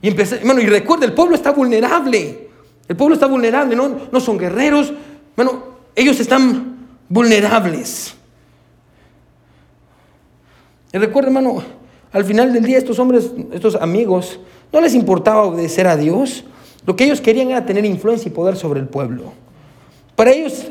Y, 0.00 0.08
empecé, 0.08 0.40
bueno, 0.44 0.60
y 0.60 0.66
recuerda, 0.66 1.04
el 1.04 1.12
pueblo 1.12 1.34
está 1.34 1.52
vulnerable. 1.52 2.43
El 2.88 2.96
pueblo 2.96 3.14
está 3.14 3.26
vulnerable, 3.26 3.74
no, 3.74 3.96
no 4.10 4.20
son 4.20 4.38
guerreros. 4.38 4.92
Bueno, 5.36 5.64
ellos 5.94 6.20
están 6.20 6.88
vulnerables. 7.08 8.14
Y 10.92 10.98
recuerda, 10.98 11.28
hermano, 11.28 11.62
al 12.12 12.24
final 12.24 12.52
del 12.52 12.64
día 12.64 12.78
estos 12.78 12.98
hombres, 12.98 13.32
estos 13.52 13.74
amigos, 13.74 14.38
no 14.72 14.80
les 14.80 14.94
importaba 14.94 15.42
obedecer 15.42 15.86
a 15.86 15.96
Dios. 15.96 16.44
Lo 16.86 16.94
que 16.94 17.04
ellos 17.04 17.20
querían 17.20 17.50
era 17.50 17.66
tener 17.66 17.84
influencia 17.84 18.28
y 18.28 18.32
poder 18.32 18.56
sobre 18.56 18.80
el 18.80 18.86
pueblo. 18.86 19.32
Para 20.14 20.30
ellos, 20.30 20.66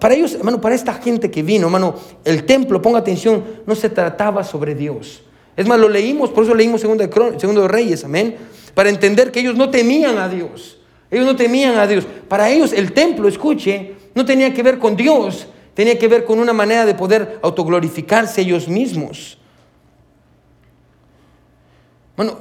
para 0.00 0.14
ellos, 0.14 0.34
hermano, 0.34 0.60
para 0.60 0.74
esta 0.74 0.94
gente 0.94 1.30
que 1.30 1.42
vino, 1.42 1.66
hermano, 1.66 1.94
el 2.24 2.44
templo, 2.44 2.82
ponga 2.82 2.98
atención, 2.98 3.44
no 3.66 3.74
se 3.74 3.88
trataba 3.88 4.44
sobre 4.44 4.74
Dios. 4.74 5.22
Es 5.56 5.66
más, 5.66 5.78
lo 5.78 5.88
leímos, 5.88 6.30
por 6.30 6.44
eso 6.44 6.54
leímos 6.54 6.80
segundo 6.80 7.06
de, 7.06 7.38
segundo 7.38 7.62
de 7.62 7.68
Reyes, 7.68 8.04
amén. 8.04 8.36
Para 8.74 8.88
entender 8.88 9.30
que 9.30 9.40
ellos 9.40 9.56
no 9.56 9.70
temían 9.70 10.18
a 10.18 10.28
Dios. 10.28 10.78
Ellos 11.12 11.26
no 11.26 11.36
temían 11.36 11.76
a 11.76 11.86
Dios. 11.86 12.06
Para 12.26 12.48
ellos 12.48 12.72
el 12.72 12.92
templo, 12.92 13.28
escuche, 13.28 13.94
no 14.14 14.24
tenía 14.24 14.52
que 14.54 14.62
ver 14.62 14.78
con 14.78 14.96
Dios, 14.96 15.46
tenía 15.74 15.98
que 15.98 16.08
ver 16.08 16.24
con 16.24 16.40
una 16.40 16.54
manera 16.54 16.86
de 16.86 16.94
poder 16.94 17.38
autoglorificarse 17.42 18.40
ellos 18.40 18.66
mismos. 18.66 19.36
Bueno, 22.16 22.38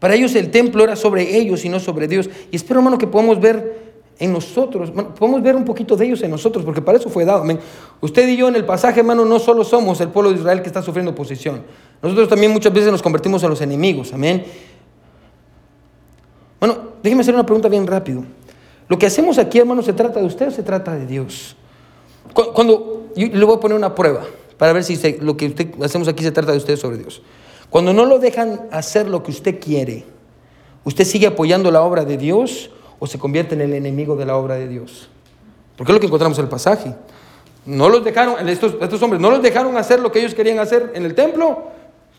para 0.00 0.16
ellos 0.16 0.34
el 0.34 0.50
templo 0.50 0.82
era 0.82 0.96
sobre 0.96 1.38
ellos 1.38 1.64
y 1.64 1.68
no 1.68 1.78
sobre 1.78 2.08
Dios. 2.08 2.28
Y 2.50 2.56
espero, 2.56 2.80
hermano, 2.80 2.98
que 2.98 3.06
podamos 3.06 3.40
ver 3.40 3.88
en 4.18 4.32
nosotros, 4.32 4.90
podemos 5.16 5.40
ver 5.40 5.54
un 5.54 5.64
poquito 5.64 5.96
de 5.96 6.06
ellos 6.06 6.20
en 6.22 6.32
nosotros, 6.32 6.64
porque 6.64 6.82
para 6.82 6.98
eso 6.98 7.08
fue 7.08 7.24
dado. 7.24 7.44
Usted 8.00 8.28
y 8.28 8.36
yo 8.36 8.48
en 8.48 8.56
el 8.56 8.64
pasaje, 8.64 8.98
hermano, 8.98 9.24
no 9.24 9.38
solo 9.38 9.62
somos 9.62 10.00
el 10.00 10.08
pueblo 10.08 10.32
de 10.32 10.38
Israel 10.38 10.60
que 10.60 10.66
está 10.66 10.82
sufriendo 10.82 11.12
oposición. 11.12 11.62
Nosotros 12.02 12.28
también 12.28 12.50
muchas 12.50 12.72
veces 12.72 12.90
nos 12.90 13.00
convertimos 13.00 13.44
en 13.44 13.50
los 13.50 13.60
enemigos. 13.60 14.12
Amén. 14.12 14.44
Bueno, 16.60 16.76
déjeme 17.02 17.22
hacer 17.22 17.34
una 17.34 17.46
pregunta 17.46 17.68
bien 17.68 17.86
rápido. 17.86 18.24
Lo 18.88 18.98
que 18.98 19.06
hacemos 19.06 19.38
aquí, 19.38 19.58
hermano, 19.58 19.82
¿se 19.82 19.92
trata 19.92 20.20
de 20.20 20.26
usted 20.26 20.48
o 20.48 20.50
se 20.50 20.62
trata 20.62 20.94
de 20.94 21.06
Dios? 21.06 21.56
Cuando, 22.32 23.10
yo 23.14 23.26
le 23.26 23.44
voy 23.44 23.56
a 23.56 23.60
poner 23.60 23.76
una 23.76 23.94
prueba 23.94 24.24
para 24.56 24.72
ver 24.72 24.84
si 24.84 25.18
lo 25.20 25.36
que 25.36 25.46
usted, 25.46 25.68
hacemos 25.82 26.08
aquí 26.08 26.24
se 26.24 26.32
trata 26.32 26.52
de 26.52 26.58
usted 26.58 26.76
sobre 26.76 26.98
Dios. 26.98 27.22
Cuando 27.70 27.92
no 27.92 28.04
lo 28.04 28.18
dejan 28.18 28.62
hacer 28.70 29.08
lo 29.08 29.22
que 29.22 29.30
usted 29.30 29.60
quiere, 29.60 30.04
¿usted 30.84 31.04
sigue 31.04 31.26
apoyando 31.26 31.70
la 31.70 31.82
obra 31.82 32.04
de 32.04 32.16
Dios 32.16 32.70
o 32.98 33.06
se 33.06 33.18
convierte 33.18 33.54
en 33.54 33.60
el 33.60 33.74
enemigo 33.74 34.16
de 34.16 34.24
la 34.24 34.36
obra 34.36 34.54
de 34.54 34.68
Dios? 34.68 35.08
Porque 35.76 35.92
es 35.92 35.94
lo 35.94 36.00
que 36.00 36.06
encontramos 36.06 36.38
en 36.38 36.44
el 36.44 36.50
pasaje. 36.50 36.94
No 37.66 37.88
los 37.88 38.02
dejaron, 38.02 38.48
estos, 38.48 38.76
estos 38.80 39.02
hombres, 39.02 39.20
no 39.20 39.30
los 39.30 39.42
dejaron 39.42 39.76
hacer 39.76 40.00
lo 40.00 40.10
que 40.10 40.20
ellos 40.20 40.34
querían 40.34 40.58
hacer 40.58 40.92
en 40.94 41.04
el 41.04 41.14
templo, 41.14 41.64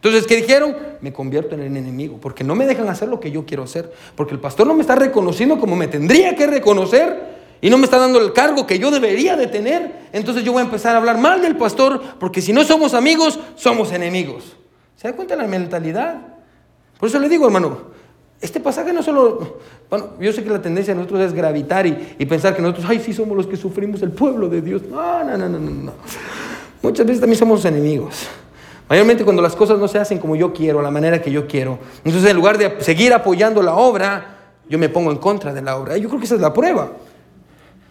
entonces, 0.02 0.28
¿qué 0.28 0.38
dijeron? 0.38 0.78
Me 1.02 1.12
convierto 1.12 1.56
en 1.56 1.76
enemigo, 1.76 2.20
porque 2.22 2.45
no 2.45 2.56
me 2.56 2.66
dejan 2.66 2.88
hacer 2.88 3.10
lo 3.10 3.20
que 3.20 3.32
yo 3.32 3.45
quiero 3.45 3.64
hacer, 3.64 3.91
porque 4.16 4.34
el 4.34 4.39
pastor 4.39 4.66
no 4.66 4.74
me 4.74 4.80
está 4.80 4.95
reconociendo 4.95 5.60
como 5.60 5.76
me 5.76 5.89
tendría 5.89 6.38
que 6.38 6.47
reconocer 6.47 7.20
y 7.60 7.70
no 7.70 7.78
me 7.78 7.84
está 7.84 7.97
dando 7.97 8.22
el 8.22 8.32
cargo 8.32 8.66
que 8.66 8.80
yo 8.80 8.91
debería 8.91 9.36
de 9.36 9.47
tener. 9.47 10.08
Entonces 10.14 10.45
yo 10.45 10.54
voy 10.54 10.62
a 10.62 10.66
empezar 10.66 10.95
a 10.95 11.00
hablar 11.00 11.18
mal 11.18 11.41
del 11.41 11.58
pastor, 11.58 12.02
porque 12.18 12.41
si 12.41 12.54
no 12.54 12.64
somos 12.64 12.93
amigos, 12.93 13.41
somos 13.56 13.91
enemigos. 13.91 14.56
¿Se 14.95 15.10
da 15.10 15.14
cuenta 15.14 15.36
la 15.36 15.47
mentalidad? 15.47 16.22
Por 16.97 17.10
eso 17.10 17.20
le 17.20 17.28
digo, 17.28 17.45
hermano, 17.45 17.89
este 18.39 18.62
pasaje 18.62 18.93
no 18.93 19.04
solo, 19.04 19.58
bueno, 19.89 20.12
yo 20.22 20.32
sé 20.32 20.45
que 20.45 20.50
la 20.50 20.62
tendencia 20.62 20.93
de 20.93 21.02
nosotros 21.02 21.24
es 21.24 21.34
gravitar 21.34 21.86
y, 21.86 22.16
y 22.18 22.26
pensar 22.26 22.56
que 22.56 22.62
nosotros, 22.62 22.86
ay, 22.88 23.02
sí 23.02 23.12
somos 23.12 23.36
los 23.36 23.47
que 23.47 23.58
sufrimos 23.58 24.02
el 24.02 24.12
pueblo 24.12 24.47
de 24.47 24.62
Dios. 24.62 24.84
No, 24.84 25.26
no, 25.26 25.38
no, 25.38 25.50
no, 25.50 25.60
no. 25.60 25.91
Muchas 26.82 27.06
veces 27.06 27.20
también 27.20 27.38
somos 27.38 27.66
enemigos. 27.66 28.30
Mayormente 28.89 29.23
cuando 29.23 29.43
las 29.43 29.55
cosas 29.55 29.77
no 29.77 29.87
se 29.87 29.99
hacen 29.99 30.17
como 30.17 30.35
yo 30.35 30.51
quiero, 30.51 30.81
la 30.81 30.89
manera 30.89 31.21
que 31.21 31.31
yo 31.31 31.45
quiero. 31.45 31.77
Entonces 32.03 32.31
en 32.31 32.35
lugar 32.35 32.57
de 32.57 32.81
seguir 32.81 33.13
apoyando 33.13 33.61
la 33.61 33.75
obra, 33.75 34.37
yo 34.67 34.79
me 34.79 34.89
pongo 34.89 35.11
en 35.11 35.17
contra 35.17 35.53
de 35.53 35.61
la 35.61 35.77
obra. 35.77 35.95
Yo 35.97 36.09
creo 36.09 36.19
que 36.19 36.25
esa 36.25 36.35
es 36.35 36.41
la 36.41 36.51
prueba. 36.51 36.91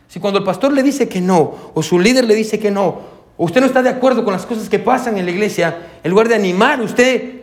Si 0.08 0.18
cuando 0.18 0.40
el 0.40 0.44
pastor 0.44 0.72
le 0.72 0.82
dice 0.82 1.08
que 1.08 1.20
no, 1.20 1.54
o 1.72 1.82
su 1.82 2.00
líder 2.00 2.24
le 2.24 2.34
dice 2.34 2.58
que 2.58 2.72
no, 2.72 3.00
o 3.36 3.44
usted 3.44 3.60
no 3.60 3.66
está 3.68 3.80
de 3.80 3.90
acuerdo 3.90 4.24
con 4.24 4.32
las 4.32 4.44
cosas 4.44 4.68
que 4.68 4.80
pasan 4.80 5.16
en 5.18 5.24
la 5.24 5.30
iglesia, 5.30 5.86
en 6.02 6.10
lugar 6.10 6.28
de 6.28 6.34
animar, 6.34 6.80
usted 6.80 7.42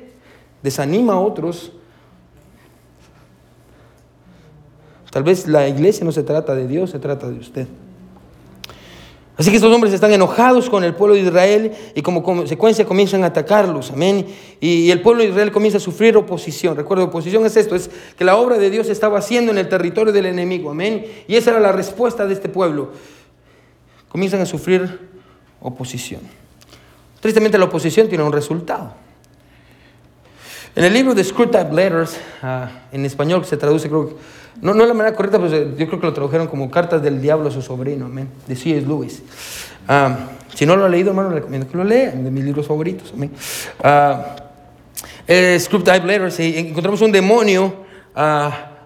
desanima 0.62 1.14
a 1.14 1.20
otros. 1.20 1.72
Tal 5.12 5.24
vez 5.24 5.48
la 5.48 5.66
iglesia 5.70 6.04
no 6.04 6.12
se 6.12 6.24
trata 6.24 6.56
de 6.56 6.68
Dios, 6.68 6.90
se 6.90 7.00
trata 7.00 7.30
de 7.30 7.40
usted. 7.40 7.68
Así 9.38 9.50
que 9.50 9.58
estos 9.58 9.74
hombres 9.74 9.94
están 9.94 10.14
enojados 10.14 10.70
con 10.70 10.84
el 10.86 10.94
pueblo 10.96 11.16
de 11.16 11.22
Israel 11.22 11.72
y 11.94 12.02
como 12.02 12.24
consecuencia 12.24 12.86
comienzan 12.86 13.24
a 13.24 13.28
atacarlos, 13.28 13.92
amén. 13.92 14.28
Y, 14.62 14.90
el 14.92 15.02
pueblo 15.02 15.24
de 15.24 15.30
Israel 15.30 15.52
comienza 15.52 15.78
a 15.78 15.82
sufrir 15.82 16.16
oposición. 16.16 16.78
Recuerda, 16.78 17.04
oposición 17.04 17.46
es 17.46 17.58
esto, 17.58 17.76
es 17.76 17.90
que 18.18 18.24
la 18.24 18.38
obra 18.38 18.58
de 18.58 18.70
Dios 18.70 18.88
estaba 18.88 19.20
haciendo 19.20 19.52
en 19.52 19.58
el 19.58 19.68
territorio 19.68 20.14
del 20.14 20.28
enemigo, 20.28 20.72
amén. 20.72 21.06
Y 21.28 21.36
esa 21.36 21.52
era 21.52 21.60
la 21.60 21.74
respuesta 21.74 22.26
de 22.26 22.34
este 22.34 22.48
pueblo. 22.48 22.92
Comienzan 24.08 24.40
a 24.40 24.46
sufrir 24.46 25.02
oposición. 25.60 26.22
Tristemente 27.20 27.58
la 27.58 27.66
oposición 27.66 28.08
tiene 28.08 28.24
un 28.24 28.32
resultado. 28.32 29.05
En 30.76 30.84
el 30.84 30.94
libro 30.94 31.16
de 31.16 31.24
Screwtape 31.24 31.74
Letters, 31.74 32.18
ah, 32.44 32.70
en 32.92 33.06
español 33.06 33.46
se 33.46 33.56
traduce, 33.56 33.88
creo 33.88 34.10
que, 34.10 34.16
no, 34.62 34.74
no 34.74 34.84
es 34.84 34.88
la 34.90 34.94
manera 34.94 35.16
correcta, 35.16 35.40
pero 35.40 35.76
yo 35.76 35.88
creo 35.88 36.00
que 36.00 36.06
lo 36.06 36.14
tradujeron 36.14 36.48
como 36.48 36.70
Cartas 36.70 37.02
del 37.02 37.22
Diablo 37.22 37.48
a 37.48 37.52
su 37.52 37.62
sobrino, 37.62 38.08
amén, 38.08 38.28
de 38.46 38.56
C.S. 38.58 38.86
Lewis. 38.86 39.24
Ah, 39.88 40.18
si 40.54 40.66
no 40.66 40.76
lo 40.76 40.86
ha 40.86 40.90
leído, 40.90 41.12
hermano, 41.12 41.30
le 41.30 41.36
recomiendo 41.36 41.70
que 41.70 41.78
lo 41.78 41.84
lea, 41.86 42.12
de 42.12 42.30
mis 42.30 42.44
libros 42.44 42.68
favoritos, 42.68 43.14
amén. 43.14 43.32
Uh, 43.80 45.60
Screwtape 45.60 46.06
Letters, 46.06 46.40
encontramos 46.40 47.02
un 47.02 47.12
demonio 47.12 47.74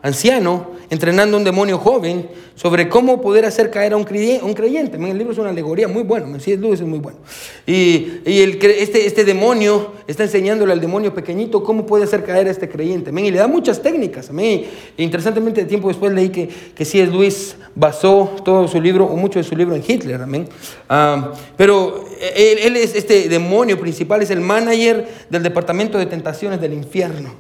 anciano 0.01 0.79
entrenando 0.89 1.37
a 1.37 1.39
un 1.39 1.43
demonio 1.43 1.77
joven 1.77 2.27
sobre 2.55 2.89
cómo 2.89 3.21
poder 3.21 3.45
hacer 3.45 3.69
caer 3.69 3.93
a 3.93 3.97
un 3.97 4.03
creyente. 4.03 4.97
El 4.97 5.17
libro 5.17 5.31
es 5.31 5.37
una 5.37 5.49
alegoría 5.49 5.87
muy 5.87 6.03
bueno, 6.03 6.39
sí, 6.39 6.51
es 6.51 6.81
muy 6.81 6.99
bueno. 6.99 7.19
Y, 7.65 8.21
este, 8.25 9.05
este 9.05 9.23
demonio 9.23 9.93
está 10.07 10.23
enseñándole 10.23 10.73
al 10.73 10.81
demonio 10.81 11.13
pequeñito 11.13 11.63
cómo 11.63 11.85
puede 11.85 12.03
hacer 12.03 12.23
caer 12.23 12.47
a 12.47 12.51
este 12.51 12.67
creyente. 12.67 13.11
Y 13.11 13.31
le 13.31 13.37
da 13.37 13.47
muchas 13.47 13.81
técnicas. 13.81 14.29
E 14.37 14.67
interesantemente, 14.97 15.63
tiempo 15.65 15.87
después 15.87 16.11
leí 16.11 16.29
que, 16.29 16.49
que 16.75 16.83
es 16.83 17.09
Luis 17.09 17.55
basó 17.75 18.35
todo 18.43 18.67
su 18.67 18.81
libro, 18.81 19.05
o 19.05 19.15
mucho 19.15 19.39
de 19.39 19.43
su 19.43 19.55
libro, 19.55 19.75
en 19.75 19.83
Hitler. 19.87 20.21
Amén. 20.21 20.47
Ah, 20.89 21.31
pero 21.55 22.05
él 22.35 22.75
es 22.75 22.95
este 22.95 23.29
demonio 23.29 23.79
principal, 23.79 24.21
es 24.21 24.31
el 24.31 24.41
manager 24.41 25.07
del 25.29 25.43
departamento 25.43 25.97
de 25.97 26.07
tentaciones 26.07 26.59
del 26.59 26.73
infierno. 26.73 27.35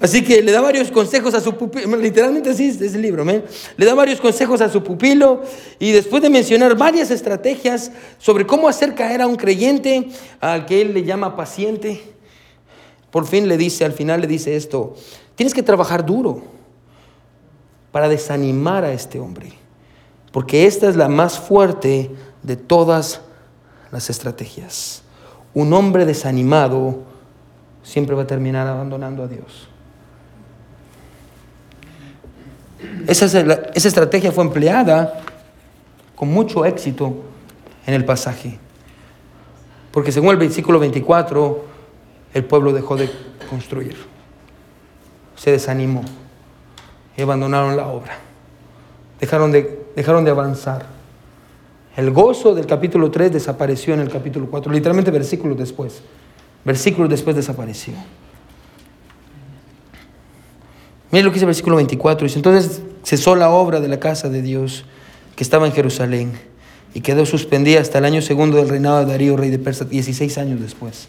Así 0.00 0.24
que 0.24 0.40
le 0.42 0.50
da 0.50 0.62
varios 0.62 0.90
consejos 0.90 1.34
a 1.34 1.40
su 1.40 1.54
pupilo, 1.54 1.94
literalmente 1.98 2.48
así 2.48 2.68
es 2.68 2.94
el 2.94 3.02
libro, 3.02 3.22
le 3.24 3.86
da 3.86 3.94
varios 3.94 4.18
consejos 4.18 4.62
a 4.62 4.70
su 4.70 4.82
pupilo 4.82 5.42
y 5.78 5.92
después 5.92 6.22
de 6.22 6.30
mencionar 6.30 6.74
varias 6.74 7.10
estrategias 7.10 7.92
sobre 8.18 8.46
cómo 8.46 8.66
hacer 8.66 8.94
caer 8.94 9.20
a 9.20 9.26
un 9.26 9.36
creyente 9.36 10.08
al 10.40 10.64
que 10.64 10.80
él 10.80 10.94
le 10.94 11.04
llama 11.04 11.36
paciente, 11.36 12.02
por 13.10 13.26
fin 13.26 13.46
le 13.46 13.58
dice, 13.58 13.84
al 13.84 13.92
final 13.92 14.22
le 14.22 14.26
dice 14.26 14.56
esto, 14.56 14.94
tienes 15.34 15.52
que 15.52 15.62
trabajar 15.62 16.06
duro 16.06 16.44
para 17.92 18.08
desanimar 18.08 18.84
a 18.84 18.92
este 18.94 19.20
hombre, 19.20 19.52
porque 20.32 20.66
esta 20.66 20.88
es 20.88 20.96
la 20.96 21.08
más 21.08 21.38
fuerte 21.38 22.10
de 22.42 22.56
todas 22.56 23.20
las 23.92 24.08
estrategias. 24.08 25.02
Un 25.52 25.74
hombre 25.74 26.06
desanimado 26.06 27.00
siempre 27.82 28.14
va 28.14 28.22
a 28.22 28.26
terminar 28.26 28.66
abandonando 28.66 29.24
a 29.24 29.28
Dios. 29.28 29.69
Esa, 33.06 33.26
esa 33.26 33.88
estrategia 33.88 34.32
fue 34.32 34.44
empleada 34.44 35.20
con 36.14 36.28
mucho 36.28 36.64
éxito 36.64 37.14
en 37.86 37.94
el 37.94 38.04
pasaje. 38.04 38.58
Porque 39.90 40.12
según 40.12 40.30
el 40.30 40.36
versículo 40.36 40.78
24, 40.78 41.64
el 42.34 42.44
pueblo 42.44 42.72
dejó 42.72 42.96
de 42.96 43.10
construir. 43.48 43.96
Se 45.36 45.50
desanimó 45.50 46.02
y 47.16 47.22
abandonaron 47.22 47.76
la 47.76 47.88
obra. 47.88 48.18
Dejaron 49.18 49.52
de, 49.52 49.86
dejaron 49.96 50.24
de 50.24 50.30
avanzar. 50.30 50.86
El 51.96 52.10
gozo 52.12 52.54
del 52.54 52.66
capítulo 52.66 53.10
3 53.10 53.32
desapareció 53.32 53.94
en 53.94 54.00
el 54.00 54.08
capítulo 54.08 54.46
4, 54.48 54.72
literalmente 54.72 55.10
versículos 55.10 55.58
después. 55.58 56.02
Versículos 56.64 57.10
después 57.10 57.34
desapareció. 57.34 57.94
Miren 61.10 61.24
lo 61.24 61.30
que 61.30 61.34
dice 61.34 61.44
el 61.44 61.48
versículo 61.48 61.76
24. 61.76 62.24
Dice, 62.26 62.38
entonces 62.38 62.82
cesó 63.04 63.34
la 63.34 63.50
obra 63.50 63.80
de 63.80 63.88
la 63.88 63.98
casa 63.98 64.28
de 64.28 64.42
Dios 64.42 64.84
que 65.34 65.42
estaba 65.42 65.66
en 65.66 65.72
Jerusalén 65.72 66.32
y 66.94 67.00
quedó 67.00 67.26
suspendida 67.26 67.80
hasta 67.80 67.98
el 67.98 68.04
año 68.04 68.22
segundo 68.22 68.58
del 68.58 68.68
reinado 68.68 69.00
de 69.00 69.06
Darío, 69.06 69.36
rey 69.36 69.50
de 69.50 69.58
Persia, 69.58 69.86
16 69.86 70.38
años 70.38 70.60
después. 70.60 71.08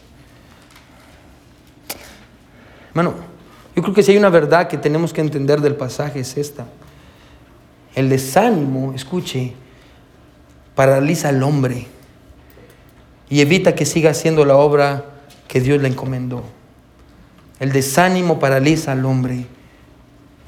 Hermano, 2.89 3.15
yo 3.75 3.81
creo 3.83 3.93
que 3.93 4.03
si 4.03 4.11
hay 4.11 4.17
una 4.17 4.29
verdad 4.29 4.67
que 4.67 4.77
tenemos 4.77 5.13
que 5.13 5.21
entender 5.21 5.61
del 5.61 5.75
pasaje 5.75 6.19
es 6.19 6.37
esta. 6.37 6.65
El 7.95 8.09
desánimo, 8.09 8.93
escuche, 8.93 9.53
paraliza 10.75 11.29
al 11.29 11.43
hombre 11.43 11.87
y 13.29 13.41
evita 13.41 13.75
que 13.75 13.85
siga 13.85 14.11
haciendo 14.11 14.45
la 14.45 14.57
obra 14.57 15.05
que 15.47 15.61
Dios 15.61 15.81
le 15.81 15.87
encomendó. 15.87 16.43
El 17.59 17.71
desánimo 17.71 18.39
paraliza 18.39 18.91
al 18.91 19.05
hombre 19.05 19.45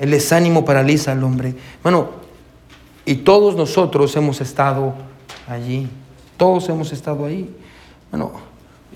el 0.03 0.11
desánimo 0.11 0.65
paraliza 0.65 1.13
al 1.13 1.23
hombre. 1.23 1.55
Bueno, 1.81 2.09
y 3.05 3.15
todos 3.15 3.55
nosotros 3.55 4.13
hemos 4.17 4.41
estado 4.41 4.93
allí. 5.47 5.87
Todos 6.35 6.67
hemos 6.67 6.91
estado 6.91 7.25
ahí. 7.25 7.49
Bueno, 8.11 8.33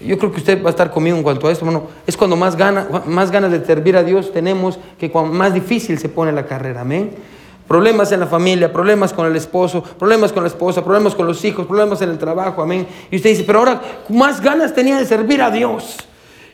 yo 0.06 0.18
creo 0.18 0.34
que 0.34 0.40
usted 0.40 0.62
va 0.62 0.68
a 0.68 0.72
estar 0.72 0.92
conmigo 0.92 1.16
en 1.16 1.24
cuanto 1.24 1.48
a 1.48 1.52
esto. 1.54 1.64
Bueno, 1.64 1.84
es 2.06 2.18
cuando 2.18 2.36
más, 2.36 2.58
gana, 2.58 3.04
más 3.06 3.32
ganas 3.32 3.52
de 3.52 3.66
servir 3.66 3.96
a 3.96 4.04
Dios 4.04 4.34
tenemos 4.34 4.80
que 5.00 5.08
más 5.08 5.54
difícil 5.54 5.98
se 5.98 6.10
pone 6.10 6.34
la 6.34 6.46
carrera. 6.46 6.82
Amén. 6.82 7.12
Problemas 7.70 8.12
en 8.12 8.20
la 8.20 8.28
familia, 8.28 8.74
problemas 8.74 9.14
con 9.14 9.28
el 9.28 9.36
esposo, 9.38 9.82
problemas 9.82 10.34
con 10.34 10.44
la 10.44 10.50
esposa, 10.50 10.84
problemas 10.84 11.16
con 11.16 11.26
los 11.26 11.46
hijos, 11.46 11.68
problemas 11.68 12.02
en 12.02 12.10
el 12.10 12.18
trabajo. 12.18 12.62
Amén. 12.62 12.86
Y 13.10 13.16
usted 13.16 13.30
dice, 13.30 13.46
pero 13.46 13.60
ahora 13.60 13.82
más 14.10 14.42
ganas 14.42 14.76
tenía 14.76 14.98
de 14.98 15.06
servir 15.06 15.42
a 15.42 15.52
Dios. 15.52 16.00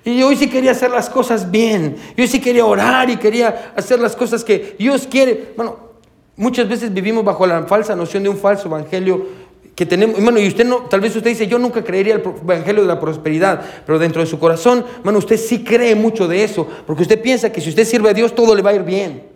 Y 0.05 0.21
hoy 0.21 0.35
sí 0.35 0.49
quería 0.49 0.71
hacer 0.71 0.91
las 0.91 1.09
cosas 1.09 1.49
bien. 1.49 1.95
Yo 2.17 2.27
sí 2.27 2.41
quería 2.41 2.65
orar 2.65 3.09
y 3.09 3.17
quería 3.17 3.73
hacer 3.75 3.99
las 3.99 4.15
cosas 4.15 4.43
que 4.43 4.75
Dios 4.77 5.07
quiere. 5.09 5.53
Bueno, 5.55 5.77
muchas 6.35 6.67
veces 6.67 6.93
vivimos 6.93 7.23
bajo 7.23 7.47
la 7.47 7.63
falsa 7.63 7.95
noción 7.95 8.23
de 8.23 8.29
un 8.29 8.37
falso 8.37 8.67
evangelio 8.67 9.25
que 9.75 9.85
tenemos. 9.85 10.21
Bueno, 10.21 10.39
y 10.39 10.47
usted 10.47 10.65
no, 10.65 10.83
tal 10.83 10.99
vez 10.99 11.15
usted 11.15 11.31
dice, 11.31 11.47
yo 11.47 11.57
nunca 11.57 11.83
creería 11.83 12.15
el 12.15 12.21
evangelio 12.21 12.81
de 12.81 12.87
la 12.87 12.99
prosperidad, 12.99 13.61
pero 13.85 13.97
dentro 13.97 14.21
de 14.21 14.27
su 14.27 14.39
corazón, 14.39 14.85
bueno, 15.03 15.19
usted 15.19 15.37
sí 15.37 15.63
cree 15.63 15.95
mucho 15.95 16.27
de 16.27 16.43
eso, 16.43 16.67
porque 16.85 17.03
usted 17.03 17.21
piensa 17.21 17.51
que 17.51 17.61
si 17.61 17.69
usted 17.69 17.85
sirve 17.85 18.09
a 18.09 18.13
Dios 18.13 18.35
todo 18.35 18.55
le 18.55 18.61
va 18.61 18.71
a 18.71 18.75
ir 18.75 18.83
bien. 18.83 19.31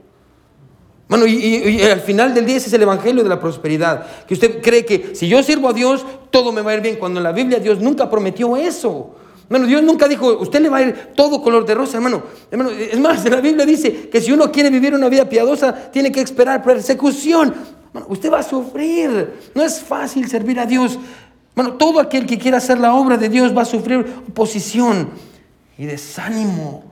Bueno, 1.08 1.26
y, 1.26 1.34
y, 1.34 1.82
al 1.84 2.02
final 2.02 2.34
del 2.34 2.46
día 2.46 2.58
ese 2.58 2.68
es 2.68 2.74
el 2.74 2.82
evangelio 2.82 3.24
de 3.24 3.30
la 3.30 3.40
prosperidad, 3.40 4.06
que 4.28 4.34
usted 4.34 4.62
cree 4.62 4.86
que 4.86 5.16
si 5.16 5.30
yo 5.30 5.42
sirvo 5.42 5.70
a 5.70 5.74
Dios 5.74 6.06
todo 6.30 6.52
me 6.52 6.62
va 6.62 6.72
a 6.72 6.76
ir 6.76 6.82
bien, 6.82 6.98
cuando 6.98 7.22
en 7.22 7.24
la 7.24 7.32
Biblia 7.32 7.60
Dios 7.60 7.80
nunca 7.80 8.10
prometió 8.10 8.58
eso. 8.58 9.16
Hermano, 9.50 9.66
Dios 9.66 9.82
nunca 9.82 10.08
dijo, 10.08 10.40
usted 10.40 10.60
le 10.60 10.70
va 10.70 10.78
a 10.78 10.82
ir 10.82 11.12
todo 11.16 11.42
color 11.42 11.66
de 11.66 11.74
rosa, 11.74 11.98
hermano. 11.98 12.24
hermano. 12.52 12.70
Es 12.70 13.00
más, 13.00 13.24
la 13.30 13.40
Biblia 13.40 13.66
dice 13.66 14.10
que 14.10 14.20
si 14.20 14.32
uno 14.34 14.52
quiere 14.52 14.70
vivir 14.70 14.94
una 14.94 15.08
vida 15.08 15.28
piadosa, 15.30 15.74
tiene 15.74 16.12
que 16.12 16.20
esperar 16.20 16.62
persecución. 16.62 17.54
usted 18.10 18.32
va 18.32 18.40
a 18.40 18.44
sufrir. 18.44 19.36
No 19.56 19.64
es 19.64 19.80
fácil 19.80 20.28
servir 20.28 20.60
a 20.60 20.66
Dios. 20.66 21.00
Todo 21.80 22.02
aquel 22.02 22.26
que 22.26 22.38
quiera 22.38 22.58
hacer 22.58 22.78
la 22.78 22.94
obra 22.94 23.18
de 23.18 23.30
Dios 23.30 23.56
va 23.56 23.62
a 23.62 23.66
sufrir 23.66 24.06
oposición 24.28 25.10
y 25.78 25.86
desánimo. 25.86 26.84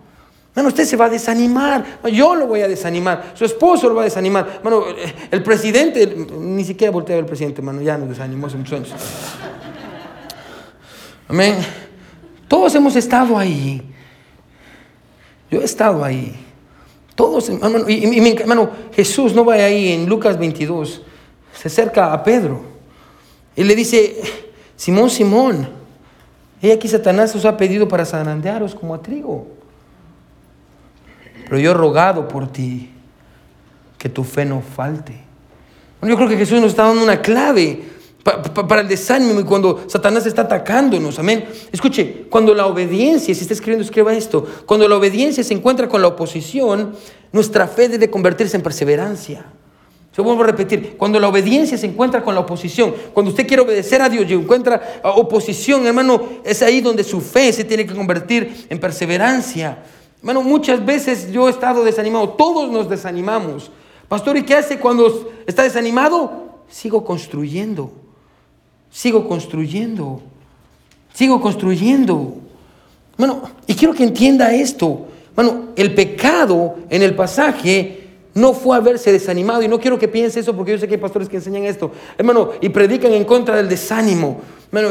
Bueno, 0.53 0.70
usted 0.70 0.86
se 0.86 0.95
va 0.95 1.06
a 1.06 1.10
desanimar. 1.10 1.99
Yo 2.12 2.36
lo 2.36 2.47
voy 2.47 2.62
a 2.62 2.70
desanimar. 2.70 3.34
Su 3.34 3.43
esposo 3.43 3.89
lo 3.89 3.95
va 3.95 4.03
a 4.03 4.06
desanimar. 4.06 4.62
Bueno, 4.64 4.86
el 5.30 5.43
presidente, 5.43 6.26
ni 6.39 6.64
siquiera 6.64 6.91
voltea 6.91 7.16
a 7.16 7.18
ver 7.18 7.24
al 7.26 7.28
presidente, 7.28 7.60
hermano. 7.60 7.82
Ya 7.82 7.97
nos 7.97 8.08
desanimó 8.08 8.47
hace 8.47 8.56
muchos. 8.56 8.93
Amén. 11.28 11.85
Todos 12.48 12.76
hemos 12.76 12.96
estado 12.96 13.38
ahí. 13.38 13.82
Yo 15.50 15.62
he 15.62 15.66
estado 15.66 16.04
ahí. 16.04 16.36
Todos, 17.16 17.50
hermano, 17.50 17.89
y, 17.89 18.38
hermano, 18.38 18.70
Jesús 18.93 19.34
no 19.34 19.46
va 19.46 19.54
ahí 19.56 19.93
en 19.93 20.08
Lucas 20.08 20.38
22. 20.38 21.02
Se 21.54 21.68
acerca 21.70 22.12
a 22.12 22.24
Pedro 22.24 22.62
y 23.56 23.64
le 23.64 23.76
dice, 23.76 24.22
Simón, 24.76 25.10
Simón, 25.10 25.70
he 26.62 26.74
aquí 26.74 26.88
Satanás 26.88 27.34
os 27.36 27.46
ha 27.46 27.56
pedido 27.56 27.88
para 27.88 28.06
zarandearos 28.06 28.76
como 28.76 28.93
a 28.93 29.02
trigo. 29.02 29.48
Pero 31.46 31.60
yo 31.60 31.72
he 31.72 31.74
rogado 31.74 32.28
por 32.28 32.52
ti 32.52 32.89
que 33.98 34.10
tu 34.10 34.24
fe 34.24 34.46
no 34.46 34.62
falte. 34.62 35.16
yo 36.02 36.16
creo 36.16 36.28
que 36.28 36.38
Jesús 36.38 36.60
nos 36.60 36.72
está 36.72 36.84
dando 36.84 37.04
una 37.04 37.22
clave 37.22 37.95
para 38.26 38.82
el 38.82 38.88
desánimo 38.88 39.39
y 39.39 39.43
cuando 39.43 39.84
Satanás 39.88 40.26
está 40.26 40.41
atacándonos, 40.41 41.19
amén. 41.19 41.45
Escuche, 41.71 42.26
cuando 42.28 42.55
la 42.55 42.65
obediencia, 42.65 43.36
si 43.36 43.41
está 43.41 43.53
escribiendo, 43.53 43.86
escriba 43.86 44.15
esto, 44.15 44.43
cuando 44.65 44.88
la 44.88 44.95
obediencia 44.95 45.43
se 45.43 45.53
encuentra 45.53 45.88
con 45.88 46.01
la 46.01 46.07
oposición, 46.07 46.95
nuestra 47.32 47.67
fe 47.67 47.88
debe 47.88 48.09
convertirse 48.09 48.57
en 48.57 48.63
perseverancia. 48.63 49.45
Se 50.11 50.23
vuelvo 50.23 50.41
a 50.41 50.47
repetir, 50.47 50.95
cuando 50.97 51.19
la 51.19 51.28
obediencia 51.28 51.78
se 51.78 51.86
encuentra 51.86 52.23
con 52.23 52.34
la 52.34 52.41
oposición, 52.41 52.95
cuando 53.13 53.30
usted 53.30 53.45
quiere 53.45 53.61
obedecer 53.61 54.01
a 54.01 54.09
Dios 54.09 54.26
y 54.28 54.34
encuentra 54.34 55.01
oposición, 55.03 55.86
hermano, 55.86 56.19
es 56.43 56.63
ahí 56.63 56.82
donde 56.82 57.03
su 57.03 57.21
fe 57.21 57.53
se 57.53 57.63
tiene 57.63 57.86
que 57.86 57.93
convertir 57.93 58.65
en 58.69 58.80
perseverancia. 58.80 59.84
Hermano, 60.17 60.41
muchas 60.41 60.84
veces 60.84 61.32
yo 61.32 61.47
he 61.47 61.51
estado 61.51 61.84
desanimado, 61.84 62.30
todos 62.30 62.71
nos 62.71 62.89
desanimamos. 62.89 63.69
Pastor, 64.07 64.36
¿y 64.38 64.41
qué 64.41 64.55
hace 64.55 64.80
cuando 64.80 65.32
está 65.45 65.61
desanimado? 65.61 66.63
Sigo 66.67 67.05
construyendo 67.05 68.05
sigo 68.96 69.28
construyendo. 69.28 70.22
Sigo 71.14 71.41
construyendo. 71.41 72.38
Bueno, 73.18 73.41
y 73.68 73.76
quiero 73.76 73.93
que 73.93 74.04
entienda 74.04 74.54
esto. 74.54 75.08
Bueno, 75.36 75.66
el 75.76 75.93
pecado 75.93 76.78
en 76.89 77.04
el 77.04 77.14
pasaje 77.14 78.08
no 78.34 78.54
fue 78.54 78.78
a 78.78 78.80
verse 78.80 79.12
desanimado. 79.12 79.62
Y 79.62 79.68
no 79.68 79.82
quiero 79.82 80.00
que 80.00 80.08
piense 80.08 80.39
eso 80.39 80.56
porque 80.56 80.72
yo 80.72 80.78
sé 80.78 80.88
que 80.88 80.96
hay 80.96 81.00
pastores 81.02 81.28
que 81.28 81.36
enseñan 81.36 81.64
esto, 81.64 81.91
hermano, 82.18 82.52
y 82.62 82.70
predican 82.70 83.12
en 83.12 83.26
contra 83.26 83.58
del 83.58 83.68
desánimo. 83.68 84.39
Bueno, 84.72 84.89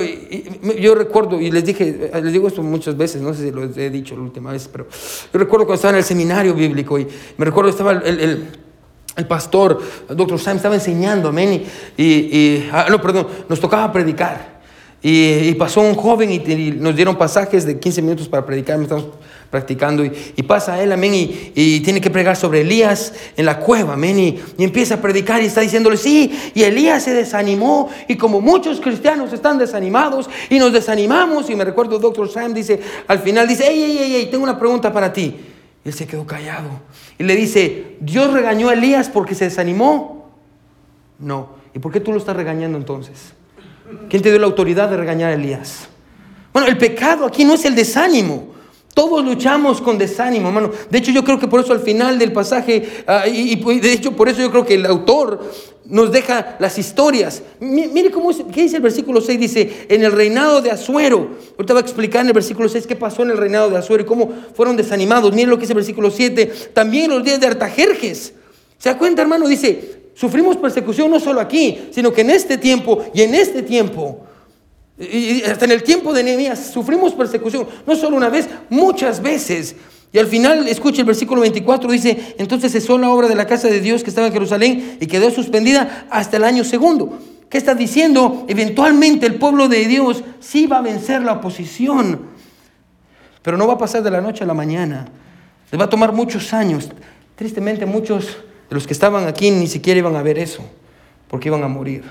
yo 0.79 0.95
recuerdo, 0.95 1.41
y 1.41 1.51
les 1.51 1.65
dije, 1.65 2.11
les 2.23 2.33
digo 2.33 2.49
esto 2.49 2.63
muchas 2.63 2.97
veces, 2.97 3.23
no 3.23 3.33
sé 3.33 3.45
si 3.45 3.51
lo 3.51 3.65
he 3.65 3.91
dicho 3.91 4.15
la 4.17 4.23
última 4.23 4.53
vez, 4.53 4.69
pero 4.71 4.87
yo 5.33 5.39
recuerdo 5.39 5.67
cuando 5.67 5.75
estaba 5.75 5.93
en 5.93 5.99
el 5.99 6.05
seminario 6.05 6.55
bíblico 6.55 6.99
y 6.99 7.07
me 7.37 7.45
recuerdo 7.45 7.71
estaba 7.71 7.93
el, 7.93 8.49
pastor, 9.23 9.81
el 10.09 10.17
doctor 10.17 10.41
Sam, 10.41 10.57
estaba 10.57 10.75
enseñando, 10.75 11.29
amén, 11.29 11.65
y, 11.97 12.05
y, 12.05 12.71
ah, 12.73 12.87
no, 12.91 13.01
perdón, 13.01 13.29
nos 13.49 13.61
tocaba 13.61 13.93
predicar. 13.93 14.55
Y, 15.07 15.53
pasó 15.57 15.83
un 15.83 15.95
joven 15.95 16.33
y, 16.33 16.71
nos 16.71 16.97
dieron 16.97 17.17
pasajes 17.17 17.67
de 17.67 17.79
15 17.79 18.01
minutos 18.01 18.27
para 18.27 18.47
predicar, 18.47 18.81
estamos 18.81 19.05
practicando 19.51 20.03
y, 20.03 20.43
pasa 20.45 20.83
él, 20.83 20.93
amén, 20.93 21.13
y, 21.15 21.81
tiene 21.81 22.01
que 22.01 22.09
pregar 22.09 22.37
sobre 22.37 22.63
Elías 22.63 23.13
en 23.37 23.45
la 23.45 23.61
cueva, 23.61 23.93
amén, 23.93 24.19
y, 24.19 24.41
empieza 24.57 24.95
a 24.95 25.03
predicar 25.03 25.43
y 25.43 25.47
está 25.47 25.61
diciéndole, 25.61 25.99
sí, 25.99 26.33
y 26.55 26.63
Elías 26.63 27.03
se 27.03 27.13
desanimó 27.13 27.91
y 28.09 28.17
como 28.17 28.41
muchos 28.41 28.81
cristianos 28.81 29.31
están 29.35 29.59
desanimados 29.59 30.31
y 30.49 30.59
nos 30.59 30.73
desanimamos, 30.73 31.51
y 31.51 31.55
me 31.55 31.67
recuerdo, 31.67 31.99
doctor 31.99 32.31
Sam 32.31 32.55
dice, 32.55 32.81
al 33.07 33.19
final 33.19 33.47
dice, 33.47 33.67
hey, 33.69 33.97
hey, 33.99 34.11
hey, 34.11 34.29
tengo 34.31 34.43
una 34.43 34.59
pregunta 34.59 34.91
para 34.91 35.13
ti. 35.13 35.37
Él 35.85 35.93
se 35.93 36.07
quedó 36.07 36.27
callado 36.27 36.71
y 37.19 37.25
le 37.25 37.37
dice, 37.37 37.97
¿Dios 38.01 38.33
regañó 38.33 38.69
a 38.71 38.73
Elías 38.73 39.09
porque 39.09 39.35
se 39.35 39.45
desanimó? 39.45 40.31
No. 41.19 41.51
¿Y 41.75 41.79
por 41.79 41.93
qué 41.93 42.01
tú 42.01 42.13
lo 42.13 42.19
estás 42.19 42.37
regañando 42.37 42.79
entonces? 42.79 43.35
¿Quién 44.09 44.23
te 44.23 44.31
dio 44.31 44.39
la 44.39 44.47
autoridad 44.47 44.89
de 44.89 44.97
regañar 44.97 45.31
a 45.31 45.35
Elías? 45.35 45.89
Bueno, 46.53 46.69
el 46.69 46.79
pecado 46.79 47.27
aquí 47.27 47.45
no 47.45 47.55
es 47.55 47.65
el 47.65 47.75
desánimo. 47.75 48.55
Todos 48.95 49.25
luchamos 49.25 49.81
con 49.81 49.99
desánimo, 49.99 50.49
hermano. 50.49 50.71
De 50.89 50.99
hecho, 50.99 51.11
yo 51.11 51.25
creo 51.25 51.39
que 51.39 51.49
por 51.49 51.61
eso 51.61 51.73
al 51.73 51.81
final 51.81 52.17
del 52.17 52.33
pasaje, 52.33 53.05
ah, 53.07 53.27
y, 53.27 53.57
de 53.81 53.93
hecho 53.93 54.13
por 54.13 54.29
eso 54.29 54.41
yo 54.41 54.53
creo 54.53 54.65
que 54.65 54.75
el 54.75 54.87
autor 54.87 55.51
nos 55.87 56.13
deja 56.13 56.57
las 56.61 56.79
historias. 56.79 57.43
mire 57.61 58.11
cómo 58.11 58.31
¿qué 58.53 58.63
dice 58.63 58.77
el 58.77 58.83
versículo 58.83 59.21
6? 59.21 59.39
Dice, 59.39 59.87
en 59.89 60.03
el 60.03 60.13
reinado 60.13 60.63
de 60.63 60.71
Azuero. 60.71 61.37
Ahorita 61.59 61.75
va 61.75 61.81
a 61.81 61.83
explicar 61.83 62.23
en 62.23 62.29
el 62.29 62.33
versículo 62.33 62.69
6 62.69 62.87
qué 62.87 62.97
pasó 62.97 63.23
en 63.23 63.31
el 63.31 63.37
reinado 63.37 63.71
de 63.71 63.77
Azuero 63.77 64.03
y 64.03 64.07
cómo 64.07 64.33
fueron 64.55 64.77
desanimados. 64.77 65.35
Mire 65.35 65.49
lo 65.49 65.57
que 65.57 65.63
dice 65.63 65.73
el 65.73 65.79
versículo 65.79 66.11
7. 66.11 66.47
También 66.73 67.05
en 67.05 67.11
los 67.11 67.25
días 67.25 67.41
de 67.41 67.47
Artajerjes. 67.47 68.33
¿Se 68.79 68.89
da 68.89 68.99
cuenta, 68.99 69.23
hermano? 69.23 69.47
Dice, 69.47 70.05
Sufrimos 70.15 70.57
persecución 70.57 71.11
no 71.11 71.19
solo 71.19 71.41
aquí, 71.41 71.89
sino 71.91 72.13
que 72.13 72.21
en 72.21 72.31
este 72.31 72.57
tiempo 72.57 73.05
y 73.13 73.23
en 73.23 73.35
este 73.35 73.63
tiempo, 73.63 74.21
y 74.97 75.43
hasta 75.43 75.65
en 75.65 75.73
el 75.73 75.83
tiempo 75.83 76.13
de 76.13 76.23
Nehemías, 76.23 76.71
sufrimos 76.73 77.15
persecución, 77.15 77.67
no 77.85 77.97
solo 77.97 78.17
una 78.17 78.29
vez, 78.29 78.49
muchas 78.71 79.21
veces. 79.21 79.75
Y 80.15 80.19
al 80.21 80.29
final, 80.29 80.69
escuche 80.69 81.01
el 81.01 81.07
versículo 81.07 81.41
24, 81.41 81.91
dice, 81.91 82.37
entonces 82.39 82.71
cesó 82.71 82.97
la 82.99 83.11
obra 83.11 83.27
de 83.27 83.35
la 83.35 83.49
casa 83.49 83.67
de 83.67 83.81
Dios 83.81 84.05
que 84.05 84.11
estaba 84.11 84.29
en 84.29 84.33
Jerusalén 84.33 84.97
y 85.01 85.09
quedó 85.09 85.29
suspendida 85.29 86.07
hasta 86.09 86.37
el 86.37 86.45
año 86.45 86.63
segundo. 86.63 87.19
¿Qué 87.51 87.59
está 87.59 87.75
diciendo? 87.75 88.45
Eventualmente 88.47 89.27
el 89.27 89.35
pueblo 89.41 89.67
de 89.67 89.87
Dios 89.87 90.23
sí 90.39 90.69
va 90.69 90.79
a 90.79 90.83
vencer 90.83 91.23
la 91.23 91.33
oposición, 91.33 92.27
pero 93.43 93.57
no 93.57 93.67
va 93.67 93.73
a 93.73 93.79
pasar 93.79 94.05
de 94.05 94.13
la 94.13 94.21
noche 94.21 94.45
a 94.45 94.47
la 94.47 94.55
mañana. 94.55 95.07
Le 95.73 95.79
va 95.79 95.87
a 95.87 95.91
tomar 95.91 96.13
muchos 96.13 96.55
años. 96.55 96.89
Tristemente 97.35 97.85
muchos 97.85 98.37
los 98.71 98.87
que 98.87 98.93
estaban 98.93 99.27
aquí 99.27 99.51
ni 99.51 99.67
siquiera 99.67 99.99
iban 99.99 100.15
a 100.15 100.23
ver 100.23 100.39
eso, 100.39 100.63
porque 101.27 101.49
iban 101.49 101.65
a 101.65 101.69
morir. 101.69 102.05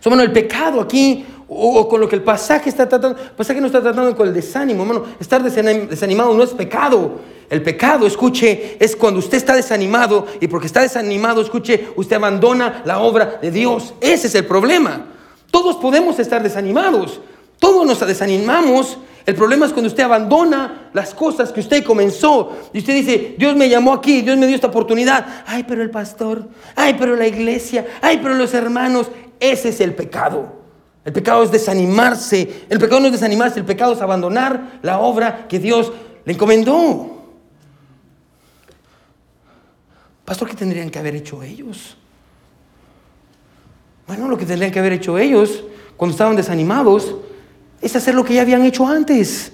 So, 0.00 0.12
el 0.12 0.32
pecado 0.32 0.78
aquí, 0.78 1.24
o, 1.54 1.88
con 1.88 2.00
lo 2.00 2.08
que 2.08 2.16
el 2.16 2.22
pasaje 2.22 2.68
está 2.68 2.88
tratando, 2.88 3.18
el 3.20 3.30
pasaje 3.30 3.60
no 3.60 3.66
está 3.66 3.80
tratando 3.80 4.16
con 4.16 4.28
el 4.28 4.34
desánimo, 4.34 4.82
hermano. 4.82 5.04
Estar 5.20 5.42
desanimado 5.42 6.34
no 6.34 6.42
es 6.42 6.50
pecado. 6.50 7.20
El 7.50 7.62
pecado, 7.62 8.06
escuche, 8.06 8.76
es 8.80 8.96
cuando 8.96 9.20
usted 9.20 9.36
está 9.36 9.54
desanimado 9.54 10.26
y 10.40 10.48
porque 10.48 10.66
está 10.66 10.80
desanimado, 10.80 11.42
escuche, 11.42 11.88
usted 11.96 12.16
abandona 12.16 12.82
la 12.84 13.00
obra 13.00 13.38
de 13.42 13.50
Dios. 13.50 13.94
Ese 14.00 14.26
es 14.28 14.34
el 14.34 14.46
problema. 14.46 15.06
Todos 15.50 15.76
podemos 15.76 16.18
estar 16.18 16.42
desanimados. 16.42 17.20
Todos 17.58 17.86
nos 17.86 18.00
desanimamos 18.00 18.98
el 19.24 19.34
problema 19.34 19.66
es 19.66 19.72
cuando 19.72 19.88
usted 19.88 20.02
abandona 20.02 20.90
las 20.92 21.14
cosas 21.14 21.52
que 21.52 21.60
usted 21.60 21.84
comenzó 21.84 22.56
y 22.72 22.78
usted 22.78 22.94
dice, 22.94 23.34
Dios 23.38 23.54
me 23.54 23.68
llamó 23.68 23.92
aquí, 23.92 24.22
Dios 24.22 24.36
me 24.36 24.46
dio 24.46 24.56
esta 24.56 24.66
oportunidad. 24.66 25.44
Ay, 25.46 25.64
pero 25.66 25.82
el 25.82 25.90
pastor, 25.90 26.48
ay, 26.74 26.96
pero 26.98 27.14
la 27.14 27.26
iglesia, 27.26 27.86
ay, 28.00 28.18
pero 28.22 28.34
los 28.34 28.52
hermanos. 28.54 29.08
Ese 29.38 29.70
es 29.70 29.80
el 29.80 29.94
pecado. 29.94 30.61
El 31.04 31.12
pecado 31.12 31.42
es 31.42 31.50
desanimarse. 31.50 32.66
El 32.68 32.78
pecado 32.78 33.00
no 33.00 33.06
es 33.06 33.12
desanimarse, 33.12 33.58
el 33.58 33.64
pecado 33.64 33.92
es 33.94 34.00
abandonar 34.00 34.78
la 34.82 35.00
obra 35.00 35.48
que 35.48 35.58
Dios 35.58 35.92
le 36.24 36.32
encomendó. 36.32 37.22
Pastor, 40.24 40.48
¿qué 40.48 40.54
tendrían 40.54 40.90
que 40.90 40.98
haber 40.98 41.16
hecho 41.16 41.42
ellos? 41.42 41.96
Bueno, 44.06 44.28
lo 44.28 44.38
que 44.38 44.46
tendrían 44.46 44.70
que 44.70 44.78
haber 44.78 44.92
hecho 44.92 45.18
ellos 45.18 45.64
cuando 45.96 46.12
estaban 46.12 46.36
desanimados 46.36 47.16
es 47.80 47.96
hacer 47.96 48.14
lo 48.14 48.24
que 48.24 48.34
ya 48.34 48.42
habían 48.42 48.64
hecho 48.64 48.86
antes. 48.86 49.52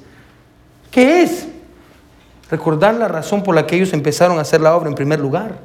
¿Qué 0.91 1.23
es? 1.23 1.47
Recordar 2.51 2.95
la 2.95 3.09
razón 3.09 3.43
por 3.43 3.55
la 3.55 3.67
que 3.67 3.77
ellos 3.77 3.93
empezaron 3.93 4.39
a 4.39 4.43
hacer 4.43 4.61
la 4.61 4.75
obra 4.77 4.89
en 4.89 4.95
primer 4.95 5.21
lugar. 5.21 5.59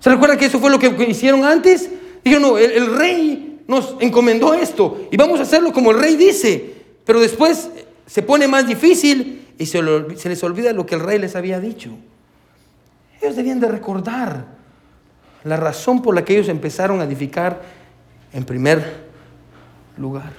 ¿Se 0.00 0.10
recuerda 0.10 0.36
que 0.36 0.46
eso 0.46 0.58
fue 0.58 0.70
lo 0.70 0.78
que 0.78 0.88
hicieron 1.08 1.44
antes? 1.44 1.90
Dijeron, 2.24 2.42
no, 2.42 2.58
el, 2.58 2.96
rey 2.96 3.49
nos 3.70 3.94
encomendó 4.00 4.52
esto 4.52 5.06
y 5.12 5.16
vamos 5.16 5.38
a 5.38 5.44
hacerlo 5.44 5.72
como 5.72 5.92
el 5.92 6.00
rey 6.00 6.16
dice. 6.16 6.74
Pero 7.04 7.20
después 7.20 7.70
se 8.04 8.20
pone 8.20 8.48
más 8.48 8.66
difícil 8.66 9.46
y 9.56 9.66
se, 9.66 9.80
les 9.80 10.42
olvida 10.42 10.72
lo 10.72 10.84
que 10.84 10.96
el 10.96 11.00
rey 11.00 11.20
les 11.20 11.36
había 11.36 11.60
dicho. 11.60 11.90
Ellos 13.20 13.36
debían 13.36 13.60
de 13.60 13.68
recordar 13.68 14.44
la 15.44 15.56
razón 15.56 16.02
por 16.02 16.16
la 16.16 16.24
que 16.24 16.34
ellos 16.34 16.48
empezaron 16.48 17.00
a 17.00 17.04
edificar 17.04 17.62
en 18.32 18.44
primer 18.44 19.04
lugar. 19.96 20.32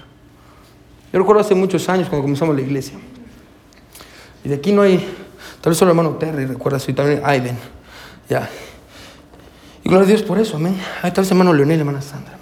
Yo 1.14 1.20
recuerdo 1.20 1.42
hace 1.42 1.56
muchos 1.56 1.88
años 1.88 2.10
cuando 2.10 2.24
comenzamos 2.24 2.54
la 2.54 2.62
iglesia. 2.62 2.98
Y 4.44 4.50
de 4.50 4.56
aquí 4.56 4.74
no 4.74 4.82
hay, 4.82 4.98
tal 5.62 5.72
vez 5.72 5.78
solo 5.78 5.92
el 5.92 5.98
hermano 5.98 6.18
Terry, 6.18 6.46
recuerda, 6.46 6.80
soy 6.80 6.94
también 6.94 7.22
Aiden. 7.24 7.58
Ya. 8.28 8.50
Y 9.84 9.90
gloria 9.90 10.04
a 10.04 10.08
Dios 10.08 10.22
por 10.22 10.38
eso, 10.38 10.58
amén. 10.58 10.78
Hay 11.02 11.12
tal 11.12 11.24
vez 11.24 11.32
hermano 11.32 11.54
Leonel, 11.54 11.80
hermana 11.80 12.02
Sandra, 12.02 12.41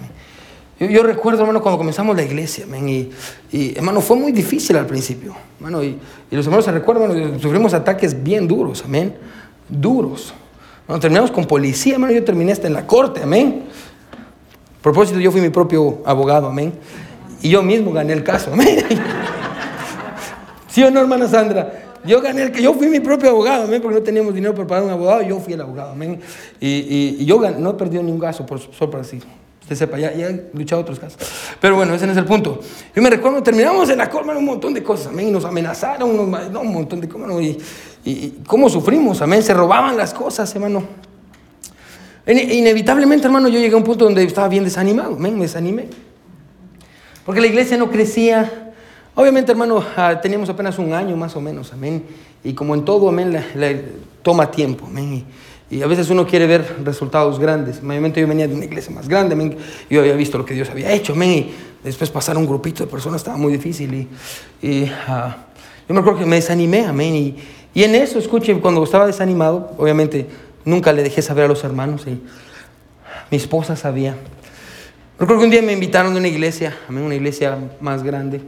amén. 0.80 0.94
Yo, 0.94 1.02
recuerdo, 1.02 1.40
hermano, 1.40 1.60
cuando 1.60 1.78
comenzamos 1.78 2.16
la 2.16 2.22
iglesia, 2.22 2.64
amén. 2.64 3.10
Y, 3.52 3.76
hermano, 3.76 4.00
fue 4.00 4.16
muy 4.16 4.32
difícil 4.32 4.76
al 4.76 4.86
principio, 4.86 5.34
hermano. 5.58 5.82
Y, 5.82 5.98
y 6.30 6.36
los 6.36 6.46
hermanos 6.46 6.64
se 6.64 6.72
recuerdan, 6.72 7.40
sufrimos 7.40 7.74
ataques 7.74 8.22
bien 8.22 8.48
duros, 8.48 8.82
amén. 8.84 9.14
Duros. 9.68 10.32
Cuando 10.86 11.00
terminamos 11.00 11.30
con 11.30 11.44
policía, 11.44 11.94
hermano, 11.94 12.12
yo 12.12 12.24
terminé 12.24 12.52
hasta 12.52 12.66
en 12.66 12.72
la 12.72 12.86
corte, 12.86 13.22
amén. 13.22 13.64
A 14.78 14.82
propósito, 14.82 15.20
yo 15.20 15.30
fui 15.30 15.40
mi 15.40 15.50
propio 15.50 16.02
abogado, 16.04 16.48
amén. 16.48 16.72
Y 17.42 17.50
yo 17.50 17.62
mismo 17.62 17.92
gané 17.92 18.12
el 18.12 18.24
caso. 18.24 18.50
¿Sí 20.68 20.82
o 20.82 20.90
no, 20.90 21.00
hermana 21.00 21.28
Sandra? 21.28 21.84
Yo 22.04 22.20
gané 22.22 22.42
el 22.42 22.52
que 22.52 22.62
yo 22.62 22.72
fui 22.74 22.88
mi 22.88 23.00
propio 23.00 23.30
abogado, 23.30 23.66
porque 23.66 23.98
no 23.98 24.02
teníamos 24.02 24.34
dinero 24.34 24.54
para 24.54 24.66
pagar 24.66 24.84
un 24.84 24.90
abogado, 24.90 25.22
yo 25.22 25.38
fui 25.38 25.52
el 25.52 25.60
abogado, 25.60 25.94
Y, 26.60 27.16
y, 27.20 27.24
yo 27.26 27.38
no 27.58 27.70
he 27.70 27.74
perdido 27.74 28.02
ningún 28.02 28.20
caso, 28.20 28.46
por, 28.46 28.58
solo 28.58 28.90
para 28.90 29.02
así. 29.02 29.20
Usted 29.70 29.86
sepa, 29.86 30.00
ya, 30.00 30.12
ya, 30.12 30.26
he 30.26 30.50
luchado 30.52 30.82
otros 30.82 30.98
casos. 30.98 31.16
Pero 31.60 31.76
bueno, 31.76 31.94
ese 31.94 32.04
no 32.04 32.10
es 32.10 32.18
el 32.18 32.24
punto. 32.24 32.58
Yo 32.92 33.00
me 33.00 33.08
recuerdo, 33.08 33.40
terminamos 33.40 33.88
en 33.88 33.98
la 33.98 34.10
corte, 34.10 34.28
un 34.30 34.44
montón 34.44 34.74
de 34.74 34.82
cosas, 34.82 35.06
amén. 35.06 35.32
Nos 35.32 35.44
amenazaron, 35.44 36.10
un 36.10 36.72
montón 36.72 37.00
de 37.00 37.08
cosas, 37.08 37.40
y, 37.40 37.56
y, 38.04 38.42
cómo 38.48 38.68
sufrimos, 38.68 39.22
amén. 39.22 39.44
Se 39.44 39.54
robaban 39.54 39.96
las 39.96 40.12
cosas, 40.12 40.52
hermano. 40.56 40.82
Inevitablemente, 42.26 43.26
hermano, 43.26 43.46
yo 43.46 43.60
llegué 43.60 43.74
a 43.74 43.76
un 43.76 43.84
punto 43.84 44.06
donde 44.06 44.24
estaba 44.24 44.48
bien 44.48 44.64
desanimado, 44.64 45.14
amén, 45.14 45.36
me 45.36 45.42
desanimé. 45.42 45.86
Porque 47.24 47.40
la 47.40 47.46
iglesia 47.46 47.76
no 47.76 47.92
crecía. 47.92 48.72
Obviamente, 49.14 49.52
hermano, 49.52 49.84
ah, 49.96 50.20
teníamos 50.20 50.48
apenas 50.48 50.80
un 50.80 50.92
año 50.94 51.16
más 51.16 51.36
o 51.36 51.40
menos, 51.40 51.72
amén. 51.72 52.02
Y 52.42 52.54
como 52.54 52.74
en 52.74 52.84
todo, 52.84 53.08
amén, 53.08 53.40
toma 54.24 54.50
tiempo, 54.50 54.86
amén. 54.86 55.24
Y, 55.70 55.82
a 55.82 55.86
veces 55.86 56.10
uno 56.10 56.26
quiere 56.26 56.46
ver 56.46 56.78
resultados 56.84 57.38
grandes. 57.38 57.80
Obviamente 57.84 58.20
yo 58.20 58.26
venía 58.26 58.48
de 58.48 58.54
una 58.54 58.64
iglesia 58.64 58.92
más 58.92 59.08
grande, 59.08 59.34
amén. 59.34 59.56
Yo 59.88 60.00
había 60.00 60.14
visto 60.14 60.36
lo 60.36 60.44
que 60.44 60.54
Dios 60.54 60.68
había 60.70 60.92
hecho, 60.92 61.12
amén. 61.12 61.30
Y 61.30 61.54
después 61.84 62.10
pasar 62.10 62.36
un 62.36 62.46
grupito 62.46 62.84
de 62.84 62.90
personas 62.90 63.20
estaba 63.20 63.36
muy 63.36 63.52
difícil. 63.52 64.08
Y, 64.60 64.90
ah, 65.06 65.36
yo 65.88 65.94
me 65.94 66.00
acuerdo 66.00 66.20
que 66.20 66.26
me 66.26 66.36
desanimé, 66.36 66.84
amén. 66.86 67.14
Y, 67.14 67.36
y 67.72 67.84
en 67.84 67.94
eso, 67.94 68.18
escuchen, 68.18 68.60
cuando 68.60 68.82
estaba 68.82 69.06
desanimado, 69.06 69.72
obviamente 69.78 70.26
nunca 70.64 70.92
le 70.92 71.02
dejé 71.02 71.22
saber 71.22 71.44
a 71.44 71.48
los 71.48 71.62
hermanos. 71.62 72.04
Y 72.06 72.20
mi 73.30 73.36
esposa 73.36 73.76
sabía. 73.76 74.16
Recuerdo 75.18 75.40
que 75.40 75.44
un 75.44 75.50
día 75.50 75.62
me 75.62 75.72
invitaron 75.72 76.14
a 76.14 76.16
una 76.16 76.28
iglesia, 76.28 76.74
a 76.88 76.92
una 76.92 77.14
iglesia 77.14 77.58
más 77.80 78.02
grande. 78.02 78.40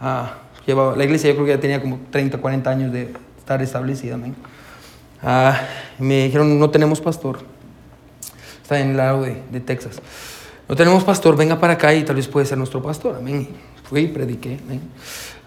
Ah, 0.00 0.34
llevaba, 0.66 0.94
la 0.96 1.04
iglesia 1.04 1.30
yo 1.30 1.34
creo 1.34 1.46
que 1.46 1.52
ya 1.52 1.60
tenía 1.60 1.80
como 1.80 1.98
30, 2.10 2.38
40 2.38 2.70
años 2.70 2.92
de 2.92 3.08
estar 3.38 3.60
establecida. 3.62 4.18
Ah, 5.24 5.66
me 5.98 6.24
dijeron, 6.24 6.58
no 6.58 6.70
tenemos 6.70 7.00
pastor. 7.00 7.38
Está 8.62 8.78
en 8.78 8.90
el 8.90 8.96
lado 8.96 9.22
de, 9.22 9.60
Texas. 9.60 10.00
No 10.68 10.76
tenemos 10.76 11.02
pastor, 11.04 11.36
venga 11.36 11.58
para 11.58 11.74
acá 11.74 11.94
y 11.94 12.04
tal 12.04 12.16
vez 12.16 12.28
puede 12.28 12.46
ser 12.46 12.58
nuestro 12.58 12.82
pastor. 12.82 13.16
Amén. 13.16 13.48
Fui 13.84 14.06
prediqué. 14.06 14.58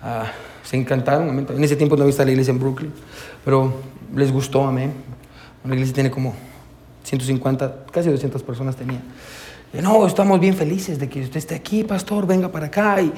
Ah, 0.01 0.31
se 0.63 0.77
encantaron. 0.77 1.47
En 1.49 1.63
ese 1.63 1.75
tiempo 1.75 1.95
no 1.95 2.03
había 2.03 2.25
la 2.25 2.31
iglesia 2.31 2.51
en 2.51 2.59
Brooklyn, 2.59 2.93
pero 3.45 3.73
les 4.15 4.31
gustó. 4.31 4.65
Amén. 4.65 4.93
Una 5.63 5.75
iglesia 5.75 5.93
tiene 5.93 6.11
como 6.11 6.33
150, 7.03 7.85
casi 7.91 8.09
200 8.09 8.41
personas 8.43 8.75
tenía. 8.75 9.01
No, 9.73 10.07
estamos 10.07 10.39
bien 10.39 10.55
felices 10.55 10.97
de 10.97 11.09
que 11.09 11.21
usted 11.21 11.37
esté 11.37 11.55
aquí, 11.55 11.83
pastor, 11.83 12.25
venga 12.25 12.49
para 12.49 12.67
acá 12.67 13.01
y, 13.01 13.13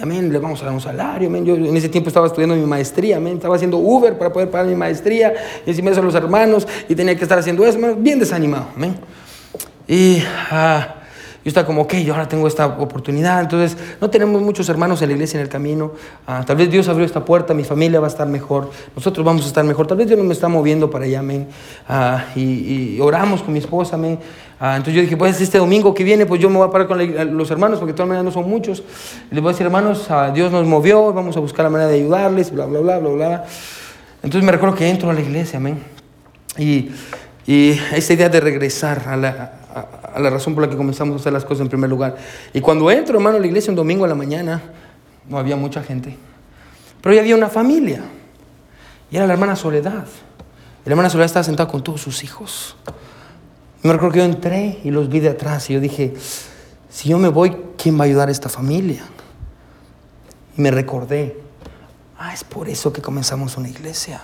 amén, 0.00 0.32
le 0.32 0.38
vamos 0.38 0.62
a 0.62 0.66
dar 0.66 0.74
un 0.74 0.80
salario, 0.80 1.28
amén. 1.28 1.44
Yo 1.44 1.54
en 1.54 1.76
ese 1.76 1.88
tiempo 1.88 2.08
estaba 2.08 2.26
estudiando 2.26 2.54
mi 2.54 2.66
maestría, 2.66 3.16
amén, 3.16 3.34
estaba 3.34 3.56
haciendo 3.56 3.78
Uber 3.78 4.16
para 4.16 4.32
poder 4.32 4.50
pagar 4.50 4.66
mi 4.66 4.74
maestría 4.74 5.34
y 5.66 5.70
encima 5.70 5.90
eso 5.90 6.02
los 6.02 6.14
hermanos 6.14 6.66
y 6.88 6.94
tenía 6.94 7.16
que 7.16 7.22
estar 7.22 7.38
haciendo 7.38 7.64
eso, 7.66 7.78
bien 7.98 8.18
desanimado, 8.18 8.66
amén. 8.76 8.96
Y 9.86 10.22
ah, 10.50 10.98
yo 11.44 11.50
estaba 11.50 11.66
como, 11.66 11.82
ok, 11.82 11.94
yo 11.94 12.12
ahora 12.12 12.28
tengo 12.28 12.46
esta 12.46 12.66
oportunidad. 12.66 13.40
Entonces, 13.40 13.76
no 14.00 14.10
tenemos 14.10 14.42
muchos 14.42 14.68
hermanos 14.68 15.00
en 15.00 15.08
la 15.08 15.14
iglesia 15.14 15.38
en 15.38 15.44
el 15.44 15.48
camino. 15.48 15.92
Ah, 16.26 16.44
tal 16.46 16.56
vez 16.56 16.70
Dios 16.70 16.88
abrió 16.88 17.06
esta 17.06 17.24
puerta, 17.24 17.54
mi 17.54 17.64
familia 17.64 18.00
va 18.00 18.06
a 18.06 18.10
estar 18.10 18.28
mejor, 18.28 18.70
nosotros 18.94 19.24
vamos 19.24 19.44
a 19.44 19.46
estar 19.46 19.64
mejor. 19.64 19.86
Tal 19.86 19.96
vez 19.96 20.08
Dios 20.08 20.18
no 20.18 20.24
me 20.24 20.34
está 20.34 20.48
moviendo 20.48 20.90
para 20.90 21.06
allá, 21.06 21.20
amén. 21.20 21.48
Ah, 21.88 22.26
y, 22.36 22.96
y, 22.96 23.00
oramos 23.00 23.42
con 23.42 23.54
mi 23.54 23.60
esposa, 23.60 23.96
amén. 23.96 24.18
Ah, 24.60 24.76
entonces 24.76 24.94
yo 24.94 25.02
dije, 25.02 25.16
pues 25.16 25.40
este 25.40 25.58
domingo 25.58 25.94
que 25.94 26.02
viene, 26.02 26.26
pues 26.26 26.40
yo 26.40 26.50
me 26.50 26.56
voy 26.56 26.66
a 26.66 26.70
parar 26.70 26.88
con 26.88 26.98
la, 26.98 27.24
los 27.24 27.50
hermanos, 27.50 27.78
porque 27.78 27.92
de 27.92 27.96
todas 27.96 28.08
maneras 28.08 28.24
no 28.24 28.32
son 28.32 28.50
muchos. 28.50 28.82
Les 29.30 29.40
voy 29.40 29.50
a 29.50 29.52
decir, 29.52 29.66
hermanos, 29.66 30.08
Dios 30.34 30.50
nos 30.50 30.66
movió, 30.66 31.12
vamos 31.12 31.36
a 31.36 31.40
buscar 31.40 31.64
la 31.64 31.70
manera 31.70 31.88
de 31.88 31.96
ayudarles, 31.96 32.50
bla, 32.50 32.66
bla, 32.66 32.80
bla, 32.80 32.98
bla, 32.98 33.10
bla. 33.10 33.44
Entonces 34.22 34.42
me 34.42 34.50
recuerdo 34.50 34.74
que 34.74 34.88
entro 34.88 35.10
a 35.10 35.12
la 35.12 35.20
iglesia, 35.20 35.58
amén. 35.58 35.80
Y, 36.56 36.90
y 37.46 37.80
esa 37.92 38.12
idea 38.12 38.28
de 38.28 38.40
regresar 38.40 39.04
a 39.06 39.16
la, 39.16 39.52
a 40.12 40.18
la 40.18 40.30
razón 40.30 40.54
por 40.54 40.64
la 40.64 40.70
que 40.70 40.76
comenzamos 40.76 41.14
a 41.14 41.20
hacer 41.20 41.32
las 41.32 41.44
cosas 41.44 41.60
en 41.60 41.68
primer 41.68 41.88
lugar. 41.88 42.16
Y 42.52 42.60
cuando 42.60 42.90
entro, 42.90 43.16
hermano, 43.16 43.36
a 43.36 43.40
la 43.40 43.46
iglesia 43.46 43.70
un 43.70 43.76
domingo 43.76 44.04
a 44.04 44.08
la 44.08 44.16
mañana, 44.16 44.60
no 45.28 45.38
había 45.38 45.54
mucha 45.54 45.82
gente, 45.82 46.16
pero 47.00 47.14
ya 47.14 47.20
había 47.20 47.36
una 47.36 47.48
familia. 47.48 48.02
Y 49.10 49.16
era 49.16 49.26
la 49.26 49.34
hermana 49.34 49.54
Soledad. 49.54 50.06
Y 50.84 50.88
la 50.88 50.92
hermana 50.92 51.10
Soledad 51.10 51.26
estaba 51.26 51.44
sentada 51.44 51.70
con 51.70 51.82
todos 51.82 52.00
sus 52.00 52.24
hijos. 52.24 52.76
Me 53.82 53.92
recuerdo 53.92 54.14
que 54.14 54.18
yo 54.18 54.24
entré 54.24 54.80
y 54.82 54.90
los 54.90 55.08
vi 55.08 55.20
de 55.20 55.28
atrás 55.28 55.70
y 55.70 55.74
yo 55.74 55.80
dije, 55.80 56.14
si 56.88 57.08
yo 57.08 57.18
me 57.18 57.28
voy, 57.28 57.56
¿quién 57.76 57.96
va 57.96 58.02
a 58.02 58.06
ayudar 58.06 58.28
a 58.28 58.32
esta 58.32 58.48
familia? 58.48 59.04
Y 60.56 60.60
me 60.60 60.70
recordé, 60.70 61.40
ah, 62.18 62.34
es 62.34 62.42
por 62.42 62.68
eso 62.68 62.92
que 62.92 63.00
comenzamos 63.00 63.56
una 63.56 63.68
iglesia. 63.68 64.20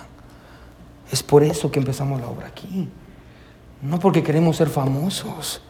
Es 1.11 1.23
por 1.23 1.43
eso 1.43 1.71
que 1.71 1.79
empezamos 1.79 2.19
la 2.19 2.27
obra 2.27 2.47
aquí. 2.47 2.89
No 3.81 3.99
porque 3.99 4.23
queremos 4.23 4.57
ser 4.57 4.67
famosos, 4.67 5.61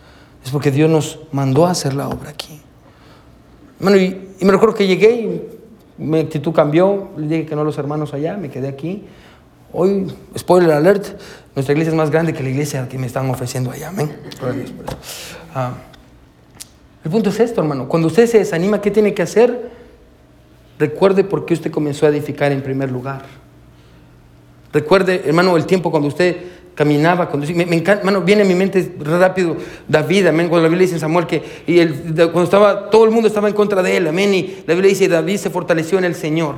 es 0.43 0.49
porque 0.49 0.71
Dios 0.71 0.89
nos 0.89 1.19
mandó 1.31 1.67
a 1.67 1.71
hacer 1.71 1.93
la 1.93 2.07
obra 2.07 2.31
aquí. 2.31 2.61
Bueno, 3.79 3.97
y, 3.97 4.31
y 4.39 4.45
me 4.45 4.51
recuerdo 4.51 4.73
que 4.73 4.87
llegué 4.87 5.11
y 5.11 5.41
mi 5.97 6.19
actitud 6.19 6.53
cambió, 6.53 7.09
le 7.17 7.27
dije 7.27 7.45
que 7.45 7.55
no 7.55 7.61
a 7.61 7.63
los 7.65 7.77
hermanos 7.77 8.13
allá, 8.13 8.37
me 8.37 8.49
quedé 8.49 8.67
aquí. 8.67 9.05
Hoy, 9.73 10.11
spoiler 10.37 10.71
alert, 10.71 11.19
nuestra 11.55 11.71
iglesia 11.71 11.91
es 11.91 11.95
más 11.95 12.11
grande 12.11 12.33
que 12.33 12.43
la 12.43 12.49
iglesia 12.49 12.87
que 12.89 12.97
me 12.97 13.07
están 13.07 13.29
ofreciendo 13.29 13.71
allá. 13.71 13.87
Amén. 13.87 14.11
Ah, 15.53 15.73
el 17.03 17.11
punto 17.11 17.29
es 17.29 17.39
esto, 17.39 17.61
hermano. 17.61 17.87
Cuando 17.87 18.07
usted 18.07 18.27
se 18.27 18.39
desanima, 18.39 18.81
¿qué 18.81 18.91
tiene 18.91 19.13
que 19.13 19.21
hacer? 19.21 19.71
Recuerde 20.77 21.23
por 21.23 21.45
qué 21.45 21.53
usted 21.53 21.71
comenzó 21.71 22.05
a 22.05 22.09
edificar 22.09 22.51
en 22.51 22.61
primer 22.61 22.91
lugar. 22.91 23.23
Recuerde, 24.73 25.21
hermano, 25.25 25.55
el 25.55 25.65
tiempo 25.65 25.89
cuando 25.89 26.09
usted 26.09 26.35
caminaba, 26.75 27.29
cuando, 27.29 27.47
me, 27.47 27.65
me 27.65 27.77
encanta, 27.77 28.01
hermano, 28.01 28.21
viene 28.21 28.41
a 28.41 28.45
mi 28.45 28.53
mente 28.53 28.95
rápido 28.99 29.55
David, 29.87 30.27
amén, 30.27 30.49
cuando 30.49 30.63
la 30.63 30.69
Biblia 30.69 30.83
dice 30.83 30.95
en 30.95 30.99
Samuel 30.99 31.25
que 31.25 31.41
y 31.65 31.79
el, 31.79 31.93
cuando 32.15 32.43
estaba, 32.43 32.89
todo 32.89 33.05
el 33.05 33.11
mundo 33.11 33.29
estaba 33.29 33.47
en 33.47 33.53
contra 33.53 33.81
de 33.81 33.95
él, 33.95 34.07
amén, 34.07 34.33
y 34.33 34.57
la 34.67 34.73
Biblia 34.73 34.89
dice, 34.89 35.07
David 35.07 35.37
se 35.37 35.49
fortaleció 35.49 35.97
en 35.97 36.03
el 36.03 36.15
Señor. 36.15 36.55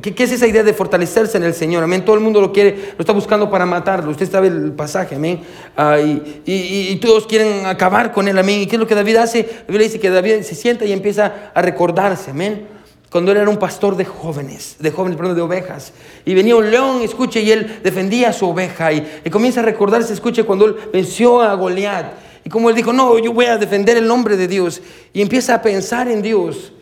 ¿Qué, 0.00 0.14
¿Qué, 0.14 0.24
es 0.24 0.32
esa 0.32 0.46
idea 0.46 0.62
de 0.62 0.72
fortalecerse 0.72 1.36
en 1.36 1.44
el 1.44 1.52
Señor? 1.52 1.84
Amén. 1.84 2.04
Todo 2.04 2.16
el 2.16 2.22
mundo 2.22 2.40
lo 2.40 2.52
quiere, 2.52 2.92
lo 2.96 3.00
está 3.00 3.12
buscando 3.12 3.50
para 3.50 3.66
matarlo. 3.66 4.10
Usted 4.10 4.30
sabe 4.30 4.48
el 4.48 4.72
pasaje, 4.72 5.16
amén. 5.16 5.40
Ah, 5.76 5.98
y, 6.00 6.42
y, 6.46 6.88
y, 6.90 6.96
todos 6.96 7.26
quieren 7.26 7.66
acabar 7.66 8.12
con 8.12 8.26
él, 8.26 8.38
amén. 8.38 8.62
¿Y 8.62 8.66
qué 8.66 8.76
es 8.76 8.80
lo 8.80 8.86
que 8.86 8.94
David 8.94 9.16
hace? 9.16 9.42
La 9.42 9.66
Biblia 9.68 9.86
dice 9.86 10.00
que 10.00 10.08
David 10.08 10.40
se 10.42 10.54
sienta 10.54 10.86
y 10.86 10.92
empieza 10.92 11.50
a 11.54 11.60
recordarse, 11.62 12.30
amén 12.30 12.74
cuando 13.14 13.30
él 13.30 13.38
era 13.38 13.48
un 13.48 13.58
pastor 13.58 13.96
de 13.96 14.04
jóvenes, 14.04 14.74
de 14.80 14.90
jóvenes, 14.90 15.16
perdón, 15.16 15.36
de 15.36 15.42
ovejas. 15.42 15.92
Y 16.24 16.34
venía 16.34 16.56
un 16.56 16.68
león, 16.68 17.00
escuche, 17.00 17.40
y 17.42 17.52
él 17.52 17.78
defendía 17.84 18.30
a 18.30 18.32
su 18.32 18.44
oveja. 18.44 18.92
Y, 18.92 19.20
y 19.24 19.30
comienza 19.30 19.60
a 19.60 19.62
recordarse, 19.62 20.12
escuche, 20.12 20.42
cuando 20.42 20.66
él 20.66 20.74
venció 20.92 21.40
a 21.40 21.54
Goliat. 21.54 22.06
Y 22.44 22.50
como 22.50 22.70
él 22.70 22.74
dijo, 22.74 22.92
no, 22.92 23.16
yo 23.20 23.32
voy 23.32 23.44
a 23.44 23.56
defender 23.56 23.96
el 23.96 24.08
nombre 24.08 24.36
de 24.36 24.48
Dios. 24.48 24.82
Y 25.12 25.22
empieza 25.22 25.54
a 25.54 25.62
pensar 25.62 26.08
en 26.08 26.22
Dios. 26.22 26.72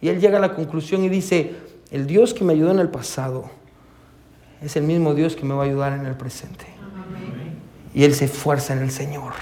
Y 0.00 0.08
él 0.08 0.18
llega 0.18 0.38
a 0.38 0.40
la 0.40 0.54
conclusión 0.54 1.04
y 1.04 1.10
dice, 1.10 1.52
el 1.90 2.06
Dios 2.06 2.34
que 2.34 2.44
me 2.44 2.52
ayudó 2.52 2.70
en 2.70 2.78
el 2.78 2.88
pasado 2.88 3.50
es 4.62 4.76
el 4.76 4.84
mismo 4.84 5.14
Dios 5.14 5.36
que 5.36 5.44
me 5.44 5.54
va 5.54 5.62
a 5.62 5.66
ayudar 5.66 5.92
en 5.92 6.06
el 6.06 6.14
presente. 6.14 6.66
Y 7.94 8.04
él 8.04 8.14
se 8.14 8.26
esfuerza 8.26 8.72
en 8.72 8.80
el 8.80 8.90
Señor. 8.90 9.32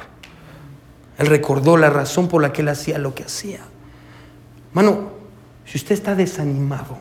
Él 1.18 1.26
recordó 1.26 1.76
la 1.76 1.90
razón 1.90 2.28
por 2.28 2.40
la 2.40 2.52
que 2.52 2.62
él 2.62 2.68
hacía 2.68 2.98
lo 2.98 3.14
que 3.14 3.24
hacía. 3.24 3.60
Mano, 4.72 5.10
si 5.66 5.76
usted 5.76 5.94
está 5.94 6.14
desanimado, 6.14 6.98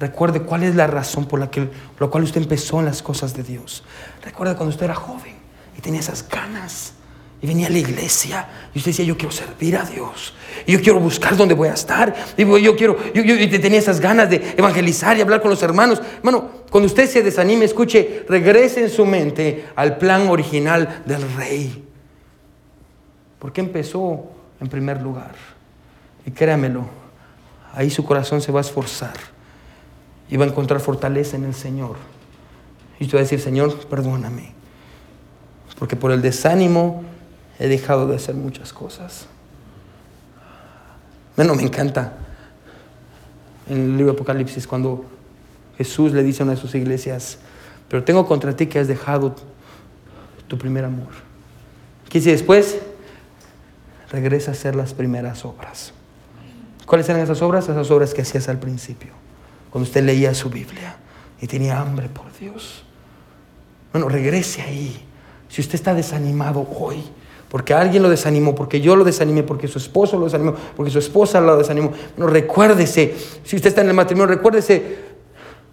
recuerde 0.00 0.42
cuál 0.42 0.64
es 0.64 0.74
la 0.74 0.86
razón 0.86 1.26
por 1.26 1.38
la, 1.38 1.50
que, 1.50 1.62
por 1.62 2.08
la 2.08 2.08
cual 2.08 2.24
usted 2.24 2.42
empezó 2.42 2.80
en 2.80 2.86
las 2.86 3.02
cosas 3.02 3.32
de 3.34 3.42
Dios. 3.42 3.84
Recuerde 4.22 4.56
cuando 4.56 4.70
usted 4.70 4.84
era 4.84 4.94
joven 4.94 5.34
y 5.78 5.80
tenía 5.80 6.00
esas 6.00 6.28
ganas 6.28 6.94
y 7.44 7.46
venía 7.46 7.66
a 7.66 7.70
la 7.70 7.76
iglesia 7.76 8.48
y 8.74 8.78
usted 8.78 8.92
decía, 8.92 9.04
yo 9.04 9.18
quiero 9.18 9.30
servir 9.30 9.76
a 9.76 9.84
Dios. 9.84 10.32
Y 10.64 10.72
yo 10.72 10.80
quiero 10.80 10.98
buscar 10.98 11.36
dónde 11.36 11.52
voy 11.52 11.68
a 11.68 11.74
estar. 11.74 12.14
Y 12.38 12.46
yo 12.62 12.74
quiero, 12.74 12.96
yo, 13.12 13.22
yo, 13.22 13.60
tenía 13.60 13.78
esas 13.78 14.00
ganas 14.00 14.30
de 14.30 14.54
evangelizar 14.56 15.18
y 15.18 15.20
hablar 15.20 15.42
con 15.42 15.50
los 15.50 15.62
hermanos. 15.62 16.00
Hermano, 16.16 16.48
cuando 16.70 16.86
usted 16.86 17.06
se 17.06 17.22
desanime, 17.22 17.66
escuche, 17.66 18.24
regrese 18.30 18.80
en 18.80 18.88
su 18.88 19.04
mente 19.04 19.66
al 19.76 19.98
plan 19.98 20.28
original 20.28 21.02
del 21.04 21.20
rey. 21.34 21.84
Porque 23.38 23.60
empezó 23.60 24.24
en 24.58 24.68
primer 24.68 25.02
lugar. 25.02 25.34
Y 26.24 26.30
créamelo, 26.30 26.86
ahí 27.74 27.90
su 27.90 28.06
corazón 28.06 28.40
se 28.40 28.52
va 28.52 28.60
a 28.60 28.62
esforzar 28.62 29.18
y 30.30 30.38
va 30.38 30.46
a 30.46 30.48
encontrar 30.48 30.80
fortaleza 30.80 31.36
en 31.36 31.44
el 31.44 31.54
Señor. 31.54 31.96
Y 32.98 33.04
usted 33.04 33.18
va 33.18 33.20
a 33.20 33.24
decir, 33.24 33.40
Señor, 33.40 33.86
perdóname, 33.86 34.54
porque 35.78 35.94
por 35.94 36.10
el 36.10 36.22
desánimo 36.22 37.04
he 37.58 37.68
dejado 37.68 38.06
de 38.06 38.16
hacer 38.16 38.34
muchas 38.34 38.72
cosas. 38.72 39.26
Bueno, 41.36 41.54
me 41.54 41.62
encanta 41.62 42.14
en 43.68 43.76
el 43.76 43.96
libro 43.96 44.12
de 44.12 44.18
Apocalipsis 44.18 44.66
cuando 44.66 45.04
Jesús 45.76 46.12
le 46.12 46.22
dice 46.22 46.42
a 46.42 46.44
una 46.44 46.54
de 46.54 46.60
sus 46.60 46.74
iglesias, 46.74 47.38
pero 47.88 48.04
tengo 48.04 48.26
contra 48.26 48.54
ti 48.54 48.66
que 48.66 48.78
has 48.78 48.88
dejado 48.88 49.34
tu 50.46 50.58
primer 50.58 50.84
amor. 50.84 51.08
¿Qué 52.08 52.18
dice 52.18 52.30
después? 52.30 52.78
Regresa 54.10 54.52
a 54.52 54.54
hacer 54.54 54.76
las 54.76 54.94
primeras 54.94 55.44
obras. 55.44 55.92
¿Cuáles 56.86 57.08
eran 57.08 57.22
esas 57.22 57.42
obras? 57.42 57.68
Esas 57.68 57.90
obras 57.90 58.14
que 58.14 58.22
hacías 58.22 58.48
al 58.48 58.58
principio, 58.58 59.10
cuando 59.70 59.88
usted 59.88 60.04
leía 60.04 60.34
su 60.34 60.50
Biblia 60.50 60.96
y 61.40 61.46
tenía 61.46 61.80
hambre 61.80 62.08
por 62.08 62.26
Dios. 62.38 62.84
Bueno, 63.92 64.08
regrese 64.08 64.62
ahí. 64.62 65.04
Si 65.48 65.60
usted 65.60 65.74
está 65.74 65.94
desanimado 65.94 66.68
hoy, 66.78 67.02
porque 67.54 67.72
alguien 67.72 68.02
lo 68.02 68.08
desanimó, 68.08 68.52
porque 68.52 68.80
yo 68.80 68.96
lo 68.96 69.04
desanimé, 69.04 69.44
porque 69.44 69.68
su 69.68 69.78
esposo 69.78 70.18
lo 70.18 70.24
desanimó, 70.24 70.56
porque 70.74 70.90
su 70.90 70.98
esposa 70.98 71.40
lo 71.40 71.56
desanimó. 71.56 71.92
Bueno, 72.16 72.32
recuérdese, 72.32 73.14
si 73.44 73.54
usted 73.54 73.68
está 73.68 73.82
en 73.82 73.90
el 73.90 73.94
matrimonio, 73.94 74.34
recuérdese 74.34 74.96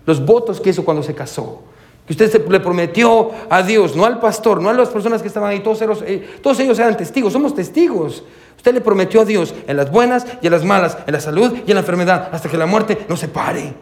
los 0.06 0.24
votos 0.24 0.62
que 0.62 0.70
hizo 0.70 0.86
cuando 0.86 1.02
se 1.02 1.16
casó. 1.16 1.64
Que 2.06 2.14
usted 2.14 2.48
le 2.50 2.60
prometió 2.60 3.32
a 3.50 3.64
Dios, 3.64 3.96
no 3.96 4.06
al 4.06 4.20
pastor, 4.20 4.62
no 4.62 4.70
a 4.70 4.74
las 4.74 4.90
personas 4.90 5.24
que 5.24 5.28
estaban 5.28 5.50
ahí, 5.50 5.64
eh, 6.06 6.30
todos 6.44 6.60
ellos 6.60 6.78
eran 6.78 6.96
testigos, 6.96 7.34
somos 7.34 7.56
testigos. 7.56 8.26
Usted 8.58 8.76
le 8.76 8.82
prometió 8.82 9.22
a 9.22 9.26
Dios 9.26 9.52
en 9.66 9.76
las 9.76 9.90
buenas 9.90 10.28
y 10.40 10.46
en 10.46 10.52
las 10.52 10.64
malas, 10.64 11.00
en 11.08 11.14
la 11.14 11.20
salud 11.20 11.52
y 11.66 11.72
en 11.72 11.74
la 11.74 11.82
enfermedad, 11.82 12.30
hasta 12.32 12.48
que 12.48 12.58
la 12.58 12.68
muerte 12.68 13.08
no 13.10 13.18
se 13.18 13.28
pare. 13.28 13.74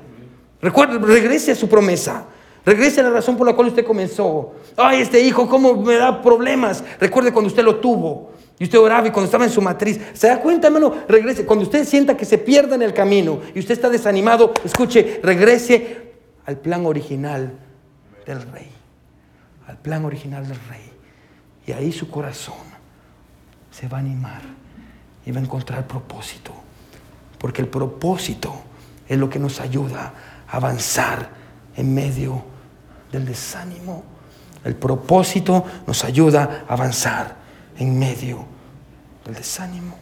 Recuerde, 0.61 0.99
regrese 0.99 1.51
a 1.51 1.55
su 1.55 1.67
promesa. 1.67 2.27
Regrese 2.65 3.01
a 3.01 3.03
la 3.03 3.09
razón 3.11 3.37
por 3.37 3.47
la 3.47 3.53
cual 3.53 3.69
usted 3.69 3.85
comenzó. 3.85 4.53
Ay, 4.75 5.01
este 5.01 5.19
hijo, 5.21 5.47
¿cómo 5.47 5.75
me 5.75 5.95
da 5.95 6.21
problemas? 6.21 6.83
Recuerde 6.99 7.31
cuando 7.31 7.47
usted 7.47 7.63
lo 7.63 7.77
tuvo. 7.77 8.31
Y 8.59 8.65
usted 8.65 8.77
oraba 8.77 9.07
y 9.07 9.11
cuando 9.11 9.25
estaba 9.25 9.45
en 9.45 9.51
su 9.51 9.61
matriz. 9.61 9.99
¿Se 10.13 10.27
da 10.27 10.41
cuenta, 10.41 10.67
hermano? 10.67 10.93
Regrese. 11.07 11.45
Cuando 11.45 11.63
usted 11.63 11.85
sienta 11.85 12.17
que 12.17 12.25
se 12.25 12.37
pierde 12.37 12.75
en 12.75 12.81
el 12.81 12.93
camino 12.93 13.39
y 13.55 13.59
usted 13.59 13.73
está 13.73 13.89
desanimado, 13.89 14.53
escuche, 14.65 15.21
regrese 15.23 16.11
al 16.45 16.57
plan 16.57 16.85
original 16.85 17.53
del 18.25 18.41
rey. 18.51 18.69
Al 19.65 19.77
plan 19.77 20.03
original 20.03 20.45
del 20.45 20.59
rey. 20.69 20.91
Y 21.65 21.71
ahí 21.71 21.91
su 21.93 22.09
corazón 22.09 22.55
se 23.71 23.87
va 23.87 23.97
a 23.97 24.01
animar 24.01 24.41
y 25.25 25.31
va 25.31 25.39
a 25.39 25.43
encontrar 25.43 25.87
propósito. 25.87 26.51
Porque 27.37 27.61
el 27.61 27.69
propósito 27.69 28.53
es 29.07 29.17
lo 29.17 29.29
que 29.29 29.39
nos 29.39 29.61
ayuda 29.61 30.13
a 30.47 30.57
avanzar 30.57 31.38
en 31.79 31.93
medio 31.93 32.43
del 33.11 33.25
desánimo. 33.25 34.03
El 34.63 34.75
propósito 34.75 35.65
nos 35.87 36.03
ayuda 36.03 36.65
a 36.67 36.73
avanzar 36.73 37.35
en 37.77 37.97
medio 37.97 38.45
del 39.25 39.35
desánimo. 39.35 39.95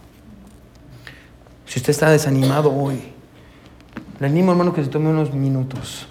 Si 1.65 1.79
usted 1.79 1.91
está 1.91 2.09
desanimado 2.09 2.73
hoy, 2.73 3.13
le 4.19 4.27
animo 4.27 4.51
hermano 4.51 4.73
que 4.73 4.83
se 4.83 4.89
tome 4.89 5.09
unos 5.09 5.33
minutos 5.33 6.07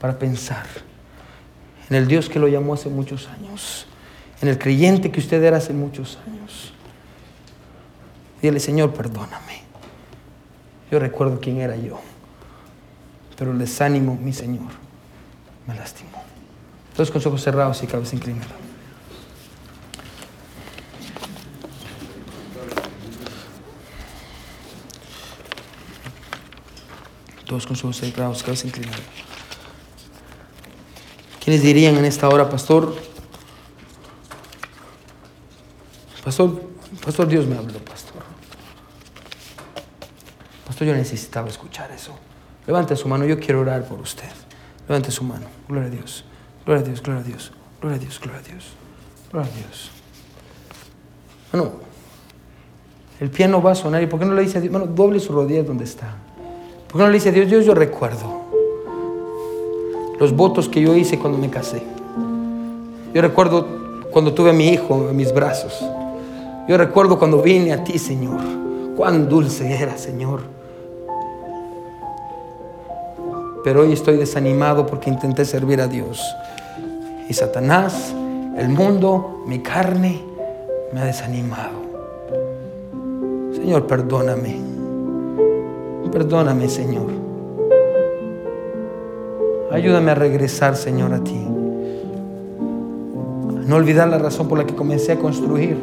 para 0.00 0.18
pensar 0.18 0.66
en 1.88 1.96
el 1.96 2.06
Dios 2.06 2.28
que 2.28 2.38
lo 2.38 2.48
llamó 2.48 2.74
hace 2.74 2.88
muchos 2.88 3.28
años 3.28 3.86
en 4.40 4.48
el 4.48 4.58
creyente 4.58 5.10
que 5.10 5.20
usted 5.20 5.42
era 5.42 5.56
hace 5.56 5.72
muchos 5.72 6.18
años. 6.26 6.72
Dile, 8.40 8.60
Señor, 8.60 8.92
perdóname. 8.94 9.62
Yo 10.90 10.98
recuerdo 10.98 11.40
quién 11.40 11.60
era 11.60 11.76
yo, 11.76 12.00
pero 13.38 13.52
el 13.52 13.58
desánimo, 13.58 14.18
mi 14.20 14.32
Señor, 14.32 14.72
me 15.68 15.74
lastimó. 15.76 16.24
Todos 16.96 17.12
con 17.12 17.24
ojos 17.24 17.40
cerrados 17.40 17.80
y 17.84 17.86
cabeza 17.86 18.16
inclinada. 18.16 18.56
Todos 27.46 27.64
con 27.64 27.76
sus 27.76 27.84
ojos 27.84 27.98
cerrados, 27.98 28.42
cabeza 28.42 28.66
inclinada. 28.66 28.98
¿Quiénes 31.42 31.62
dirían 31.62 31.96
en 31.96 32.04
esta 32.04 32.28
hora, 32.28 32.50
pastor? 32.50 32.94
Pastor, 36.24 36.60
pastor, 37.04 37.28
Dios 37.28 37.46
me 37.46 37.56
habló, 37.56 37.78
pastor. 37.84 38.22
Pastor, 40.66 40.88
yo 40.88 40.94
necesitaba 40.94 41.48
escuchar 41.48 41.92
eso. 41.92 42.18
Levante 42.68 42.94
su 42.96 43.08
mano, 43.08 43.24
yo 43.24 43.40
quiero 43.40 43.62
orar 43.62 43.82
por 43.84 43.98
usted. 43.98 44.28
Levante 44.86 45.10
su 45.10 45.24
mano. 45.24 45.46
Gloria 45.66 45.88
a 45.88 45.90
Dios. 45.90 46.22
Gloria 46.66 46.82
a 46.82 46.86
Dios, 46.86 47.02
gloria 47.02 47.22
a 47.22 47.24
Dios. 47.24 47.52
Gloria 47.80 47.96
a 47.96 47.98
Dios, 47.98 48.20
gloria 48.20 48.40
a 48.40 48.42
Dios. 48.42 48.64
Gloria 49.32 49.50
a 49.50 49.56
Dios. 49.56 49.90
Bueno, 51.50 51.70
el 53.20 53.30
piano 53.30 53.62
va 53.62 53.72
a 53.72 53.74
sonar. 53.74 54.02
¿Y 54.02 54.06
por 54.06 54.20
qué 54.20 54.26
no 54.26 54.34
le 54.34 54.42
dice 54.42 54.58
a 54.58 54.60
Dios? 54.60 54.70
Bueno, 54.70 54.86
doble 54.86 55.18
su 55.18 55.32
rodilla 55.32 55.62
donde 55.62 55.84
está. 55.84 56.14
¿Por 56.88 56.98
qué 56.98 57.04
no 57.04 57.06
le 57.06 57.14
dice 57.14 57.30
a 57.30 57.32
Dios? 57.32 57.48
Dios, 57.48 57.64
yo 57.64 57.74
recuerdo 57.74 58.42
los 60.20 60.36
votos 60.36 60.68
que 60.68 60.82
yo 60.82 60.94
hice 60.94 61.18
cuando 61.18 61.38
me 61.38 61.48
casé. 61.48 61.82
Yo 63.14 63.22
recuerdo 63.22 63.66
cuando 64.10 64.34
tuve 64.34 64.50
a 64.50 64.52
mi 64.52 64.68
hijo 64.68 65.08
en 65.08 65.16
mis 65.16 65.32
brazos. 65.32 65.82
Yo 66.68 66.76
recuerdo 66.76 67.18
cuando 67.18 67.40
vine 67.40 67.72
a 67.72 67.82
ti, 67.82 67.98
Señor. 67.98 68.42
Cuán 68.94 69.26
dulce 69.26 69.74
era, 69.74 69.96
Señor. 69.96 70.57
Pero 73.68 73.82
hoy 73.82 73.92
estoy 73.92 74.16
desanimado 74.16 74.86
porque 74.86 75.10
intenté 75.10 75.44
servir 75.44 75.82
a 75.82 75.88
Dios. 75.88 76.34
Y 77.28 77.34
Satanás, 77.34 78.14
el 78.56 78.70
mundo, 78.70 79.42
mi 79.46 79.58
carne, 79.58 80.22
me 80.90 81.00
ha 81.02 81.04
desanimado. 81.04 81.76
Señor, 83.52 83.86
perdóname. 83.86 84.56
Perdóname, 86.10 86.70
Señor. 86.70 87.08
Ayúdame 89.70 90.12
a 90.12 90.14
regresar, 90.14 90.74
Señor, 90.74 91.12
a 91.12 91.22
ti. 91.22 91.36
No 93.66 93.76
olvidar 93.76 94.08
la 94.08 94.16
razón 94.16 94.48
por 94.48 94.56
la 94.56 94.64
que 94.64 94.74
comencé 94.74 95.12
a 95.12 95.18
construir. 95.18 95.76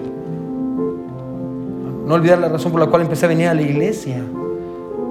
No 2.08 2.16
olvidar 2.16 2.40
la 2.40 2.50
razón 2.50 2.72
por 2.72 2.82
la 2.82 2.88
cual 2.88 3.04
empecé 3.04 3.28
a 3.28 3.30
venir 3.30 3.48
a 3.48 3.54
la 3.54 3.62
iglesia. 3.62 4.24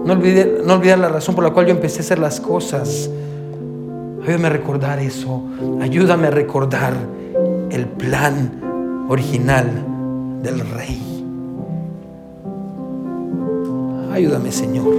No 0.04 0.12
olvidar, 0.12 0.98
la 0.98 1.08
razón 1.08 1.34
por 1.34 1.42
la 1.44 1.50
cual 1.50 1.66
yo 1.66 1.72
empecé 1.72 1.98
a 1.98 2.00
hacer 2.00 2.18
las 2.18 2.38
cosas. 2.38 3.08
Ayúdame 4.22 4.46
a 4.48 4.50
recordar 4.50 4.98
eso. 4.98 5.42
Ayúdame 5.80 6.26
a 6.26 6.30
recordar 6.30 6.92
el 7.70 7.86
plan 7.86 9.06
original 9.08 9.66
del 10.42 10.60
Rey. 10.60 11.00
Ayúdame, 14.12 14.52
Señor. 14.52 14.94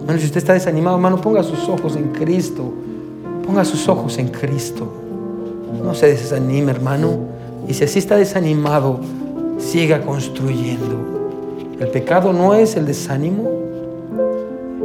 Hermano, 0.00 0.18
si 0.18 0.26
usted 0.26 0.38
está 0.38 0.54
desanimado, 0.54 0.96
hermano, 0.96 1.20
ponga 1.20 1.42
sus 1.42 1.68
ojos 1.68 1.96
en 1.96 2.12
Cristo. 2.12 2.72
Ponga 3.46 3.64
sus 3.64 3.88
ojos 3.88 4.16
en 4.18 4.28
Cristo. 4.28 4.90
No 5.84 5.94
se 5.94 6.06
desanime, 6.06 6.72
hermano. 6.72 7.18
Y 7.68 7.74
si 7.74 7.84
así 7.84 7.98
está 7.98 8.16
desanimado, 8.16 9.00
siga 9.58 10.00
construyendo. 10.00 11.25
El 11.78 11.88
pecado 11.88 12.32
no 12.32 12.54
es 12.54 12.76
el 12.76 12.86
desánimo. 12.86 13.50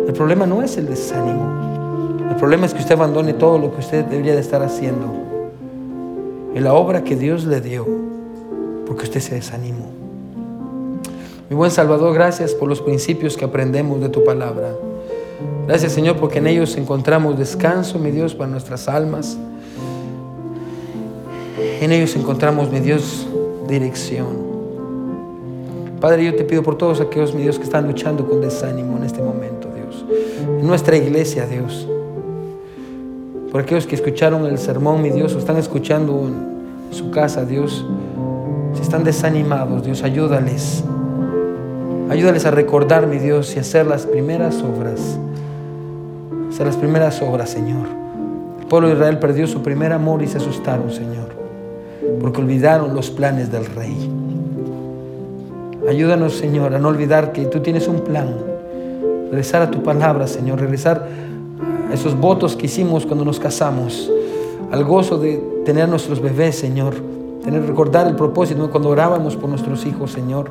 El 0.07 0.13
problema 0.13 0.45
no 0.45 0.61
es 0.61 0.77
el 0.77 0.87
desánimo. 0.87 2.19
El 2.29 2.35
problema 2.35 2.65
es 2.65 2.73
que 2.73 2.79
usted 2.79 2.95
abandone 2.95 3.33
todo 3.33 3.57
lo 3.57 3.73
que 3.73 3.79
usted 3.79 4.05
debería 4.05 4.33
de 4.33 4.41
estar 4.41 4.61
haciendo. 4.61 5.05
En 6.53 6.63
la 6.63 6.73
obra 6.73 7.03
que 7.03 7.15
Dios 7.15 7.45
le 7.45 7.61
dio, 7.61 7.87
porque 8.85 9.03
usted 9.03 9.21
se 9.21 9.35
desanimó. 9.35 9.89
Mi 11.49 11.55
buen 11.55 11.71
Salvador, 11.71 12.13
gracias 12.13 12.53
por 12.53 12.67
los 12.67 12.81
principios 12.81 13.37
que 13.37 13.45
aprendemos 13.45 14.01
de 14.01 14.09
tu 14.09 14.23
palabra. 14.23 14.73
Gracias 15.67 15.93
Señor 15.93 16.17
porque 16.17 16.39
en 16.39 16.47
ellos 16.47 16.75
encontramos 16.75 17.37
descanso, 17.37 17.99
mi 17.99 18.11
Dios, 18.11 18.35
para 18.35 18.49
nuestras 18.49 18.87
almas. 18.89 19.37
En 21.79 21.91
ellos 21.91 22.15
encontramos, 22.15 22.69
mi 22.69 22.79
Dios, 22.79 23.27
dirección. 23.67 24.50
Padre, 26.01 26.25
yo 26.25 26.33
te 26.33 26.43
pido 26.43 26.63
por 26.63 26.79
todos 26.79 26.99
aquellos, 26.99 27.35
mi 27.35 27.43
Dios, 27.43 27.59
que 27.59 27.63
están 27.63 27.85
luchando 27.85 28.27
con 28.27 28.41
desánimo 28.41 28.97
en 28.97 29.03
este 29.03 29.21
momento, 29.21 29.69
Dios. 29.71 30.03
En 30.59 30.65
nuestra 30.65 30.97
iglesia, 30.97 31.45
Dios. 31.45 31.87
Por 33.51 33.61
aquellos 33.61 33.85
que 33.85 33.93
escucharon 33.93 34.47
el 34.47 34.57
sermón, 34.57 35.03
mi 35.03 35.11
Dios, 35.11 35.35
o 35.35 35.37
están 35.37 35.57
escuchando 35.57 36.27
en 36.27 36.91
su 36.91 37.11
casa, 37.11 37.45
Dios. 37.45 37.85
Si 38.73 38.81
están 38.81 39.03
desanimados, 39.03 39.85
Dios, 39.85 40.01
ayúdales. 40.01 40.83
Ayúdales 42.09 42.47
a 42.47 42.51
recordar, 42.51 43.05
mi 43.05 43.19
Dios, 43.19 43.55
y 43.55 43.59
hacer 43.59 43.85
las 43.85 44.07
primeras 44.07 44.63
obras. 44.63 45.19
Hacer 46.49 46.65
las 46.65 46.77
primeras 46.77 47.21
obras, 47.21 47.51
Señor. 47.51 47.85
El 48.59 48.65
pueblo 48.65 48.87
de 48.87 48.95
Israel 48.95 49.19
perdió 49.19 49.45
su 49.45 49.61
primer 49.61 49.93
amor 49.93 50.23
y 50.23 50.27
se 50.27 50.37
asustaron, 50.37 50.91
Señor. 50.91 51.29
Porque 52.19 52.41
olvidaron 52.41 52.95
los 52.95 53.11
planes 53.11 53.51
del 53.51 53.67
Rey. 53.67 54.20
Ayúdanos, 55.89 56.34
Señor, 56.34 56.73
a 56.75 56.79
no 56.79 56.89
olvidar 56.89 57.32
que 57.32 57.45
tú 57.45 57.59
tienes 57.59 57.88
un 57.88 58.01
plan. 58.01 58.36
Regresar 59.29 59.61
a 59.61 59.71
tu 59.71 59.82
palabra, 59.82 60.27
Señor. 60.27 60.59
Regresar 60.59 61.07
a 61.89 61.93
esos 61.93 62.19
votos 62.19 62.55
que 62.55 62.67
hicimos 62.67 63.05
cuando 63.05 63.25
nos 63.25 63.39
casamos. 63.39 64.09
Al 64.71 64.84
gozo 64.84 65.17
de 65.17 65.38
tener 65.65 65.89
nuestros 65.89 66.21
bebés, 66.21 66.55
Señor. 66.55 66.93
Tener, 67.43 67.65
recordar 67.65 68.07
el 68.07 68.15
propósito 68.15 68.69
cuando 68.69 68.89
orábamos 68.89 69.36
por 69.36 69.49
nuestros 69.49 69.86
hijos, 69.86 70.11
Señor. 70.11 70.49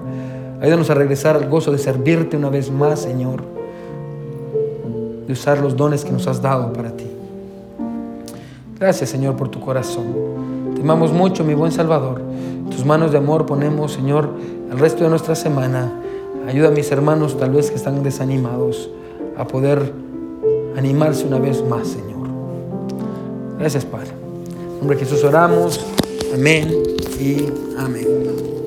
Ayúdanos 0.61 0.91
a 0.91 0.95
regresar 0.95 1.37
al 1.37 1.49
gozo 1.49 1.73
de 1.73 1.79
servirte 1.79 2.37
una 2.37 2.51
vez 2.51 2.71
más, 2.71 3.01
Señor. 3.01 3.43
De 5.27 5.33
usar 5.33 5.59
los 5.59 5.77
dones 5.77 6.05
que 6.05 6.11
nos 6.11 6.27
has 6.27 6.43
dado 6.43 6.73
para 6.73 6.91
ti. 6.91 7.07
Gracias, 8.79 9.11
Señor, 9.11 9.37
por 9.37 9.49
tu 9.49 9.61
corazón. 9.61 10.07
Te 10.75 10.81
amamos 10.81 11.13
mucho, 11.13 11.45
mi 11.45 11.55
buen 11.55 11.71
Salvador. 11.71 12.23
Tus 12.71 12.85
manos 12.85 13.13
de 13.13 13.19
amor 13.19 13.47
ponemos, 13.47 13.93
Señor, 13.93 14.31
el 14.71 14.79
resto 14.79 15.05
de 15.05 15.11
nuestra 15.11 15.35
semana. 15.35 15.93
Ayuda 16.47 16.69
a 16.69 16.71
mis 16.71 16.91
hermanos, 16.91 17.39
tal 17.39 17.51
vez 17.51 17.71
que 17.71 17.77
están 17.77 18.03
desanimados, 18.03 18.91
a 19.37 19.47
poder 19.47 19.93
animarse 20.77 21.27
una 21.27 21.39
vez 21.39 21.63
más, 21.65 21.89
Señor. 21.89 22.29
Gracias, 23.59 23.85
Padre. 23.85 24.11
En 24.57 24.79
nombre 24.79 24.97
de 24.97 25.05
Jesús 25.05 25.23
oramos. 25.25 25.85
Amén 26.35 26.73
y 27.21 27.47
amén. 27.79 28.60